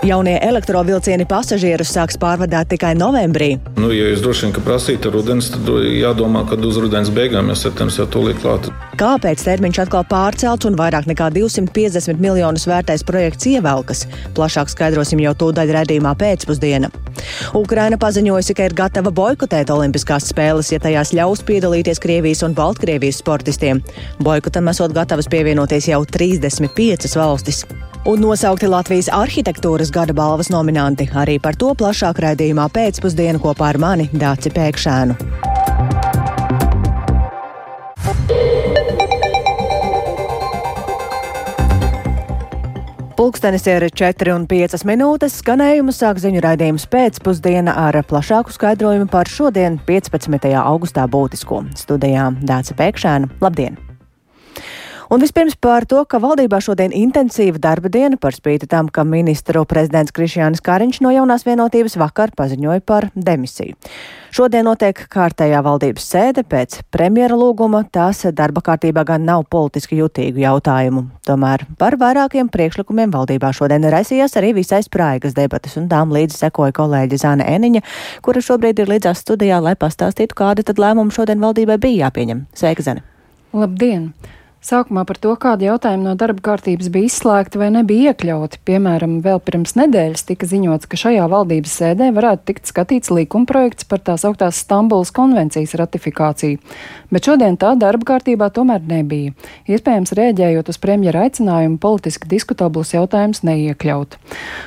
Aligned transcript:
Jaunie 0.00 0.38
elektrovilcieni 0.40 1.26
pasažierus 1.28 1.90
sāks 1.92 2.16
pārvadāt 2.16 2.70
tikai 2.72 2.94
novembrī. 2.96 3.50
Nu, 3.76 3.90
ja 3.92 4.06
jūs 4.08 4.22
droši 4.24 4.46
vien 4.46 4.62
prasītu 4.64 5.10
rudens, 5.12 5.50
tad 5.52 5.66
jādomā, 5.92 6.46
kad 6.48 6.64
uz 6.64 6.78
rudens 6.80 7.10
beigām, 7.12 7.50
jo 7.52 7.56
septembris 7.60 7.98
jau 8.00 8.06
tūlīt 8.08 8.40
klāt. 8.40 8.70
Kāpēc 9.00 9.44
termiņš 9.44 9.82
atkal 9.84 10.06
pārcelts 10.08 10.64
un 10.70 10.78
vairāk 10.80 11.04
nekā 11.10 11.28
250 11.34 12.16
miljonus 12.16 12.64
vērtais 12.70 13.04
projekts 13.04 13.50
ievelkas? 13.50 14.06
Plašāk 14.38 14.72
skaidrosim 14.72 15.20
jau 15.20 15.34
tūdaļ 15.44 15.74
redzījumā 15.76 16.14
pēcpusdiena. 16.22 16.88
Ukraina 17.60 18.00
paziņojusi, 18.00 18.56
ka 18.56 18.70
ir 18.70 18.78
gatava 18.80 19.12
boikotēt 19.12 19.68
Olimpiskās 19.74 20.30
spēles, 20.32 20.72
ja 20.72 20.80
tajās 20.80 21.12
ļaus 21.12 21.44
piedalīties 21.44 22.00
Krievijas 22.00 22.40
un 22.48 22.56
Baltkrievijas 22.56 23.20
sportistiem. 23.20 23.84
Boikotam 24.24 24.72
esot 24.72 24.96
gatavas 24.96 25.28
pievienoties 25.28 25.92
jau 25.92 26.00
35 26.08 27.20
valstis 27.20 27.66
un 28.06 28.20
nosaukti 28.22 28.68
Latvijas 28.70 29.10
arhitektūras 29.12 29.92
gada 29.92 30.14
balvas 30.16 30.50
nominanti. 30.52 31.08
Arī 31.12 31.38
par 31.42 31.58
to 31.58 31.74
plašāk 31.76 32.22
raidījumā 32.24 32.68
pēcpusdienu 32.72 33.42
kopā 33.42 33.74
ar 33.74 33.80
mani 33.82 34.08
Dāci 34.12 34.52
Pēkšēnu. 34.54 35.18
Pulkstenis 43.20 43.66
ir 43.68 43.84
4,5 43.92 44.86
minūtes. 44.88 45.34
Skanējumu 45.42 45.92
sāk 45.92 46.22
ziņu 46.22 46.40
raidījums 46.40 46.86
pēcpusdiena 46.88 47.74
ar 47.76 48.00
plašāku 48.08 48.54
skaidrojumu 48.54 49.10
par 49.12 49.28
šodien, 49.28 49.76
15. 49.84 50.48
augustā 50.56 51.04
būtisko. 51.04 51.66
Studijā 51.76 52.30
Dāca 52.40 52.78
Pēkšēna. 52.80 53.28
Labdien! 53.44 53.76
Un 55.10 55.18
vispirms 55.18 55.56
par 55.58 55.82
to, 55.90 56.04
ka 56.06 56.20
valdībā 56.22 56.60
šodien 56.62 56.92
intensīva 56.94 57.58
darba 57.58 57.90
diena 57.90 58.14
par 58.14 58.30
spīti 58.30 58.68
tam, 58.70 58.86
ka 58.86 59.02
ministru 59.02 59.64
prezidents 59.66 60.14
Krišjānis 60.14 60.62
Kariņš 60.62 61.00
no 61.02 61.10
jaunās 61.10 61.42
vienotības 61.48 61.96
vakar 61.98 62.30
paziņoja 62.38 62.84
par 62.86 63.08
demisiju. 63.18 63.74
Šodien 64.30 64.68
notiek 64.70 65.02
kārtējā 65.10 65.64
valdības 65.66 66.06
sēde 66.12 66.46
pēc 66.46 66.78
premjera 66.94 67.34
lūguma. 67.34 67.82
Tās 67.90 68.22
darba 68.38 68.62
kārtībā 68.70 69.02
gan 69.10 69.26
nav 69.26 69.48
politiski 69.50 69.98
jutīgu 69.98 70.44
jautājumu. 70.44 71.08
Tomēr 71.26 71.66
par 71.82 71.98
vairākiem 71.98 72.46
priekšlikumiem 72.46 73.10
valdībā 73.10 73.50
šodien 73.50 73.90
raisījās 73.90 74.38
arī 74.38 74.54
visai 74.62 74.84
spraigas 74.86 75.34
debatas, 75.34 75.74
un 75.74 75.90
tām 75.90 76.14
līdzi 76.14 76.44
sekoja 76.46 76.78
kolēģi 76.78 77.18
Zāne 77.18 77.50
Eniņa, 77.50 77.82
kura 78.22 78.46
šobrīd 78.46 78.78
ir 78.78 78.94
līdzās 78.94 79.26
studijā, 79.26 79.58
lai 79.58 79.74
pastāstītu, 79.74 80.38
kādi 80.38 80.70
tad 80.70 80.78
lēmumi 80.78 81.18
šodien 81.18 81.42
valdībai 81.42 81.82
bija 81.82 82.06
jāpieņem. 82.06 82.46
Sveika, 82.54 82.86
Zane! 82.86 83.02
Labdien! 83.50 84.12
Sākumā 84.60 85.06
par 85.08 85.16
to, 85.16 85.30
kādi 85.40 85.64
jautājumi 85.64 86.04
no 86.04 86.12
darba 86.20 86.42
kārtības 86.50 86.90
bija 86.92 87.08
izslēgti 87.08 87.56
vai 87.56 87.70
nebija 87.72 88.10
iekļauti. 88.12 88.58
Piemēram, 88.68 89.14
vēl 89.24 89.38
pirms 89.40 89.72
nedēļas 89.78 90.26
tika 90.28 90.44
ziņots, 90.44 90.84
ka 90.84 90.98
šajā 91.00 91.24
valdības 91.32 91.76
sēdē 91.80 92.10
varētu 92.12 92.44
tikt 92.50 92.68
skatīts 92.68 93.08
likumprojekts 93.08 93.88
par 93.88 94.02
tās 94.04 94.26
augtās 94.28 94.58
Stambulas 94.60 95.14
konvencijas 95.16 95.72
ratifikāciju, 95.80 96.58
bet 97.08 97.28
šodien 97.30 97.56
tā 97.56 97.70
darba 97.80 98.04
kārtībā 98.10 98.50
tomēr 98.52 98.84
nebija. 98.84 99.32
Iespējams, 99.64 100.12
rēģējot 100.20 100.68
uz 100.74 100.80
premjera 100.84 101.24
aicinājumu 101.24 101.80
politiski 101.80 102.28
diskutablus 102.28 102.92
jautājumus 102.92 103.40
neiekļaut. 103.48 104.18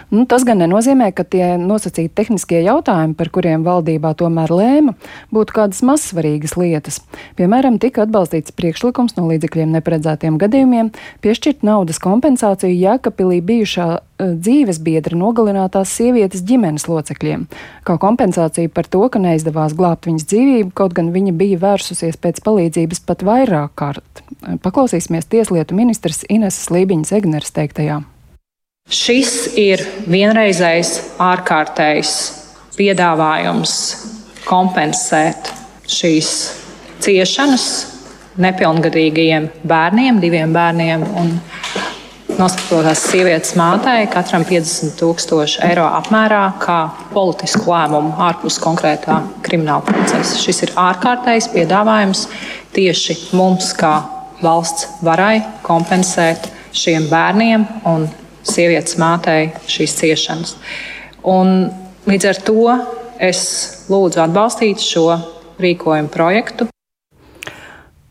Nu, 0.09 0.25
tas 0.25 0.41
gan 0.49 0.63
nenozīmē, 0.65 1.11
ka 1.13 1.21
tie 1.21 1.51
nosacīti 1.61 2.15
tehniskie 2.17 2.63
jautājumi, 2.65 3.13
par 3.21 3.29
kuriem 3.29 3.61
valdībā 3.69 4.15
tomēr 4.17 4.57
lēma, 4.57 4.97
būtu 5.29 5.59
kādas 5.61 5.85
mazsvarīgas 5.85 6.57
lietas. 6.57 6.99
Piemēram, 7.37 7.77
tika 7.77 8.07
atbalstīts 8.07 8.57
priekšlikums 8.57 9.19
no 9.21 9.29
līdzekļiem 9.29 9.82
neparedzētiem 9.83 10.39
gadījumiem 10.39 10.89
piešķirt 11.23 11.63
naudas 11.67 11.99
kompensāciju 11.99 12.71
Jēkabpilī 12.71 13.41
bijušā 13.43 13.87
uh, 13.99 14.31
dzīves 14.33 14.79
biedra 14.83 15.17
nogalinātās 15.19 15.91
sievietes 15.91 16.43
ģimenes 16.47 16.87
locekļiem, 16.87 17.45
kā 17.83 17.97
kompensācija 17.99 18.71
par 18.71 18.87
to, 18.87 19.03
ka 19.11 19.19
neizdevās 19.19 19.75
glābt 19.75 20.07
viņas 20.07 20.27
dzīvību, 20.31 20.71
kaut 20.73 20.95
gan 20.95 21.11
viņa 21.13 21.35
bija 21.35 21.59
vērsusies 21.59 22.17
pēc 22.23 22.39
palīdzības 22.45 23.03
pat 23.03 23.27
vairāk 23.27 23.75
kārt. 23.75 24.23
Paklausīsimies 24.63 25.27
tieslietu 25.27 25.75
ministrs 25.75 26.23
Ineses 26.31 26.71
Lībiņas 26.71 27.13
Egneres 27.19 27.53
teiktajā. 27.55 28.01
Šis 28.91 29.53
ir 29.59 29.83
vienreizējs 30.11 30.97
ārkārtējs 31.23 32.17
piedāvājums 32.75 33.77
kompensēt 34.43 35.53
šīs 35.87 36.33
ciešanas, 37.03 37.92
nepilngadīgajiem 38.41 39.49
bērniem, 39.67 40.19
diviem 40.23 40.53
bērniem 40.53 41.03
un 41.19 41.35
noskatotās 42.37 43.03
sievietes 43.11 43.53
mātei 43.59 44.07
katram 44.11 44.45
50 44.47 44.95
tūkstoši 44.99 45.61
eiro 45.67 45.85
apmērā 45.99 46.41
kā 46.61 46.77
politisku 47.13 47.69
lēmumu 47.69 48.15
ārpus 48.25 48.57
konkrētā 48.63 49.19
krimināla 49.45 49.85
procesa. 49.85 50.39
Šis 50.41 50.63
ir 50.65 50.73
ārkārtējs 50.79 51.51
piedāvājums 51.53 52.25
tieši 52.73 53.19
mums, 53.37 53.69
kā 53.77 53.93
valsts 54.43 54.89
varai, 55.05 55.43
kompensēt 55.65 56.49
šiem 56.73 57.07
bērniem 57.11 57.67
un 57.89 58.09
sievietes 58.43 58.97
mātei 58.99 59.51
šīs 59.69 59.95
ciešanas. 60.01 60.57
Un 61.29 61.69
līdz 62.09 62.29
ar 62.33 62.43
to 62.49 62.77
es 63.23 63.45
lūdzu 63.93 64.25
atbalstīt 64.25 64.83
šo 64.83 65.07
rīkojumu 65.61 66.11
projektu. 66.11 66.72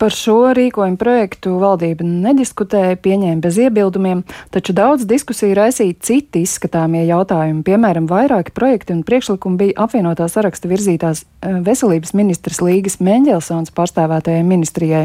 Par 0.03 0.11
šo 0.11 0.51
rīkojumu 0.51 0.99
projektu 0.99 1.53
valdība 1.63 2.03
nediskutēja, 2.03 2.97
pieņēma 3.05 3.39
bez 3.39 3.55
iebildumiem, 3.63 4.25
taču 4.51 4.75
daudz 4.75 5.05
diskusiju 5.07 5.55
raisīja 5.55 5.95
citi 6.03 6.41
izskatāmie 6.43 7.05
jautājumi. 7.07 7.63
Piemēram, 7.63 8.09
vairāki 8.11 8.51
projekti 8.51 8.97
un 8.97 9.05
priekšlikumi 9.07 9.61
bija 9.61 9.85
apvienotā 9.85 10.27
saraksta 10.27 10.67
virzītās 10.67 11.23
eh, 11.23 11.61
veselības 11.63 12.17
ministras 12.19 12.59
Līgas 12.67 12.99
Meņģelsons 12.99 13.71
pārstāvētajai 13.77 14.43
ministrijai. 14.43 15.05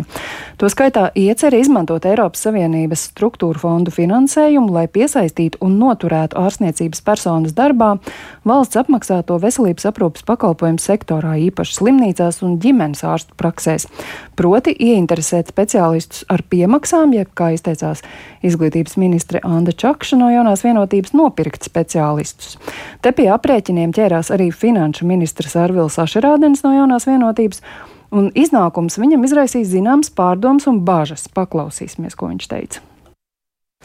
To 0.57 0.65
skaitā 0.73 1.11
ieceri 1.13 1.61
izmantot 1.61 2.09
Eiropas 2.09 2.47
Savienības 2.47 3.05
struktūru 3.11 3.61
fondu 3.61 3.93
finansējumu, 3.93 4.73
lai 4.79 4.87
piesaistītu 4.89 5.61
un 5.61 5.77
noturētu 5.77 6.41
ārstniecības 6.41 7.05
personas 7.05 7.53
darbā 7.53 7.99
valsts 8.49 8.81
apmaksāto 8.81 9.37
veselības 9.45 9.91
aprūpas 9.91 10.25
pakalpojumu 10.25 10.81
sektorā, 10.81 11.37
īpaši 11.51 11.79
slimnīcās 11.83 12.41
un 12.41 12.57
ģimenes 12.65 13.05
ārstu 13.05 13.37
praksēs. 13.37 13.85
Proti, 14.37 14.73
ieinteresēt 14.87 15.51
speciālistus 15.51 16.25
ar 16.31 16.43
piemaksām, 16.49 17.13
jeb, 17.17 17.29
kā 17.37 17.51
izteicās 17.55 18.03
izglītības 18.45 18.97
ministre 19.01 19.41
Anda 19.45 19.73
Čakša 19.75 20.19
no 20.19 20.31
jaunās 20.33 20.63
vienotības, 20.65 21.13
nopirkt 21.17 21.67
speciālistus. 21.67 22.57
Te 23.01 23.13
pie 23.15 23.29
aprēķiniem 23.35 23.93
ķērās 23.95 24.31
arī 24.35 24.49
finanšu 24.51 25.07
ministrs 25.09 25.57
Arvils 25.59 25.99
Ašerādens 26.01 26.65
no 26.65 26.73
jaunās 26.75 27.07
vienotības. 27.09 27.63
Un 28.15 28.29
iznākums 28.39 28.95
viņam 29.01 29.25
izraisīs 29.27 29.67
zināmas 29.73 30.13
pārdomas 30.15 30.69
un 30.71 30.79
bažas. 30.87 31.27
Paklausīsimies, 31.35 32.15
ko 32.15 32.31
viņš 32.31 32.53
teica. 32.53 32.85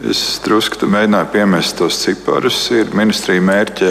Es 0.01 0.39
drusku 0.41 0.87
mēģināju 0.89 1.29
piemest 1.35 1.75
tos 1.77 1.99
ciparus. 2.01 2.57
Ir 2.73 2.95
ministrija 2.97 3.43
mērķē 3.45 3.91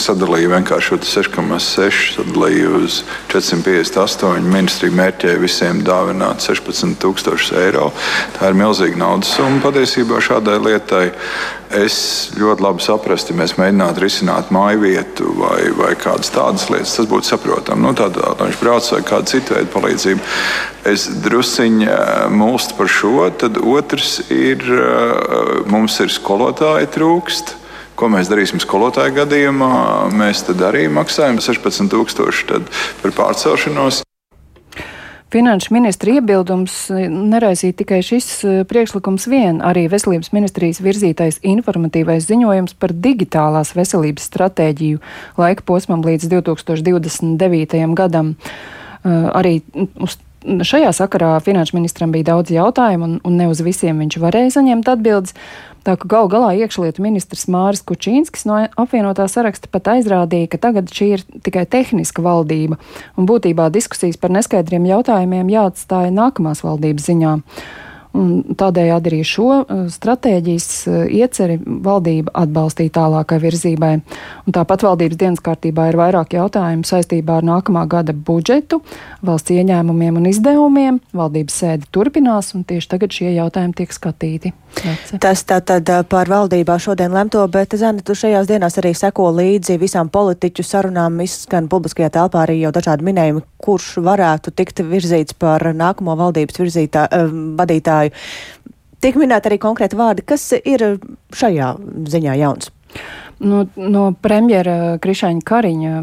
sadalīja 0.00 0.54
vienkārši 0.54 0.96
6,6 1.04 2.14
sadalīja 2.14 2.70
uz 2.78 3.02
458. 3.28 4.48
Ministrija 4.48 4.96
mērķē 4.96 5.34
visiem 5.42 5.82
dāvināt 5.84 6.40
16,000 6.40 7.60
eiro. 7.60 7.90
Tā 8.38 8.48
ir 8.48 8.56
milzīga 8.56 9.02
naudas 9.04 9.34
summa 9.36 9.60
patiesībā 9.66 10.22
šādai 10.24 10.56
lietai. 10.64 11.04
Es 11.76 11.98
ļoti 12.40 12.64
labi 12.64 12.80
saprastu, 12.80 13.34
ja 13.34 13.42
mēs 13.42 13.58
mēģinātu 13.60 14.00
risināt 14.00 14.48
māju 14.56 14.80
vietu 14.86 15.34
vai, 15.36 15.68
vai 15.76 15.92
kādas 16.00 16.32
tādas 16.32 16.64
lietas. 16.72 16.96
Tas 16.96 17.10
būtu 17.10 17.28
saprotami. 17.28 17.84
Nu, 17.84 17.92
tādā 17.92 18.32
viņš 18.40 18.56
brauc 18.62 18.88
vai 18.94 19.04
kāda 19.12 19.28
cita 19.34 19.58
veida 19.58 19.72
palīdzība. 19.76 20.32
Es 20.88 21.04
drusciņā 21.24 21.92
eh, 21.92 22.28
mulstu 22.32 22.76
par 22.78 22.88
šo. 22.88 23.26
Tad 23.40 23.58
otrs 23.60 24.22
ir, 24.32 24.62
eh, 24.62 25.27
mums 25.70 25.98
ir 26.02 26.12
skolotāji 26.12 26.90
trūkst. 26.94 27.54
Ko 27.98 28.06
mēs 28.12 28.30
darīsim 28.30 28.60
skolotāju 28.62 29.16
gadījumā? 29.16 29.70
Mēs 30.14 30.44
arī 30.54 30.86
maksājam 30.92 31.40
16,000 31.42 32.68
par 33.02 33.16
pārcelšanos. 33.16 34.04
Finanšu 35.28 35.74
ministra 35.76 36.14
iebildums 36.16 36.76
neraisīja 37.12 37.76
tikai 37.82 37.98
šis 38.06 38.28
e, 38.48 38.52
priekšlikums 38.70 39.26
vien, 39.28 39.58
arī 39.60 39.82
veselības 39.92 40.30
ministrijas 40.32 40.80
virzītais 40.80 41.42
informatīvais 41.44 42.24
ziņojums 42.30 42.78
par 42.80 42.94
digitālās 42.96 43.74
veselības 43.76 44.24
stratēģiju 44.30 45.02
laika 45.36 45.66
posmam 45.68 46.06
līdz 46.06 46.30
2029. 46.32 47.84
gadam. 47.98 48.32
Arī 49.04 49.58
uz 50.00 50.16
Šajā 50.48 50.94
sakarā 50.96 51.34
finanšu 51.44 51.76
ministram 51.76 52.12
bija 52.14 52.30
daudz 52.30 52.52
jautājumu, 52.54 53.04
un, 53.04 53.16
un 53.26 53.34
ne 53.36 53.48
uz 53.50 53.60
visiem 53.64 53.98
viņš 54.00 54.16
varēja 54.22 54.54
saņemt 54.56 54.88
atbildes. 54.88 55.34
Tā 55.84 55.94
ka 56.00 56.08
gal 56.10 56.28
galā 56.32 56.50
iekšlietu 56.58 57.04
ministrs 57.04 57.46
Māris 57.52 57.84
Kučīnskis 57.86 58.46
no 58.48 58.62
apvienotā 58.80 59.28
saraksta 59.30 59.70
pat 59.72 59.92
aizrādīja, 59.94 60.50
ka 60.52 60.60
tagad 60.68 60.92
šī 60.92 61.10
ir 61.16 61.26
tikai 61.44 61.66
tehniska 61.70 62.24
valdība, 62.24 62.80
un 63.16 63.28
būtībā 63.28 63.68
diskusijas 63.72 64.18
par 64.20 64.32
neskaidriem 64.34 64.88
jautājumiem 64.88 65.52
jāatstāja 65.52 66.14
nākamās 66.16 66.64
valdības 66.66 67.08
ziņā. 67.08 67.36
Un 68.18 68.56
tādējādi 68.58 69.12
arī 69.12 69.20
šo 69.26 69.48
uh, 69.60 69.82
stratēģijas 69.92 70.68
uh, 70.88 70.98
ieceri 71.06 71.58
valdība 71.62 72.32
atbalstīja 72.42 72.96
tālākai 72.98 73.38
virzībai. 73.42 73.92
Un 74.48 74.56
tāpat 74.56 74.82
valdības 74.86 75.20
dienas 75.20 75.42
kārtībā 75.44 75.88
ir 75.90 75.98
vairāk 76.00 76.34
jautājumu 76.34 76.88
saistībā 76.88 77.38
ar 77.38 77.46
nākamā 77.46 77.84
gada 77.90 78.14
budžetu, 78.14 78.80
valsts 79.22 79.54
ieņēmumiem 79.54 80.18
un 80.18 80.30
izdevumiem. 80.32 81.02
Valdības 81.16 81.60
sēde 81.62 81.90
turpinās, 81.94 82.54
un 82.58 82.66
tieši 82.66 82.90
tagad 82.94 83.14
šie 83.14 83.34
jautājumi 83.36 83.76
tiek 83.78 83.94
skatīti. 83.94 84.54
Vece. 84.78 85.18
Tas 85.22 85.44
tātad 85.48 85.88
uh, 85.90 86.02
par 86.08 86.30
valdībā 86.30 86.76
šodien 86.82 87.14
lemto, 87.14 87.42
bet, 87.52 87.76
Zana, 87.78 88.02
tu 88.04 88.16
šajās 88.18 88.50
dienās 88.50 88.78
arī 88.80 88.92
seko 88.96 89.30
līdzi 89.36 89.78
visām 89.80 90.10
politiķu 90.12 90.64
sarunām, 90.66 91.20
izskan 91.24 91.70
publiskajā 91.70 92.10
telpā 92.18 92.44
arī 92.44 92.60
jau 92.60 92.72
dažādi 92.74 93.06
minējumi, 93.06 93.44
kurš 93.62 93.96
varētu 94.04 94.52
tikt 94.58 94.82
virzīts 94.86 95.38
par 95.38 95.64
nākamo 95.74 96.14
valdības 96.18 96.60
virzītā, 96.62 97.06
uh, 97.08 97.32
vadītāju. 98.08 98.74
Tiek 98.98 99.14
minēti 99.14 99.46
arī 99.46 99.58
konkrēti 99.62 99.94
vārdi, 99.94 100.24
kas 100.26 100.52
ir 100.58 100.98
šajā 101.30 101.76
ziņā 102.10 102.34
jauns. 102.40 102.72
No, 103.38 103.60
no 103.76 104.08
premjera 104.18 104.98
Krišāņa 104.98 105.44
Kariņa 105.46 106.00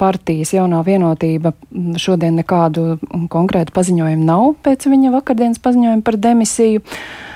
partijas 0.00 0.50
jaunā 0.56 0.80
vienotība 0.82 1.52
šodien 1.96 2.34
nekādu 2.40 2.96
konkrētu 3.30 3.70
paziņojumu 3.76 4.26
nav 4.26 4.56
pēc 4.64 4.88
viņa 4.90 5.12
vakardienas 5.14 5.62
paziņojuma 5.62 6.02
par 6.02 6.18
demisiju. 6.18 6.82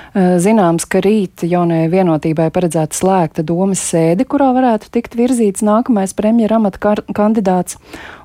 Eh, 0.09 0.39
zināms, 0.41 0.87
ka 0.89 1.03
rīt 1.05 1.43
jaunajai 1.45 1.87
vienotībai 1.93 2.47
paredzēta 2.51 2.97
slēgta 2.97 3.43
domas 3.45 3.83
sēde, 3.91 4.25
kurā 4.25 4.49
varētu 4.55 4.89
tikt 4.89 5.13
virzīts 5.13 5.61
nākamais 5.61 6.15
premjera 6.17 6.57
amata 6.57 6.95
kandidāts, 7.13 7.77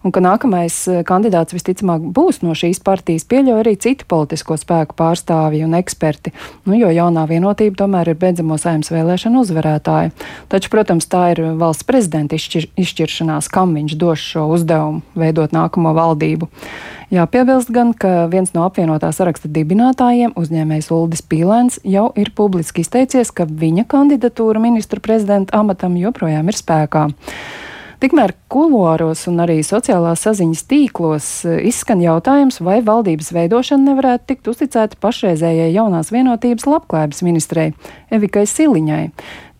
un 0.04 0.12
ka 0.14 0.22
nākamais 0.22 0.76
eh, 0.92 1.02
kandidāts 1.06 1.56
visticamāk 1.56 2.04
būs 2.14 2.42
no 2.44 2.54
šīs 2.56 2.82
partijas, 2.84 3.26
pieļauj 3.28 3.60
arī 3.62 3.74
citu 3.80 4.06
politisko 4.10 4.58
spēku 4.60 4.96
pārstāvji 4.98 5.64
un 5.66 5.76
eksperti, 5.80 6.34
nu, 6.68 6.76
jo 6.78 6.92
jaunā 6.92 7.24
vienotība 7.30 7.80
tomēr 7.84 8.12
ir 8.12 8.20
beidzamo 8.20 8.58
saimnes 8.60 8.92
vēlēšanu 8.92 9.44
uzvarētāja. 9.44 10.12
Taču, 10.52 10.70
protams, 10.72 11.08
tā 11.10 11.30
ir 11.34 11.42
valsts 11.60 11.88
prezidenta 11.88 12.36
izšķir, 12.38 12.68
izšķiršanās, 12.84 13.48
kam 13.52 13.74
viņš 13.78 13.96
dos 14.00 14.20
šo 14.20 14.46
uzdevumu 14.54 15.02
veidot 15.18 15.56
nākamo 15.56 15.96
valdību. 15.96 16.50
Jāpiebilst 17.14 17.70
gan, 17.70 17.92
ka 17.94 18.24
viens 18.32 18.54
no 18.56 18.64
apvienotā 18.66 19.10
saraksta 19.14 19.48
dibinātājiem, 19.52 20.32
uzņēmējs 20.40 20.88
Uldis 20.94 21.22
Pīlēns, 21.22 21.78
jau 21.86 22.08
ir 22.18 22.32
publiski 22.34 22.82
izteicies, 22.82 23.30
ka 23.30 23.46
viņa 23.46 23.84
kandidatūra 23.92 24.62
ministru 24.62 25.02
prezidenta 25.04 25.60
amatam 25.60 25.98
joprojām 26.00 26.50
ir 26.50 26.58
spēkā. 26.58 27.10
Tikmēr 28.04 28.34
kuluāros 28.52 29.22
un 29.30 29.38
arī 29.40 29.62
sociālās 29.64 30.26
saziņas 30.26 30.62
tīklos 30.68 31.28
e, 31.48 31.54
izskan 31.70 32.02
jautājums, 32.04 32.58
vai 32.60 32.82
valdības 32.84 33.30
veidošana 33.32 33.86
nevarētu 33.94 34.26
tikt 34.28 34.50
uzticēta 34.52 34.98
pašreizējai 35.00 35.70
jaunās 35.72 36.10
vienotības 36.12 36.66
labklājības 36.68 37.22
ministrei 37.24 37.70
Evikai 38.12 38.44
Siliņai. 38.44 39.06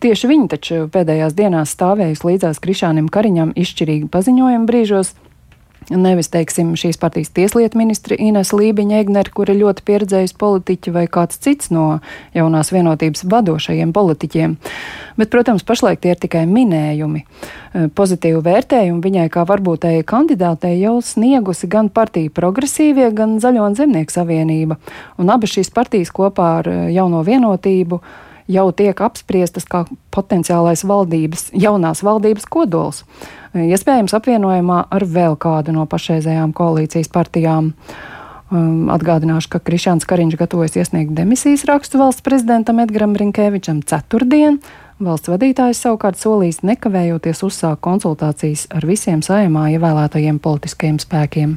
Tieši 0.05 0.29
viņa 0.29 0.51
taču 0.53 0.83
pēdējās 0.93 1.33
dienās 1.39 1.73
stāvējusi 1.73 2.29
līdzās 2.29 2.61
Krišānam 2.61 3.09
Kariņam 3.09 3.55
izšķirīgi 3.57 4.11
paziņojumu 4.13 4.69
brīžos, 4.69 5.15
Nevis, 5.93 6.31
teiksim, 6.33 6.71
šīs 6.81 6.97
partijas 6.97 7.29
tieslietu 7.37 7.77
ministri 7.77 8.17
Ines 8.17 8.55
Lībiņa 8.57 9.03
Egner, 9.03 9.29
kur 9.29 9.51
ir 9.53 9.59
ļoti 9.59 9.85
pieredzējusi 9.85 10.37
politiķi 10.41 10.95
vai 10.95 11.05
kāds 11.13 11.37
cits 11.45 11.69
no 11.75 11.99
jaunās 12.33 12.73
vienotības 12.73 13.27
vadošajiem 13.29 13.93
politiķiem. 13.93 14.57
Bet, 15.21 15.31
protams, 15.35 15.67
pašlaik 15.67 16.01
tie 16.01 16.15
ir 16.15 16.23
tikai 16.23 16.47
minējumi. 16.49 17.21
E, 17.21 17.85
pozitīvu 17.93 18.41
vērtējumu 18.47 19.05
viņai 19.05 19.29
kā 19.35 19.45
varbūtēji 19.51 20.09
kandidātei 20.09 20.79
jau 20.81 20.97
sniegusi 21.05 21.69
gan 21.69 21.93
partija 21.93 22.33
progresīvie, 22.33 23.11
gan 23.13 23.37
Zaļo 23.45 23.69
un 23.69 23.77
Zemnieku 23.77 24.17
savienība. 24.17 24.81
Un 25.21 25.33
abas 25.37 25.53
šīs 25.53 25.73
partijas 25.75 26.15
kopā 26.17 26.51
ar 26.63 26.73
e, 26.73 26.79
jauno 26.97 27.21
vienotību 27.29 28.01
jau 28.49 28.67
tiek 28.77 28.99
apspriestas 29.05 29.69
kā 29.69 29.85
potenciālais 30.17 30.85
valdības, 30.89 31.51
jaunās 31.53 32.01
valdības 32.05 32.49
kodols 32.49 33.05
iespējams 33.55 34.15
apvienojumā 34.17 34.81
ar 34.91 35.07
vēl 35.07 35.39
kādu 35.41 35.75
no 35.77 35.87
pašreizējām 35.91 36.55
koalīcijas 36.57 37.11
partijām. 37.15 37.73
Um, 38.55 38.91
atgādināšu, 38.93 39.49
ka 39.55 39.61
Krišāns 39.65 40.05
Kariņš 40.07 40.37
gatavojas 40.39 40.77
iesniegt 40.77 41.15
demisijas 41.17 41.65
rakstu 41.67 41.99
valsts 41.99 42.23
prezidentam 42.23 42.83
Edgaram 42.83 43.17
Rinkēvičam 43.19 43.81
ceturtdien. 43.89 44.61
Valsts 45.03 45.33
vadītājs 45.33 45.81
savukārt 45.83 46.21
solīs 46.21 46.61
nekavējoties 46.63 47.41
uzsākt 47.47 47.83
konsultācijas 47.83 48.69
ar 48.71 48.87
visiem 48.87 49.25
saimā 49.27 49.71
ievēlētajiem 49.75 50.39
politiskajiem 50.45 51.01
spēkiem. 51.03 51.57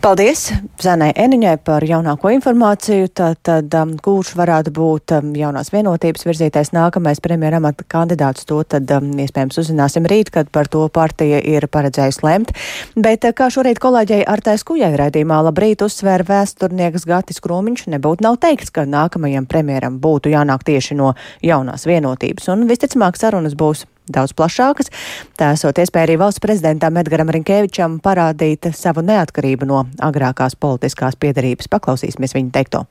Paldies 0.00 0.46
Zanai 0.80 1.10
Eniņai 1.12 1.58
par 1.60 1.84
jaunāko 1.84 2.30
informāciju. 2.32 3.10
Tātad, 3.20 3.66
um, 3.76 3.90
kurš 4.00 4.30
varētu 4.38 4.72
būt 4.72 5.12
um, 5.12 5.34
jaunās 5.36 5.68
vienotības 5.74 6.24
virzītais 6.24 6.70
nākamais 6.72 7.20
premjeramata 7.20 7.84
kandidāts, 7.84 8.46
to 8.48 8.62
tad 8.64 8.88
um, 8.96 9.10
iespējams 9.20 9.60
uzzināsim 9.60 10.08
rīt, 10.08 10.32
kad 10.32 10.48
par 10.48 10.72
to 10.72 10.86
partija 10.88 11.42
ir 11.44 11.68
paredzējusi 11.68 12.24
lemt. 12.24 12.54
Bet 12.96 13.28
uh, 13.28 13.36
kā 13.36 13.50
šorīt 13.52 13.82
kolēģei 13.84 14.22
Artais 14.24 14.64
Kujai 14.64 14.94
raidījumā 14.96 15.42
labrīt 15.50 15.84
uzsvēra 15.84 16.24
vēsturnieks 16.32 17.04
Gatis 17.04 17.44
Krūmiņš, 17.44 17.90
nebūtu 17.92 18.24
nav 18.24 18.40
teikts, 18.40 18.72
ka 18.72 18.88
nākamajam 18.88 19.44
premjeram 19.52 20.00
būtu 20.00 20.32
jānāk 20.32 20.64
tieši 20.64 20.96
no 20.96 21.12
jaunās 21.44 21.84
vienotības. 21.84 22.48
Un 22.56 22.64
visticamāk 22.72 23.20
sarunas 23.20 23.52
būs 23.52 23.84
daudz 24.12 24.36
plašākas. 24.36 24.92
Tā 25.38 25.52
esot 25.56 25.80
iespēja 25.80 26.10
arī 26.10 26.20
valsts 26.20 26.42
prezidentam 26.44 27.00
Edgaram 27.00 27.32
Rinkēvičam 27.32 27.98
parādīt 28.04 28.70
savu 28.76 29.04
neatkarību 29.06 29.68
no 29.70 29.84
agrākās 29.98 30.58
politiskās 30.60 31.18
piedarības. 31.20 31.70
Paklausīsimies 31.72 32.36
viņa 32.36 32.56
teikto. 32.58 32.86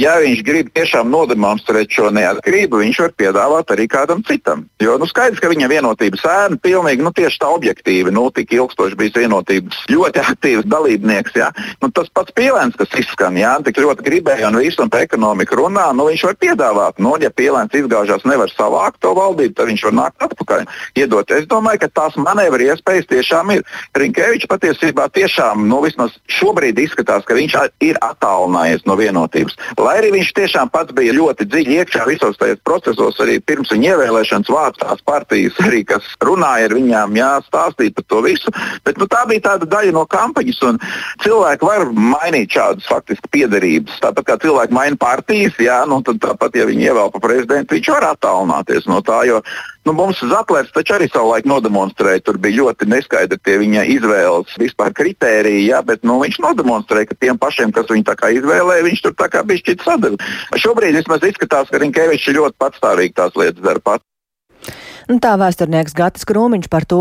Ja 0.00 0.14
viņš 0.22 0.40
grib 0.46 0.68
tiešām 0.72 1.10
nodemonstrēt 1.12 1.90
šo 1.92 2.08
neatkarību, 2.14 2.78
viņš 2.80 2.98
var 3.02 3.12
piedāvāt 3.20 3.72
arī 3.74 3.84
kādam 3.90 4.22
citam. 4.24 4.62
Jo 4.80 4.94
nu, 5.00 5.04
skaidrs, 5.08 5.42
ka 5.42 5.50
viņa 5.50 5.66
vienotības 5.68 6.22
ēna 6.24 6.56
pilnīgi 6.62 7.04
nu, 7.04 7.12
tieši 7.12 7.40
tā 7.42 7.50
objektīvi, 7.52 8.12
nu, 8.14 8.22
tik 8.32 8.54
ilgstoši 8.56 8.96
bijis 8.96 9.18
vienotības 9.18 9.82
ļoti 9.92 10.22
aktīvs 10.22 10.68
dalībnieks. 10.72 11.36
Ja? 11.36 11.50
Nu, 11.82 11.90
tas 11.92 12.08
pats 12.16 12.32
pīlēns, 12.36 12.78
kas 12.80 12.94
izskan, 13.02 13.36
ja? 13.36 13.58
tik 13.66 13.80
ļoti 13.82 14.06
gribēja 14.06 14.48
un 14.48 14.56
visu 14.62 14.80
un 14.80 14.92
par 14.92 15.04
ekonomiku 15.04 15.58
runā, 15.60 15.90
nu, 15.96 16.06
viņš 16.08 16.24
var 16.30 16.38
piedāvāt. 16.46 17.02
Nu, 17.02 17.12
ja 17.20 17.28
pīlēns 17.34 17.76
izgāžās, 17.82 18.24
nevar 18.24 18.48
savākt 18.54 19.02
to 19.04 19.12
valdību, 19.18 19.58
tad 19.58 19.68
viņš 19.68 19.86
var 19.90 19.96
nākt 19.98 20.26
atpakaļ. 20.30 20.64
Iedot. 20.96 21.36
Es 21.36 21.44
domāju, 21.50 21.82
ka 21.84 21.90
tās 22.00 22.16
manevru 22.16 22.70
iespējas 22.70 23.10
tiešām 23.10 23.52
ir. 23.58 23.66
Rinkevičs 24.00 24.48
patiesībā 24.48 25.10
tiešām, 25.12 25.68
nu, 25.68 25.82
vismaz 25.84 26.16
šobrīd 26.40 26.80
izskatās, 26.86 27.28
ka 27.28 27.36
viņš 27.36 27.60
ir 27.84 28.00
attālinājies 28.00 28.88
no 28.88 28.96
vienotības 28.96 29.60
Lai 29.90 29.96
arī 29.98 30.12
viņš 30.14 30.28
tiešām 30.38 30.68
pats 30.70 30.94
bija 30.94 31.10
ļoti 31.16 31.48
dziļi 31.50 31.80
iekšā 31.80 32.04
visos 32.06 32.36
tajos 32.38 32.60
procesos, 32.62 33.16
arī 33.24 33.40
pirms 33.42 33.72
viņa 33.74 33.88
ievēlēšanas 33.88 34.50
vārds 34.54 34.78
tās 34.78 35.00
partijas, 35.02 35.56
arī, 35.64 35.80
kas 35.88 36.06
runāja 36.22 36.68
ar 36.68 36.74
viņām, 36.76 37.16
jā, 37.18 37.30
stāstīja 37.48 37.96
par 37.96 38.06
to 38.12 38.20
visu. 38.22 38.52
Bet 38.86 39.00
nu, 39.02 39.08
tā 39.10 39.24
bija 39.26 39.48
tāda 39.48 39.66
daļa 39.72 39.96
no 39.96 40.04
kampaņas, 40.14 40.60
un 40.68 40.78
cilvēki 41.24 41.66
var 41.66 41.88
mainīt 41.90 42.54
šādas 42.54 42.86
faktiski 42.86 43.32
piedarības. 43.34 43.98
Tāpat 44.04 44.28
kā 44.28 44.38
cilvēki 44.46 44.78
maina 44.78 45.00
partijas, 45.00 45.58
jā, 45.58 45.80
nu, 45.90 45.98
tad 46.06 46.22
tāpat, 46.22 46.60
ja 46.60 46.70
viņi 46.70 46.86
ievēl 46.92 47.10
par 47.16 47.26
prezidentu, 47.26 47.74
viņš 47.74 47.90
var 47.96 48.12
attālināties 48.12 48.86
no 48.86 49.02
tā. 49.02 49.24
Jo 49.26 49.42
Nu, 49.88 49.94
mums 49.96 50.18
Zatlers 50.20 50.68
taču 50.74 50.92
arī 50.98 51.06
savulaik 51.08 51.46
nodemonstrēja, 51.48 52.20
tur 52.26 52.36
bija 52.42 52.60
ļoti 52.60 52.88
neskaidri 52.90 53.38
tie 53.40 53.56
viņa 53.62 53.86
izvēles 53.94 54.58
vispār 54.60 54.92
kritēriji, 54.96 55.70
jā, 55.70 55.80
bet 55.86 56.04
nu, 56.04 56.18
viņš 56.20 56.36
nodemonstrēja, 56.44 57.08
ka 57.08 57.16
tiem 57.24 57.40
pašiem, 57.40 57.72
kas 57.72 57.88
viņu 57.88 58.04
izvēlēja, 58.40 58.84
viņš 58.84 59.02
tur 59.06 59.16
tā 59.16 59.30
kā 59.32 59.40
bija 59.46 59.62
šķiet 59.62 59.86
sadalījis. 59.86 60.36
Šobrīd 60.60 61.00
vismaz 61.00 61.24
izskatās, 61.24 61.72
ka 61.72 61.80
Rinkevičs 61.80 62.28
ļoti 62.36 62.60
patstāvīgi 62.60 63.16
tās 63.16 63.36
lietas 63.40 63.64
dara 63.64 63.80
pats. 63.80 64.04
Nu, 65.08 65.16
tā 65.16 65.32
vēsturnieks 65.40 65.96
Gatis 65.96 66.28
Krūmiņš 66.28 66.68
par 66.68 66.84
to, 66.84 67.00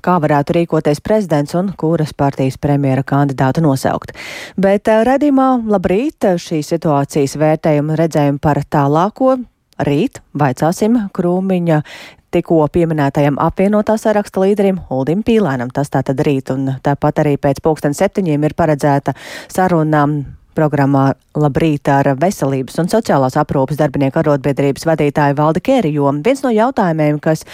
kā 0.00 0.16
varētu 0.22 0.56
rīkoties 0.56 1.02
prezidents 1.04 1.54
un 1.58 1.74
kuras 1.76 2.14
partijas 2.16 2.56
premjera 2.56 3.04
kandidātu 3.04 3.62
nosaukt. 3.64 4.14
Bet 4.56 4.88
eh, 4.88 5.04
redzījumā 5.06 5.50
labrīt 5.68 6.24
šīs 6.40 6.72
situācijas 6.72 7.36
vērtējumu 7.36 8.00
redzējumu 8.00 8.42
par 8.42 8.64
tālāko 8.64 9.36
Rīt 9.86 10.22
vaicāsim 10.38 10.96
Krūmiņa 11.14 11.82
tikko 12.34 12.64
pieminētajam 12.72 13.38
apvienotā 13.40 13.96
saraksta 14.00 14.42
līderim 14.42 14.80
Uldim 14.92 15.22
Pīlēnam. 15.24 15.70
Tas 15.74 15.92
tātad 15.92 16.18
rīt, 16.26 16.52
un 16.52 16.74
tāpat 16.84 17.22
arī 17.22 17.36
pēc 17.40 17.62
pulksten 17.64 17.96
septiņiem 17.96 18.48
ir 18.48 18.56
paredzēta 18.58 19.14
saruna 19.48 20.06
programmā 20.58 21.12
Labrīt 21.38 21.86
ar 21.92 22.10
veselības 22.18 22.80
un 22.82 22.90
sociālās 22.90 23.36
aprūpas 23.38 23.78
darbinieku 23.78 24.18
arotbiedrības 24.18 24.88
vadītāju 24.88 25.36
Valdi 25.38 25.62
Kēri, 25.62 25.92
jo 25.94 26.10
viens 26.24 26.42
no 26.42 26.50
jautājumiem, 26.50 27.20
kas 27.22 27.44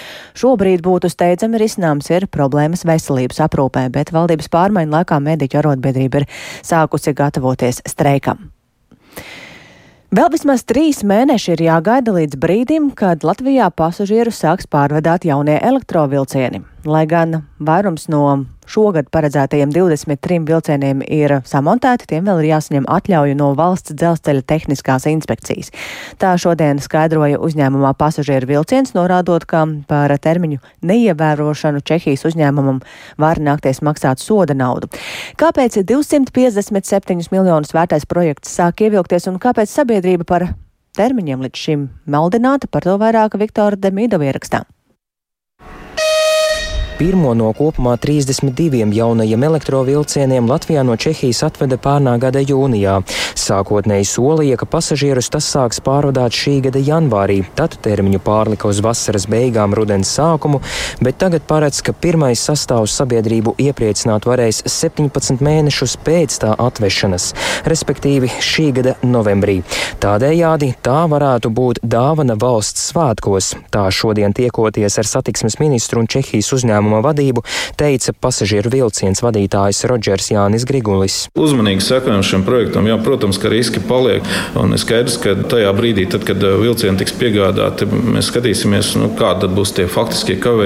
šobrīd 0.41 0.81
būtu 0.85 1.11
steidzami 1.13 1.61
risināms, 1.61 2.09
ir 2.15 2.31
problēmas 2.33 2.87
veselības 2.89 3.43
aprūpē, 3.45 3.91
bet 3.93 4.15
valdības 4.15 4.49
pārmaiņu 4.49 4.97
laikā 4.97 5.21
mediķu 5.21 5.61
arotbiedrība 5.61 6.23
ir 6.23 6.29
sākusi 6.65 7.13
gatavoties 7.19 7.85
streikam. 7.93 8.49
Vēl 10.15 10.29
vismaz 10.31 10.63
trīs 10.63 11.01
mēneši 11.03 11.49
ir 11.57 11.61
jāgaida 11.65 12.13
līdz 12.15 12.37
brīdim, 12.39 12.85
kad 12.95 13.25
Latvijā 13.27 13.67
pasažierus 13.75 14.37
sāks 14.45 14.69
pārvadāt 14.71 15.25
jaunie 15.27 15.57
elektrovilcieni. 15.59 16.61
Lai 16.87 17.03
gan 17.11 17.41
vairums 17.59 18.07
no 18.13 18.21
šogad 18.71 19.11
paredzētajiem 19.15 19.73
23 19.75 20.41
vilcieniem 20.49 21.03
ir 21.07 21.37
samontēti, 21.49 22.09
tiem 22.11 22.27
vēl 22.29 22.43
ir 22.43 22.51
jāsaņem 22.53 22.89
atļauju 22.91 23.37
no 23.39 23.51
valsts 23.59 23.95
dzelzceļa 23.95 24.45
tehniskās 24.49 25.07
inspekcijas. 25.11 25.73
Tā 26.21 26.35
šodien 26.41 26.81
skaidroja 26.83 27.41
uzņēmumā 27.45 27.95
pasažieru 28.01 28.51
vilciens, 28.55 28.95
norādot, 28.97 29.47
ka 29.49 29.65
par 29.89 30.15
termiņu 30.19 30.61
neievērošanu 30.87 31.85
Čehijas 31.85 32.27
uzņēmumam 32.31 32.83
var 33.21 33.41
nākties 33.43 33.83
maksāt 33.85 34.23
soda 34.23 34.57
naudu. 34.57 34.91
Kāpēc 35.41 35.81
257 35.85 37.33
miljonus 37.35 37.75
vērtais 37.77 38.07
projekts 38.09 38.55
sāk 38.59 38.85
ievilkties 38.87 39.29
un 39.31 39.41
kāpēc 39.43 39.73
sabiedrība 39.73 40.29
par 40.29 40.49
termiņiem 40.99 41.43
līdz 41.45 41.67
šim 41.67 41.89
maldināta, 42.11 42.71
par 42.71 42.87
to 42.87 42.97
vairāk 43.01 43.39
Viktora 43.41 43.79
Demīdova 43.81 44.31
ierakstā. 44.31 44.65
Pirmo 46.95 47.33
no 47.35 47.49
kopumā 47.51 47.97
32 47.99 48.93
jaunajiem 48.95 49.43
elektrovilcieniem 49.43 50.47
Latvijā 50.47 50.85
no 50.87 50.95
Čehijas 50.95 51.41
atveda 51.43 51.75
pērnā 51.75 52.13
gada 52.23 52.39
jūnijā. 52.39 53.01
Sākotnēji 53.35 54.07
solīja, 54.07 54.55
ka 54.61 54.69
pasažierus 54.71 55.27
tas 55.35 55.49
sāks 55.51 55.83
pārvadāt 55.83 56.37
šī 56.39 56.61
gada 56.69 56.79
janvārī, 56.79 57.41
tad 57.59 57.75
termiņu 57.83 58.21
pārlika 58.23 58.71
uz 58.71 58.79
vasaras 58.87 59.27
beigām, 59.27 59.75
rudens 59.75 60.13
sākumu, 60.15 60.61
bet 61.03 61.19
tagad 61.19 61.43
paredz, 61.49 61.81
ka 61.83 61.97
pirmais 61.99 62.39
sastāvs 62.39 62.95
sabiedrību 63.01 63.57
iepriecināt 63.59 64.31
varēs 64.31 64.63
17 64.71 65.43
mēnešus 65.43 65.97
pēc 66.07 66.39
tā 66.47 66.55
atvešanas, 66.55 67.33
respektīvi 67.67 68.31
šī 68.39 68.69
gada 68.79 68.95
novembrī. 69.03 69.65
Tādējādi 69.99 70.71
tā 70.87 71.03
varētu 71.11 71.51
būt 71.59 71.83
dāvana 71.83 72.39
valsts 72.39 72.87
svētkos. 72.93 73.51
Tā 73.75 73.89
šodien 73.91 74.31
tiekoties 74.31 75.03
ar 75.03 75.11
satiksmes 75.11 75.59
ministru 75.59 76.05
un 76.05 76.11
Čehijas 76.15 76.55
uzņēmumu 76.55 76.84
uzņēmuma 76.85 77.03
vadību, 77.05 77.43
teica 77.79 78.13
pasažieru 78.13 78.71
vilciens 78.71 79.23
vadītājs 79.23 79.85
Rodžers 79.89 80.31
Jānis 80.33 80.65
Grigulis. 80.69 81.29
Uzmanīgi 81.35 81.83
sekojam 81.83 82.23
šim 82.23 82.45
projektam. 82.45 82.87
Jā, 82.87 82.99
protams, 83.03 83.39
ka 83.39 83.49
riski 83.49 83.81
paliek. 83.81 84.23
Un 84.59 84.77
skaidrs, 84.77 85.19
ka 85.19 85.35
tajā 85.49 85.73
brīdī, 85.77 86.07
tad, 86.11 86.25
kad 86.29 86.43
uh, 86.43 86.59
vilcieni 86.61 86.99
tiks 87.01 87.15
piegādāti, 87.19 87.87
mēs 87.89 88.31
skatīsimies, 88.31 88.95
nu, 89.01 89.11
kādi 89.19 89.49
būs 89.49 89.75
tie 89.77 89.87
faktiskie 89.89 90.37
kavējumi 90.43 90.65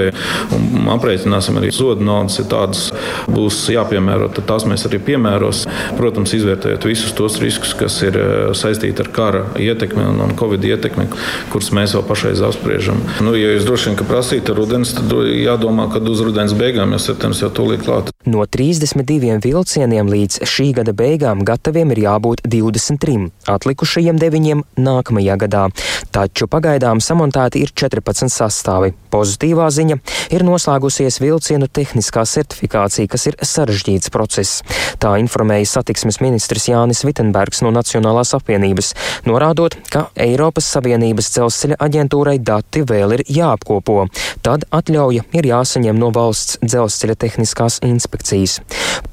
un 0.55 0.91
aprēķināsim 0.95 1.59
arī 1.59 1.71
zodu 1.73 2.05
naudas. 2.05 2.39
Ja 2.39 2.47
tādas 2.49 2.89
būs 3.29 3.61
jāpiemēro, 3.71 4.29
tad 4.33 4.47
tās 4.49 4.67
mēs 4.69 4.85
arī 4.89 5.01
piemēros. 5.09 5.65
Protams, 5.97 6.33
izvērtējot 6.37 6.87
visus 6.89 7.15
tos 7.17 7.39
riskus, 7.41 7.73
kas 7.77 7.99
ir 8.05 8.19
uh, 8.19 8.51
saistīti 8.57 9.05
ar 9.05 9.11
kara 9.15 9.45
ietekmi 9.59 10.05
un, 10.11 10.23
un 10.27 10.35
covid 10.39 10.65
ietekmi, 10.73 11.09
kurus 11.53 11.71
mēs 11.75 11.95
vēl 11.97 12.05
pašreiz 12.09 12.43
apspriežam. 12.45 13.01
Nu, 13.23 13.35
ja 13.37 13.53
jūs 13.55 13.67
droši 13.67 13.91
vien 13.91 14.09
prasītu 14.09 14.55
rudens, 14.57 14.93
tad 14.97 15.11
jādomā, 15.29 15.89
ka 15.91 16.01
uz 16.11 16.23
rudens 16.25 16.55
beigām, 16.57 16.93
jo 16.95 16.99
septembris 17.01 17.43
jau 17.43 17.51
tūlīt 17.53 17.85
klāt. 17.85 18.11
No 18.29 18.45
32 18.45 19.39
vilcieniem 19.45 20.09
līdz 20.11 20.41
šī 20.49 20.71
gada 20.79 20.93
beigām 20.97 21.43
gataviem 21.47 21.93
ir 21.95 22.03
jābūt 22.05 22.43
23, 22.45 23.29
atlikušajiem 23.49 24.19
9 24.21 24.63
nākamajā 24.79 25.37
gadā. 25.45 25.67
Taču 26.15 26.49
pagaidām 26.51 27.01
samontēti 27.03 27.61
ir 27.63 27.73
14 27.77 28.31
sastāvi. 28.33 28.93
Pozitīvā 29.13 29.67
ziņa 29.73 29.97
ir 30.35 30.45
noslēgusies 30.45 31.19
vilcienu 31.21 31.69
tehniskā 31.73 32.25
certifikācija, 32.29 33.09
kas 33.09 33.27
ir 33.29 33.37
sarežģīts 33.41 34.11
process. 34.13 34.63
Tā 35.01 35.15
informēja 35.21 35.67
satiksmes 35.75 36.19
ministrs 36.21 36.67
Jānis 36.69 37.03
Vitenbergs 37.07 37.63
no 37.65 37.71
Nacionālās 37.73 38.35
apvienības, 38.37 38.93
norādot, 39.29 39.77
ka 39.93 40.07
Eiropas 40.19 40.69
Savienības 40.73 41.31
dzelzceļa 41.35 41.79
aģentūrai 41.85 42.37
dati 42.43 42.83
vēl 42.85 43.17
ir 43.17 43.25
jāapkopo. 43.39 44.07
Tad 44.45 44.65
atļauja 44.73 45.25
ir 45.37 45.49
jāsaņem 45.49 45.98
no 45.99 46.09
valsts 46.15 46.57
dzelzceļa 46.63 47.15
tehniskās 47.19 47.79
inspekcijas. 47.85 48.59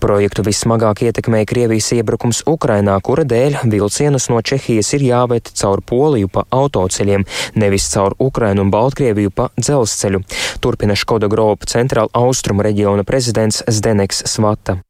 Projektu 0.03 0.45
vissmagāk 0.47 1.03
ietekmēja 1.09 1.49
Krievijas 1.51 1.91
iebrukums 1.97 2.43
Ukrainā, 2.49 2.97
kura 3.03 3.27
dēļ 3.29 3.61
vilcienus 3.73 4.29
no 4.33 4.41
Čehijas 4.43 4.93
ir 4.97 5.07
jāved 5.09 5.51
caur 5.59 5.83
Poliju 5.87 6.31
pa 6.33 6.47
autoceļiem, 6.55 7.27
nevis 7.59 7.89
caur 7.93 8.17
Ukrainu 8.23 8.67
un 8.67 8.73
Baltkrieviju 8.75 9.35
pa 9.35 9.51
dzelzceļu. 9.59 10.23
Turpina 10.63 10.97
Škoda 10.99 11.29
Gropa 11.33 11.69
centrāla 11.71 12.13
austrumu 12.17 12.65
reģiona 12.67 13.05
prezidents 13.07 13.63
Zdeneks 13.67 14.25
Svata. 14.31 14.81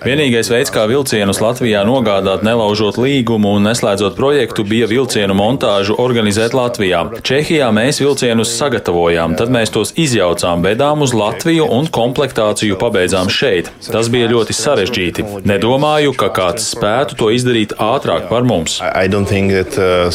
Vienīgais 0.00 0.48
veids, 0.48 0.70
kā 0.72 0.86
vilcienus 0.88 1.42
Latvijā 1.44 1.82
nogādāt, 1.84 2.40
nelaužot 2.46 2.96
līgumu 2.96 3.52
un 3.58 3.66
neslēdzot 3.68 4.16
projektu, 4.16 4.64
bija 4.64 4.88
vilcienu 4.88 5.36
montāžu 5.36 5.98
organizēt 6.00 6.56
Latvijā. 6.56 7.02
Čehijā 7.20 7.68
mēs 7.74 8.00
vilcienus 8.00 8.54
sagatavojām, 8.92 9.36
tad 9.36 9.50
mēs 9.50 9.70
tos 9.72 9.92
izjaucām, 9.96 10.62
bedām 10.62 11.02
uz 11.02 11.12
Latviju 11.14 11.64
un 11.70 11.86
komplektāciju 11.88 12.76
pabeidzām 12.78 13.28
šeit. 13.30 13.70
Tas 13.88 14.08
bija 14.12 14.28
ļoti 14.28 14.52
sarežģīti. 14.52 15.24
Nedomāju, 15.48 16.12
ka 16.14 16.28
kāds 16.28 16.72
spētu 16.74 17.16
to 17.16 17.30
izdarīt 17.32 17.72
ātrāk 17.78 18.28
par 18.28 18.42
mums. 18.44 18.80
That, 18.82 19.78
uh, 19.78 20.10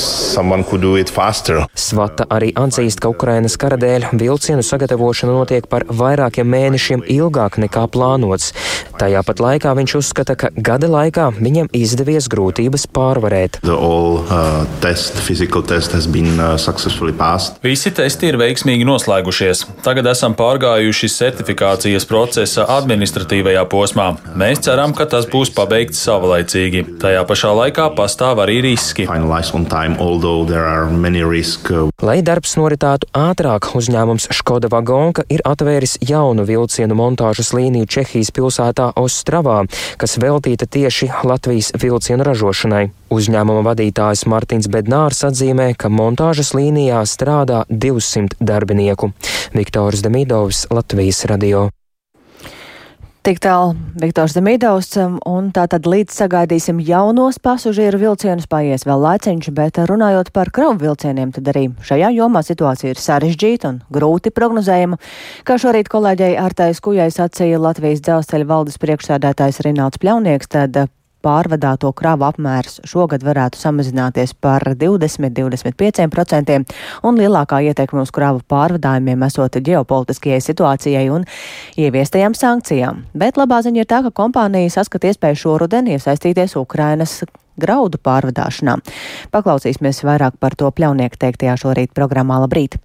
Svata 1.73 2.25
arī 2.29 2.51
atzīst, 2.53 2.99
ka 3.01 3.09
Ukrainas 3.09 3.57
kara 3.57 3.77
dēļ 3.77 4.11
vilcienu 4.13 4.63
sagatavošana 4.63 5.33
notiek 5.33 5.67
par 5.67 5.85
vairākiem 5.89 6.47
mēnešiem 6.47 7.05
ilgāk 7.07 7.57
nekā 7.57 7.87
plānots. 7.89 8.53
Tajā 8.97 9.23
pat 9.25 9.41
laikā 9.41 9.73
viņš 9.77 9.97
uzskata, 9.99 10.35
ka 10.37 10.51
gada 10.53 10.89
laikā 10.89 11.31
viņam 11.37 11.69
izdevies 11.73 12.29
grūtības 12.29 12.87
pārvarēt. 12.93 13.61
All, 13.67 14.21
uh, 14.25 14.65
test, 14.81 15.17
test 15.27 16.11
been, 16.13 16.37
uh, 16.39 16.57
Visi 17.63 17.91
testi 17.95 18.27
ir 18.27 18.37
veiksmīgi 18.39 18.66
noslēgušies. 18.67 19.63
Tagad 19.85 20.09
esam 20.11 20.35
pārgājuši 20.37 21.07
certifikācijas 21.13 22.05
procesa 22.09 22.65
administratīvajā 22.75 23.63
posmā. 23.71 24.09
Mēs 24.35 24.65
ceram, 24.67 24.93
ka 24.97 25.07
tas 25.09 25.27
būs 25.31 25.53
pabeigts 25.55 26.01
savlaicīgi. 26.03 26.99
Tajā 26.99 27.23
pašā 27.29 27.53
laikā 27.55 27.87
pastāv 27.95 28.41
arī 28.43 28.59
riski. 28.65 29.07
Time, 29.07 29.95
Lai 32.03 32.19
darbs 32.25 32.57
noritātu 32.59 33.07
ātrāk, 33.15 33.71
uzņēmums 33.77 34.29
Škoda 34.35 34.69
Vagonka 34.73 35.23
ir 35.31 35.41
atvēris 35.47 35.97
jaunu 36.03 36.43
vilcienu 36.47 36.97
montāžas 36.97 37.53
līniju 37.55 37.87
Čehijas 37.87 38.33
pilsētā 38.35 38.91
Ostravā, 38.99 39.63
kas 39.97 40.17
veltīta 40.21 40.67
tieši 40.67 41.11
Latvijas 41.23 41.71
vilcienu 41.79 42.27
ražošanai. 42.27 42.87
Uzņēmuma 43.07 43.61
vadītājs 43.63 44.25
Martins 44.27 44.67
Bednārs 44.67 45.23
atzīmē, 45.23 45.69
ka 45.79 45.87
montāžas 45.87 46.51
līnijā 46.57 46.99
strādā 47.07 47.63
200 47.71 48.35
darbinieku. 48.39 48.56
Viktors 49.53 50.01
Demidovs, 50.01 50.65
Latvijas 50.71 51.25
radio. 51.25 51.69
Tik 53.27 53.41
tālu 53.43 53.73
Viktors 53.99 54.31
Demidovs, 54.37 54.93
um, 55.03 55.17
un 55.27 55.49
tātad 55.51 55.83
līdz 55.83 56.15
sagaidīsim 56.15 56.77
jaunos 56.79 57.41
pasažieru 57.43 57.99
vilcienus, 57.99 58.47
paies 58.47 58.85
vēl 58.87 59.03
laiciņš, 59.03 59.49
bet 59.51 59.81
runājot 59.89 60.31
par 60.31 60.47
kravu 60.55 60.77
vilcieniem, 60.85 61.33
tad 61.35 61.51
arī 61.51 61.65
šajā 61.83 62.13
jomā 62.15 62.39
situācija 62.47 62.95
ir 62.95 63.01
sarežģīta 63.03 63.73
un 63.73 63.81
grūti 63.91 64.31
prognozējama. 64.31 64.95
Kā 65.43 65.59
šorīt 65.59 65.91
kolēģei 65.91 66.37
Artais 66.39 66.79
Kujai 66.79 67.09
sacīja 67.11 67.59
Latvijas 67.59 68.05
dzelzceļa 68.07 68.47
valdes 68.47 68.79
priekšsēdētājs 68.79 69.59
Rināls 69.67 69.99
Pļaunieks, 69.99 70.47
tad 70.55 70.87
pārvadāto 71.25 71.91
kravu 71.97 72.27
apmērs 72.27 72.79
šogad 72.87 73.23
varētu 73.25 73.59
samazināties 73.61 74.33
par 74.41 74.63
20-25%, 74.77 76.59
un 77.07 77.19
lielākā 77.21 77.61
ietekme 77.69 78.03
uz 78.05 78.13
kravu 78.15 78.43
pārvadājumiem 78.49 79.25
esot 79.27 79.59
ģeopolitiskajai 79.69 80.41
situācijai 80.43 81.07
un 81.13 81.27
ieviestajām 81.77 82.37
sankcijām. 82.37 83.03
Bet 83.17 83.37
labā 83.41 83.61
ziņa 83.65 83.83
ir 83.83 83.89
tā, 83.89 84.01
ka 84.05 84.13
kompānija 84.23 84.77
saskat 84.79 85.09
iespēju 85.11 85.43
šoruden 85.43 85.91
iesaistīties 85.97 86.57
Ukrainas 86.59 87.21
graudu 87.57 87.97
pārvadāšanā. 88.03 88.77
Paklausīsimies 89.33 90.03
vairāk 90.07 90.37
par 90.39 90.55
to 90.55 90.69
pļaunieku 90.71 91.17
teiktajā 91.25 91.57
šorīt 91.63 91.95
programmā 91.97 92.41
Labrīt! 92.45 92.77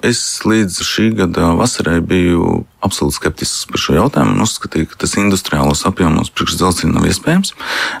Es 0.00 0.40
līdz 0.48 0.78
šī 0.80 1.10
gada 1.12 1.50
vasarai 1.58 1.98
biju 2.00 2.62
absolūti 2.80 3.18
skeptisks 3.18 3.66
par 3.68 3.82
šo 3.82 3.96
jautājumu 3.98 4.32
un 4.32 4.44
uzskatīju, 4.46 4.88
ka 4.88 4.96
tas 5.02 5.12
industriālos 5.20 5.82
apjomos 5.88 6.30
priekš 6.32 6.56
dzelzceļa 6.56 6.94
nav 6.94 7.08
iespējams, 7.10 7.52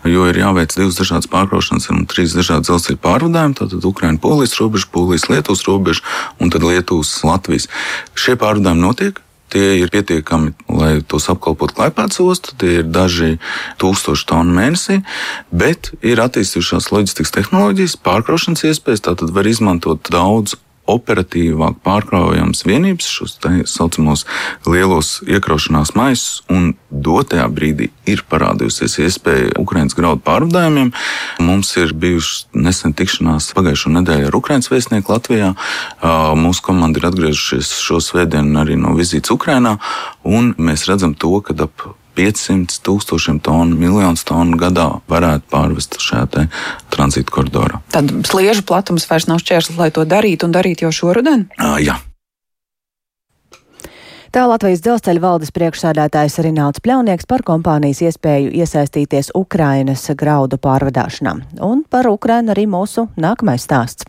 jo 0.08 0.28
ir 0.30 0.38
jāveic 0.40 0.72
divas 0.78 0.96
dažādas 0.96 1.28
pārkraušanas 1.28 1.90
un 1.92 2.06
trīs 2.08 2.32
dažādi 2.38 2.70
dzelzceļa 2.70 3.02
pārvadājumi. 3.04 3.58
Tātad 3.58 3.84
Ukraiņa, 3.90 4.20
Polijas 4.22 4.56
robeža, 4.56 4.88
Polijas, 4.94 5.28
Lietuvas 5.28 5.66
robeža 5.68 6.06
un 6.40 6.54
tad 6.54 6.64
Lietuvas, 6.64 7.12
Latvijas. 7.26 7.68
Šie 8.16 8.38
pārvadājumi 8.40 8.86
notiek. 8.86 9.20
Tie 9.50 9.80
ir 9.82 9.90
pietiekami, 9.90 10.52
lai 10.70 10.92
tos 11.02 11.24
apkalpotu 11.32 11.74
Klaipēdas 11.74 12.20
ostu. 12.22 12.54
Tie 12.54 12.76
ir 12.80 12.86
daži 12.86 13.32
tūkstoši 13.82 14.28
tonu 14.30 14.54
mēnesī, 14.54 15.00
bet 15.50 15.90
ir 16.06 16.22
attīstījušās 16.22 16.92
loģistikas 16.94 17.34
tehnoloģijas, 17.34 17.98
pārkraušanas 18.06 18.62
iespējas. 18.70 19.02
Tātad 19.10 19.34
var 19.34 19.50
izmantot 19.50 20.06
daudz 20.14 20.54
operatīvāk 20.90 21.78
pārkraujams 21.86 22.64
vienības, 22.66 23.08
šos 23.08 23.36
tā 23.42 23.52
saucamos 23.68 24.26
lielos 24.66 25.18
iekraušanās 25.28 25.94
maisus, 25.98 26.40
un 26.50 26.74
dotajā 26.90 27.46
brīdī 27.54 27.90
ir 28.10 28.24
parādījusies 28.30 28.98
iespēja 29.06 29.54
Ukraiņas 29.60 29.96
graudu 29.98 30.24
pārvadājumiem. 30.26 30.92
Mums 31.46 31.72
ir 31.80 31.94
bijušas 31.94 32.48
nesen 32.56 32.96
tikšanās 32.98 33.52
pagājušo 33.56 33.94
nedēļu 34.00 34.30
ar 34.30 34.40
Ukraiņas 34.40 34.72
vēstnieku 34.72 35.14
Latvijā. 35.14 35.54
Mūsu 36.40 36.66
komanda 36.66 37.00
ir 37.00 37.08
atgriežušies 37.10 37.72
šo 37.84 38.02
svētdienu 38.04 38.60
arī 38.62 38.78
no 38.80 38.96
vizītes 38.98 39.32
Ukrainā, 39.34 39.78
un 40.26 40.54
mēs 40.58 40.88
redzam 40.90 41.14
to, 41.14 41.36
ka 41.44 41.56
ap 41.66 41.90
500 42.20 42.82
tūkstošiem 42.84 43.40
tonu, 43.44 43.78
miljonus 43.80 44.26
tonu 44.28 44.58
gadā 44.60 44.86
varētu 45.08 45.48
pārvest 45.52 45.96
šajā 46.02 46.46
tranzīta 46.92 47.32
koridorā. 47.32 47.80
Tad 47.94 48.12
sliežu 48.28 48.66
platums 48.68 49.08
vairs 49.08 49.28
nav 49.30 49.40
šķērslis, 49.40 49.80
lai 49.80 49.88
to 49.94 50.04
darītu 50.08 50.48
un 50.48 50.56
darītu 50.56 50.88
jau 50.88 50.92
šoruden? 51.00 51.48
Uh, 51.56 51.78
jā. 51.80 51.96
Tā 54.30 54.44
Latvijas 54.46 54.78
dzelzceļa 54.84 55.18
valdes 55.24 55.50
priekšsēdētājs 55.56 56.36
Rināls 56.46 56.78
Pļaunieks 56.84 57.26
par 57.26 57.42
kompānijas 57.42 57.98
iespēju 58.06 58.52
iesaistīties 58.62 59.32
Ukrainas 59.34 60.04
graudu 60.14 60.54
pārvadāšanā. 60.62 61.32
Un 61.66 61.80
par 61.90 62.06
Ukrainu 62.06 62.52
arī 62.54 62.68
mūsu 62.70 63.08
nākamais 63.18 63.64
stāsts. 63.66 64.06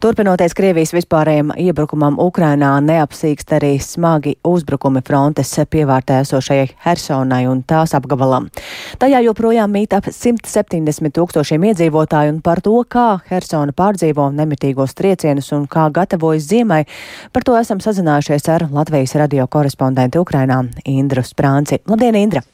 Turpinoties 0.00 0.56
Krievijas 0.56 0.94
vispārējiem 0.96 1.52
iebrukumam 1.60 2.16
Ukrainā, 2.16 2.70
neapsīkst 2.80 3.52
arī 3.58 3.74
smagi 3.76 4.38
uzbrukumi 4.48 5.02
frontes 5.04 5.52
pievārtē 5.68 6.22
esošajai 6.22 6.70
Hersonai 6.86 7.42
un 7.52 7.60
tās 7.60 7.92
apgabalam. 7.98 8.48
Tajā 8.96 9.20
joprojām 9.26 9.76
mīt 9.76 9.92
ap 9.92 10.08
170 10.08 11.12
tūkstošiem 11.20 11.68
iedzīvotāju 11.74 12.38
un 12.38 12.40
par 12.40 12.64
to, 12.64 12.72
kā 12.88 13.18
Hersona 13.28 13.76
pārdzīvo 13.76 14.30
nemitīgos 14.32 14.96
triecienus 14.96 15.52
un 15.52 15.68
kā 15.68 15.90
gatavojas 15.92 16.48
ziemai, 16.48 16.86
par 17.36 17.44
to 17.44 17.60
esam 17.60 17.84
sazinājušies 17.84 18.48
ar 18.56 18.68
Latvijas 18.72 19.18
radio 19.20 19.44
korespondenti 19.58 20.22
Ukrainā 20.22 20.62
Indru 20.86 21.26
Sprānci. 21.26 21.82
Labdien, 21.90 22.22
Indra! 22.22 22.44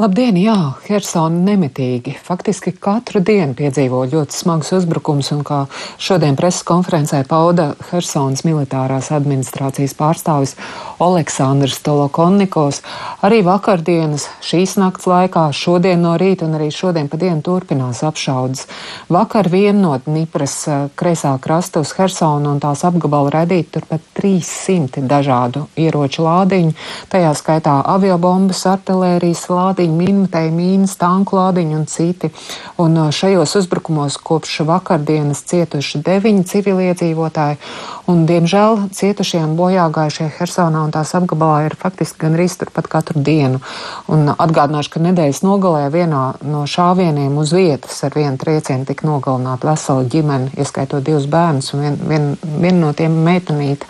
Labdien, 0.00 0.38
jā, 0.40 0.54
Hersona 0.86 1.36
nemitīgi. 1.50 2.14
Faktiski 2.24 2.70
katru 2.72 3.20
dienu 3.20 3.52
piedzīvo 3.52 3.98
ļoti 4.08 4.32
smags 4.32 4.70
uzbrukums, 4.72 5.28
un 5.34 5.42
kā 5.44 5.58
šodien 6.00 6.32
preses 6.38 6.64
konferencē 6.64 7.20
pauda 7.28 7.74
Hersonas 7.90 8.40
militārās 8.46 9.10
administrācijas 9.12 9.92
pārstāvis 9.98 10.54
Aleksandrs 10.96 11.76
Tolokonnikos, 11.84 12.80
arī 13.20 13.42
vakardienas, 13.44 14.30
šīs 14.40 14.78
nakts 14.80 15.04
laikā, 15.12 15.42
šodien 15.52 16.00
no 16.06 16.14
rīta 16.16 16.48
un 16.48 16.56
arī 16.56 16.70
šodien 16.72 17.12
pa 17.12 17.20
dienu 17.20 17.44
turpinās 17.44 18.00
apšaudas. 18.08 18.64
Vakar 19.12 19.52
vien 19.52 19.84
no 19.84 19.92
Dnipras 20.06 20.56
eh, 20.72 20.88
kreisā 20.96 21.34
krasta 21.36 21.84
uz 21.84 21.92
Hersonu 21.98 22.54
un 22.54 22.64
tās 22.64 22.86
apgabalu 22.88 23.34
redīt 23.36 23.68
turpat 23.76 24.08
300 24.16 25.04
dažādu 25.04 25.66
ieroču 25.76 26.24
lādiņu, 26.24 26.72
tajā 27.12 27.36
skaitā 27.36 27.76
aviobombas, 27.98 28.64
artilērijas 28.72 29.46
lādiņu 29.52 29.81
minētāji 29.90 30.52
mīnas, 30.54 30.94
tanku 31.00 31.38
lādiņu 31.38 31.78
un 31.80 31.86
citi. 31.90 32.30
Un 32.82 32.98
šajos 33.10 33.56
uzbrukumos 33.58 34.18
kopš 34.22 34.60
vakardienas 34.68 35.42
cietuši 35.50 36.02
deviņi 36.06 36.44
civiliedzīvotāji, 36.52 37.58
un, 38.12 38.22
diemžēl, 38.28 38.88
cietušie 38.94 39.42
un 39.42 39.56
bojāgājušie 39.58 40.28
Hersonā 40.38 40.84
un 40.86 40.94
tās 40.94 41.14
apgabalā 41.18 41.66
ir 41.66 41.76
faktiski 41.80 42.22
gan 42.26 42.38
arī 42.38 42.46
turpat 42.52 42.90
katru 42.92 43.22
dienu. 43.24 43.62
Un 44.12 44.30
atgādināšu, 44.36 44.94
ka 44.94 45.04
nedēļas 45.08 45.42
nogalē 45.46 45.88
vienā 45.94 46.22
no 46.46 46.62
šāvieniem 46.68 47.34
uz 47.40 47.54
vietas 47.56 47.98
ar 48.06 48.14
vienu 48.14 48.38
triecienu 48.38 48.86
tika 48.88 49.08
nogalināta 49.08 49.70
vesela 49.72 50.04
ģimene, 50.04 50.52
ieskaitot 50.60 51.04
divus 51.06 51.26
bērnus, 51.30 51.72
un 51.74 51.86
viena 51.86 52.12
vien, 52.12 52.36
vien 52.60 52.80
no 52.80 52.92
tiem 52.96 53.14
meitenīte 53.24 53.88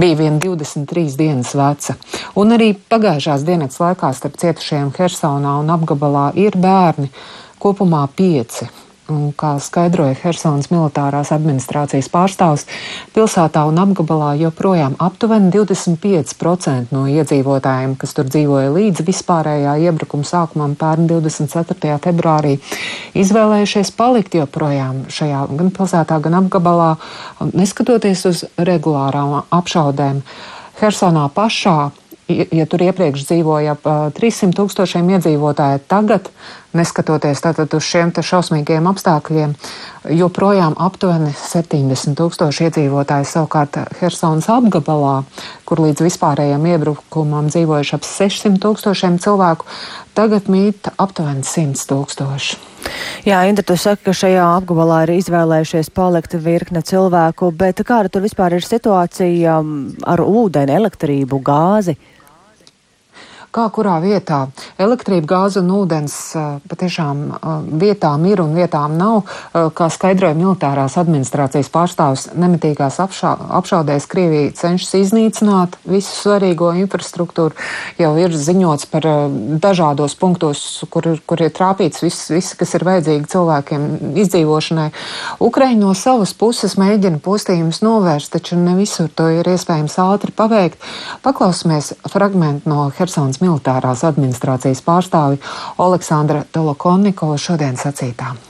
bija 0.00 0.18
vien 0.18 0.38
23 0.42 1.16
dienas 1.18 1.52
veca. 1.56 1.96
Un 2.40 2.54
arī 2.56 2.72
pagājušās 2.92 3.44
dienas 3.46 3.78
laikā 3.80 4.12
starp 4.16 4.38
cietušajiem 4.40 4.92
Hersonā 4.96 5.29
reģionā 5.30 5.60
un 5.62 5.70
apgabalā 5.70 6.32
ir 6.36 6.56
bērni, 6.56 7.10
kopumā 7.58 8.08
pieci. 8.16 8.68
Un, 9.10 9.32
kā 9.34 9.58
skaidroja 9.58 10.14
Helsinas 10.22 10.68
militārās 10.70 11.32
administrācijas 11.34 12.06
pārstāvs, 12.12 12.62
pilsētā 13.10 13.64
un 13.66 13.80
apgabalā 13.82 14.36
joprojām 14.38 14.94
aptuveni 15.02 15.50
25% 15.50 16.94
no 16.94 17.08
iedzīvotājiem, 17.10 17.96
kas 17.98 18.14
tur 18.14 18.28
dzīvoja 18.30 18.70
līdz 18.70 19.02
vispārējā 19.02 19.72
iebrukuma 19.82 20.22
sākumam 20.22 20.76
pērn 20.78 21.10
24. 21.10 21.98
februārī, 22.06 22.60
izvēlējušies 23.18 23.90
palikt 23.98 24.36
joprojām 24.38 25.08
šajā 25.10 25.42
gan 25.58 25.74
pilsētā, 25.74 26.20
gan 26.22 26.38
apgabalā, 26.44 26.92
neskatoties 27.50 28.22
uz 28.30 28.44
regulārām 28.62 29.40
apšaudēm. 29.50 30.22
Hersonā 30.78 31.26
pašā 31.34 31.90
ja 32.30 32.66
tur 32.70 32.82
iepriekš 32.86 33.26
dzīvoja 33.28 33.76
ap 33.76 33.86
300 34.16 34.56
tūkstošiem 34.56 35.08
iedzīvotāju, 35.16 35.82
tagad, 35.90 36.30
neskatoties 36.76 37.42
tātad 37.42 37.72
uz 37.74 37.86
šiem 37.86 38.12
šausmīgiem 38.14 38.86
apstākļiem, 38.90 39.54
joprojām 40.16 40.76
aptuveni 40.80 41.32
70 41.36 42.16
tūkstoši 42.18 42.68
iedzīvotāji 42.68 43.28
savukārt 43.30 43.80
Helsonas 44.00 44.48
apgabalā, 44.52 45.20
kur 45.68 45.82
līdz 45.84 46.06
vispārējiem 46.06 46.66
iebrukumam 46.74 47.50
dzīvojuši 47.52 47.96
ap 47.98 48.08
600 48.08 48.62
tūkstošiem 48.64 49.20
cilvēku, 49.22 49.68
tagad 50.16 50.50
mīt 50.52 50.92
aptuveni 50.96 51.46
100 51.46 51.88
tūkstoši. 51.90 52.60
Jā, 53.28 53.42
Inda, 53.50 53.62
tu 53.66 53.76
saki, 53.76 54.06
ka 54.06 54.14
šajā 54.16 54.44
apgabalā 54.56 55.02
ir 55.04 55.18
izvēlējušies 55.18 55.90
palikt 55.96 56.36
virkne 56.40 56.80
cilvēku, 56.86 57.50
bet 57.52 57.82
kāda 57.86 58.08
tur 58.12 58.24
vispār 58.24 58.56
ir 58.56 58.64
situācija 58.64 59.58
ar 60.14 60.22
ūdeni, 60.24 60.78
elektrību, 60.80 61.42
gāzi? 61.44 61.98
Kā 63.54 63.66
kurā 63.74 63.96
vietā. 64.02 64.44
Elektrība, 64.80 65.26
gāze 65.26 65.60
un 65.62 65.70
ūdens 65.74 66.14
patiešām 66.70 67.22
vietām 67.80 68.24
ir 68.30 68.42
un 68.44 68.54
vietām 68.54 68.96
nav. 68.98 69.30
Kā 69.76 69.88
skaidroja 69.90 70.36
militārās 70.38 70.96
administrācijas 71.00 71.70
pārstāvs, 71.72 72.28
nemitīgās 72.38 73.00
apšā, 73.02 73.34
apšaudēs 73.58 74.06
Krievija 74.10 74.54
cenšas 74.60 74.94
iznīcināt 75.00 75.78
visu 75.88 76.14
svarīgo 76.14 76.70
infrastruktūru. 76.78 77.56
Jau 77.98 78.12
ir 78.22 78.34
ziņots 78.34 78.86
par 78.92 79.08
dažādos 79.62 80.14
punktos, 80.20 80.62
kur, 80.90 81.10
kur 81.26 81.42
ir 81.42 81.52
trāpīts 81.56 82.04
viss, 82.04 82.30
viss, 82.30 82.54
kas 82.58 82.76
ir 82.78 82.86
vajadzīgi 82.86 83.30
cilvēkiem 83.34 83.88
izdzīvošanai. 84.22 84.88
Ukraiņa 85.42 85.80
no 85.82 85.94
savas 85.98 86.34
puses 86.38 86.76
mēģina 86.80 87.18
postījumus 87.24 87.82
novērst, 87.82 88.32
taču 88.36 88.58
ne 88.60 88.76
visur 88.78 89.10
to 89.10 89.28
ir 89.40 89.50
iespējams 89.50 89.98
ātri 90.04 90.34
paveikt. 90.36 90.78
Paklausīsimies 91.26 91.92
fragment 92.10 92.68
no 92.70 92.88
Hersons 92.94 93.39
militārās 93.44 94.04
administrācijas 94.08 94.84
pārstāvi 94.86 95.40
Aleksandra 95.78 96.44
Tolokoniko 96.52 97.32
šodien 97.38 97.76
sacītā. 97.80 98.49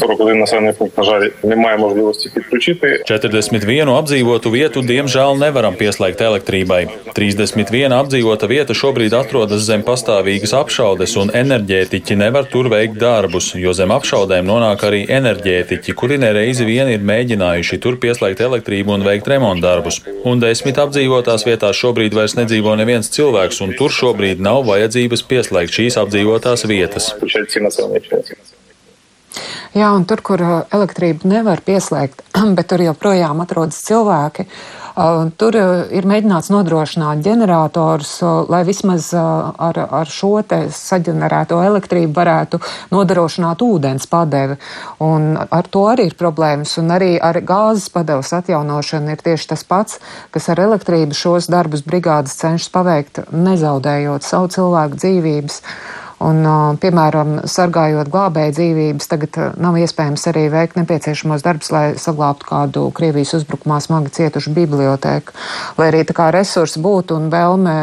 41 0.00 0.38
населений 0.38 0.72
пункт, 0.72 0.98
на 0.98 1.04
жаль, 1.04 1.28
немає 1.42 1.78
можливості 1.78 2.30
підключити. 2.34 3.02
41 3.06 3.88
apdzīvotu 3.88 4.50
vietu 4.50 4.82
diemžēl 4.82 5.38
nevaram 5.38 5.76
pieslēgt 5.78 6.20
elektrībai. 6.20 6.88
31 7.14 7.94
apdzīvota 7.94 8.48
vieta 8.50 8.74
šobrīd 8.74 9.14
atrodas 9.14 9.62
zem 9.68 9.82
pastāvīgas 9.86 10.54
apšaudes, 10.58 11.14
un 11.16 11.30
enerģētiķi 11.30 12.16
nevar 12.18 12.48
tur 12.50 12.68
veikt 12.72 12.98
darbus, 12.98 13.52
jo 13.54 13.72
zem 13.72 13.94
apšaudēm 13.94 14.48
nonāk 14.50 14.82
arī 14.88 15.04
enerģētiķi, 15.18 15.94
kuri 15.94 16.18
nereizi 16.18 16.66
vien 16.66 16.90
ir 16.90 17.06
mēģinājuši 17.10 17.78
tur 17.78 18.00
pieslēgt 18.02 18.42
elektrību 18.48 18.98
un 18.98 19.06
veikt 19.06 19.30
remontdarbus. 19.30 20.02
Un 20.24 20.42
desmit 20.42 20.80
apdzīvotās 20.82 21.46
vietās 21.46 21.78
šobrīd 21.78 22.18
vairs 22.18 22.34
nedzīvo 22.40 22.74
neviens 22.80 23.12
cilvēks, 23.14 23.62
un 23.62 23.78
tur 23.78 23.94
šobrīd 23.94 24.42
nav 24.42 24.66
vajadzības 24.66 25.22
pieslēgt 25.30 25.78
šīs 25.78 26.02
apdzīvotās 26.02 26.66
vietas. 26.66 27.14
Jā, 29.69 29.91
un 29.93 30.01
tur, 30.09 30.23
kur 30.25 30.41
uh, 30.41 30.53
elektrību 30.73 31.29
nevar 31.29 31.61
pieslēgt, 31.61 32.23
bet 32.57 32.71
tur 32.71 32.81
joprojām 32.81 33.43
atrodas 33.43 33.77
cilvēki, 33.85 34.47
uh, 34.47 35.27
tur 35.37 35.57
uh, 35.59 35.83
ir 35.93 36.07
mēģināts 36.09 36.49
nodrošināt 36.49 37.21
ģenerators, 37.21 38.15
lai 38.49 38.63
vismaz 38.65 39.11
ar, 39.13 39.77
ar 39.77 40.09
šo 40.09 40.31
saģenerēto 40.73 41.61
elektrību 41.67 42.17
varētu 42.17 42.61
nodrošināt 42.95 43.61
ūdens 43.61 44.09
padevi. 44.09 44.57
Un 45.05 45.35
ar 45.37 45.69
to 45.69 45.85
arī 45.91 46.09
ir 46.09 46.17
problēmas, 46.17 46.73
un 46.81 46.89
arī 46.97 47.13
ar 47.21 47.37
gāzes 47.45 47.93
padevas 47.93 48.33
atjaunošanu 48.41 49.13
ir 49.13 49.21
tieši 49.29 49.53
tas 49.53 49.67
pats, 49.69 50.01
kas 50.33 50.49
ar 50.49 50.65
elektrību 50.65 51.13
šos 51.13 51.51
darbus 51.53 51.85
brigādes 51.85 52.39
cenšas 52.41 52.73
paveikt, 52.73 53.21
nezaudējot 53.29 54.25
savu 54.25 54.49
cilvēku 54.57 55.03
dzīvības. 55.05 55.61
Un, 56.19 56.43
piemēram, 56.81 57.45
sargājot 57.47 58.09
glābēju 58.11 58.55
dzīvības, 58.57 59.07
tagad 59.07 59.37
nav 59.61 59.77
iespējams 59.79 60.25
arī 60.31 60.45
veikt 60.51 60.75
nepieciešamos 60.75 61.45
darbus, 61.45 61.69
lai 61.71 61.83
saglābtu 62.01 62.49
kādu 62.49 62.83
Krievijas 62.95 63.31
uzbrukumā 63.37 63.77
smagi 63.83 64.11
cietušu 64.17 64.51
bibliotēku. 64.57 65.35
Lai 65.79 65.87
arī 65.93 66.01
tā 66.07 66.15
kā 66.17 66.27
resursi 66.35 66.81
būtu 66.83 67.15
un 67.15 67.29
vēlme 67.31 67.75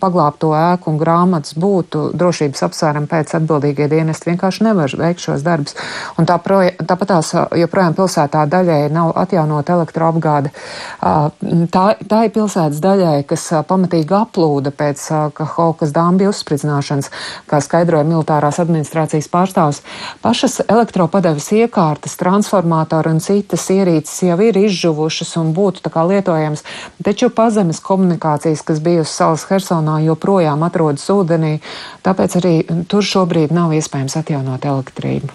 paglābt 0.00 0.40
to 0.40 0.54
ēku 0.56 0.94
un 0.94 1.00
grāmatas 1.02 1.58
būtu, 1.60 2.06
drošības 2.16 2.64
apsvērumu 2.68 3.10
pēc 3.10 3.34
atbildīgie 3.36 3.90
dienesti 3.92 4.30
vienkārši 4.30 4.64
nevar 4.64 4.96
veikt 5.02 5.26
šos 5.26 5.44
darbus. 5.44 5.76
Un 6.16 6.28
tā 6.28 6.38
proja, 6.40 6.72
tāpat 6.80 7.12
tās 7.12 7.34
joprojām 7.60 7.98
pilsētā 7.98 8.46
daļai 8.48 8.80
nav 8.94 9.12
atjaunota 9.26 9.76
elektroapgāde. 9.76 10.54
Tā, 10.98 11.84
tā 12.00 12.24
ir 12.24 12.34
pilsētas 12.34 12.80
daļai, 12.84 13.20
kas 13.28 13.44
pamatīgi 13.68 14.16
aplūda 14.22 14.72
pēc 14.72 15.04
Kaukas 15.36 15.92
dāmbi 15.92 16.28
uzspridzināšanas, 16.30 17.12
kā 17.58 17.64
skaidroja 17.64 18.06
militārās 18.06 18.60
administrācijas 18.62 19.28
pārstāvs. 19.32 19.82
Pašas 20.22 20.60
elektropadeves 20.68 21.50
iekārtas, 21.56 22.16
transformātori 22.20 23.10
un 23.10 23.20
citas 23.22 23.66
ierīces 23.74 24.22
jau 24.28 24.38
ir 24.44 24.58
izžuvušas 24.60 25.34
un 25.40 25.50
būtu 25.56 25.82
tā 25.82 25.92
kā 25.94 26.04
lietojams, 26.06 26.62
taču 27.04 27.30
pazemes 27.34 27.80
komunikācijas, 27.82 28.62
kas 28.62 28.82
bija 28.84 29.02
uz 29.02 29.10
salas 29.10 29.46
Hersonā, 29.50 29.98
joprojām 30.06 30.62
atrodas 30.66 31.06
ūdenī, 31.10 31.58
tāpēc 32.06 32.38
arī 32.38 32.54
tur 32.90 33.02
šobrīd 33.02 33.54
nav 33.54 33.74
iespējams 33.74 34.18
atjaunot 34.20 34.68
elektrību. 34.68 35.32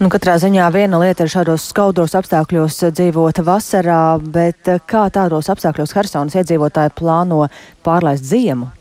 Nu, 0.00 0.10
katrā 0.10 0.38
ziņā 0.42 0.66
viena 0.74 0.98
lieta 1.02 1.26
ir 1.26 1.32
šādos 1.32 1.68
skaudos 1.70 2.16
apstākļos 2.18 2.82
dzīvot 2.96 3.42
vasarā, 3.46 4.02
bet 4.18 4.74
kā 4.90 5.06
tādos 5.14 5.52
apstākļos 5.52 5.94
Hersonas 5.96 6.38
iedzīvotāji 6.40 6.96
plāno 6.98 7.46
pārlaist 7.86 8.26
ziemu? 8.26 8.72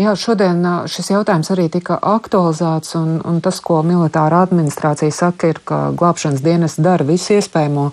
Jā, 0.00 0.14
šodien 0.16 0.62
šis 0.88 1.10
jautājums 1.12 1.50
arī 1.52 1.66
tika 1.72 1.98
aktualizēts, 2.00 2.94
un, 2.96 3.18
un 3.28 3.40
tas, 3.44 3.58
ko 3.60 3.82
militāra 3.84 4.40
administrācija 4.46 5.12
saka, 5.12 5.50
ir, 5.52 5.60
ka 5.68 5.80
glābšanas 5.98 6.40
dienas 6.44 6.78
dara 6.80 7.04
visu 7.04 7.36
iespējamo, 7.36 7.90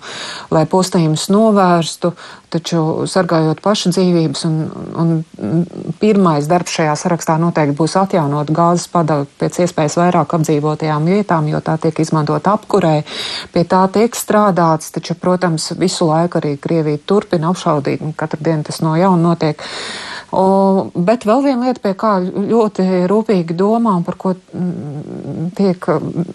lai 0.54 0.64
postījumus 0.70 1.28
novērstu, 1.28 2.14
taču 2.50 3.06
sargājot 3.10 3.62
pašu 3.62 3.92
dzīvības, 3.94 4.44
un, 4.48 4.56
un 5.00 5.64
pirmais 6.00 6.48
darbs 6.50 6.74
šajā 6.76 6.96
sarakstā 6.98 7.36
noteikti 7.40 7.76
būs 7.78 7.96
atjaunot 8.00 8.50
gāzes 8.54 8.88
padavu 8.92 9.28
pēc 9.40 9.62
iespējas 9.64 9.98
vairāk 10.00 10.34
apdzīvotajām 10.38 11.08
vietām, 11.10 11.48
jo 11.50 11.62
tā 11.64 11.76
tiek 11.82 12.02
izmantot 12.02 12.46
apkurē. 12.50 13.00
Pie 13.54 13.64
tā 13.70 13.84
tiek 13.94 14.16
strādāts, 14.18 14.92
taču, 14.94 15.16
protams, 15.20 15.70
visu 15.78 16.10
laiku 16.10 16.40
arī 16.42 16.56
Krievija 16.60 17.02
turpina 17.06 17.52
apšaudīt, 17.54 18.02
un 18.04 18.16
katru 18.16 18.42
dienu 18.44 18.66
tas 18.66 18.82
no 18.84 18.96
jauna 18.98 19.30
notiek. 19.30 19.62
O, 20.30 20.90
bet 20.94 21.24
vēl 21.26 21.42
viena 21.42 21.66
lieta, 21.66 21.80
pie 21.82 21.90
kā 21.98 22.12
ļoti 22.22 22.84
rūpīgi 23.10 23.56
domā 23.58 23.96
un 23.98 24.04
par 24.06 24.14
ko 24.20 24.36
mm, 24.36 25.48
tiek 25.58 25.88
mm, 25.90 26.28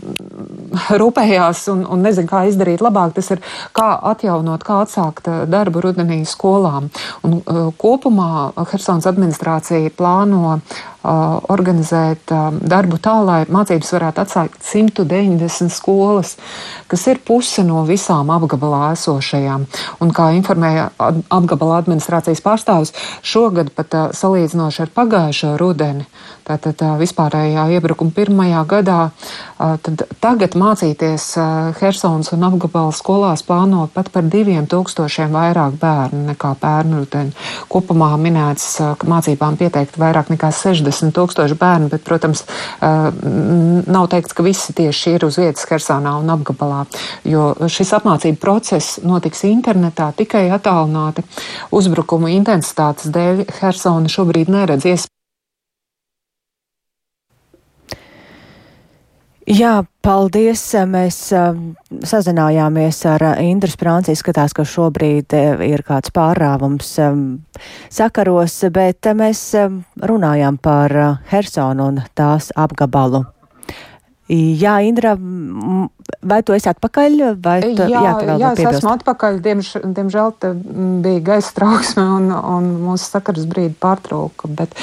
rūpējās 0.99 1.62
un, 1.71 1.86
un 1.88 2.04
nezinu, 2.04 2.28
kā 2.28 2.43
izdarīt 2.49 2.84
labāk, 2.84 3.13
tas 3.15 3.32
ir, 3.32 3.43
kā 3.75 3.93
atjaunot, 4.12 4.65
kā 4.67 4.82
atsākt 4.84 5.30
eh, 5.32 5.45
darbu 5.47 5.86
rudenī 5.86 6.04
skolām. 6.29 6.89
Un, 7.25 7.39
uh, 7.41 7.69
kopumā 7.77 8.51
Hersons 8.71 9.07
administrācija 9.09 9.93
plāno 9.97 10.59
organizēt 11.05 12.31
darbu 12.65 12.97
tā, 13.03 13.15
lai 13.25 13.39
mācības 13.51 13.93
varētu 13.95 14.23
atsākt 14.23 14.65
190 14.65 15.73
skolas, 15.73 16.35
kas 16.91 17.05
ir 17.11 17.21
puse 17.25 17.63
no 17.67 17.83
visām 17.87 18.31
apgabalā 18.33 18.93
esošajām. 18.95 19.67
Un, 20.01 20.13
kā 20.15 20.31
informēja 20.37 20.89
apgabala 20.97 21.81
administrācijas 21.83 22.43
pārstāvis, 22.45 22.93
šogad 23.25 23.71
pat 23.75 23.93
salīdzinoši 24.17 24.85
ar 24.85 24.93
pagājušo 24.95 25.55
rudeni, 25.61 26.07
tātad 26.45 26.81
vispārējā 26.99 27.67
iebrukuma 27.77 28.13
pirmajā 28.15 28.61
gadā, 28.69 28.99
tad 29.57 30.05
tagad 30.21 30.57
mācīties 30.57 31.31
Hersons 31.79 32.29
un 32.35 32.45
apgabala 32.45 32.93
skolās 32.93 33.41
plāno 33.45 33.87
pat 33.93 34.11
par 34.13 34.27
diviem 34.29 34.67
tūkstošiem 34.69 35.33
vairāk 35.33 35.79
bērnu 35.81 36.21
nekā 36.31 36.53
pērnu 36.61 37.01
rudeni. 37.01 37.33
Kopumā 37.71 38.11
minēts, 38.21 38.67
ka 38.77 39.09
mācībām 39.09 39.57
pieteikti 39.57 40.01
vairāk 40.01 40.29
nekā 40.33 40.51
60 40.53 40.94
40 40.95 41.15
tūkstoši 41.15 41.58
bērnu, 41.60 41.89
bet, 41.91 42.03
protams, 42.05 42.45
nav 42.81 44.08
teikts, 44.12 44.36
ka 44.36 44.45
visi 44.45 44.75
tieši 44.77 45.15
ir 45.17 45.27
uz 45.27 45.39
vietas 45.41 45.67
Hersonā 45.69 46.15
un 46.21 46.31
apgabalā, 46.36 46.86
jo 47.27 47.51
šis 47.71 47.95
apmācību 47.99 48.41
process 48.41 48.99
notiks 49.03 49.45
internetā 49.47 50.12
tikai 50.17 50.47
attālināti. 50.55 51.25
Uzbrukumu 51.75 52.31
intensitātes 52.36 53.12
dēļ 53.15 53.45
Hersona 53.60 54.12
šobrīd 54.12 54.51
neredz 54.53 54.88
iespēju. 54.88 55.14
Jā, 59.45 59.84
paldies. 60.01 60.62
Mēs 60.89 61.19
sazinājāmies 61.29 63.01
ar 63.12 63.25
Indru 63.43 63.69
Sprānci. 63.69 64.15
Izskatās, 64.17 64.55
ka 64.58 64.65
šobrīd 64.65 65.36
ir 65.62 65.84
kāds 65.86 66.10
pārāvums 66.15 66.95
sakaros, 67.93 68.55
bet 68.73 69.05
mēs 69.13 69.43
runājām 70.01 70.58
par 70.58 70.97
Hersonu 71.29 71.91
un 71.91 72.01
tās 72.17 72.49
apgabalu. 72.58 73.21
Jā, 74.34 74.79
Indra, 74.81 75.13
vai 76.25 76.41
tu 76.45 76.55
esi 76.55 76.69
atpakaļ? 76.69 77.17
Tu, 77.41 77.87
jā, 77.89 78.01
jā, 78.01 78.35
jā 78.39 78.51
es 78.53 78.79
esmu 78.79 78.91
atpakaļ. 78.95 79.39
Diemž, 79.45 79.71
diemžēl 79.83 80.33
bija 81.03 81.21
gaisa 81.25 81.53
trauksme 81.57 82.05
un, 82.17 82.29
un 82.33 82.69
mūsu 82.87 83.09
sakars 83.09 83.45
brīdi 83.49 83.75
pārtrauka. 83.81 84.49
Bet, 84.49 84.73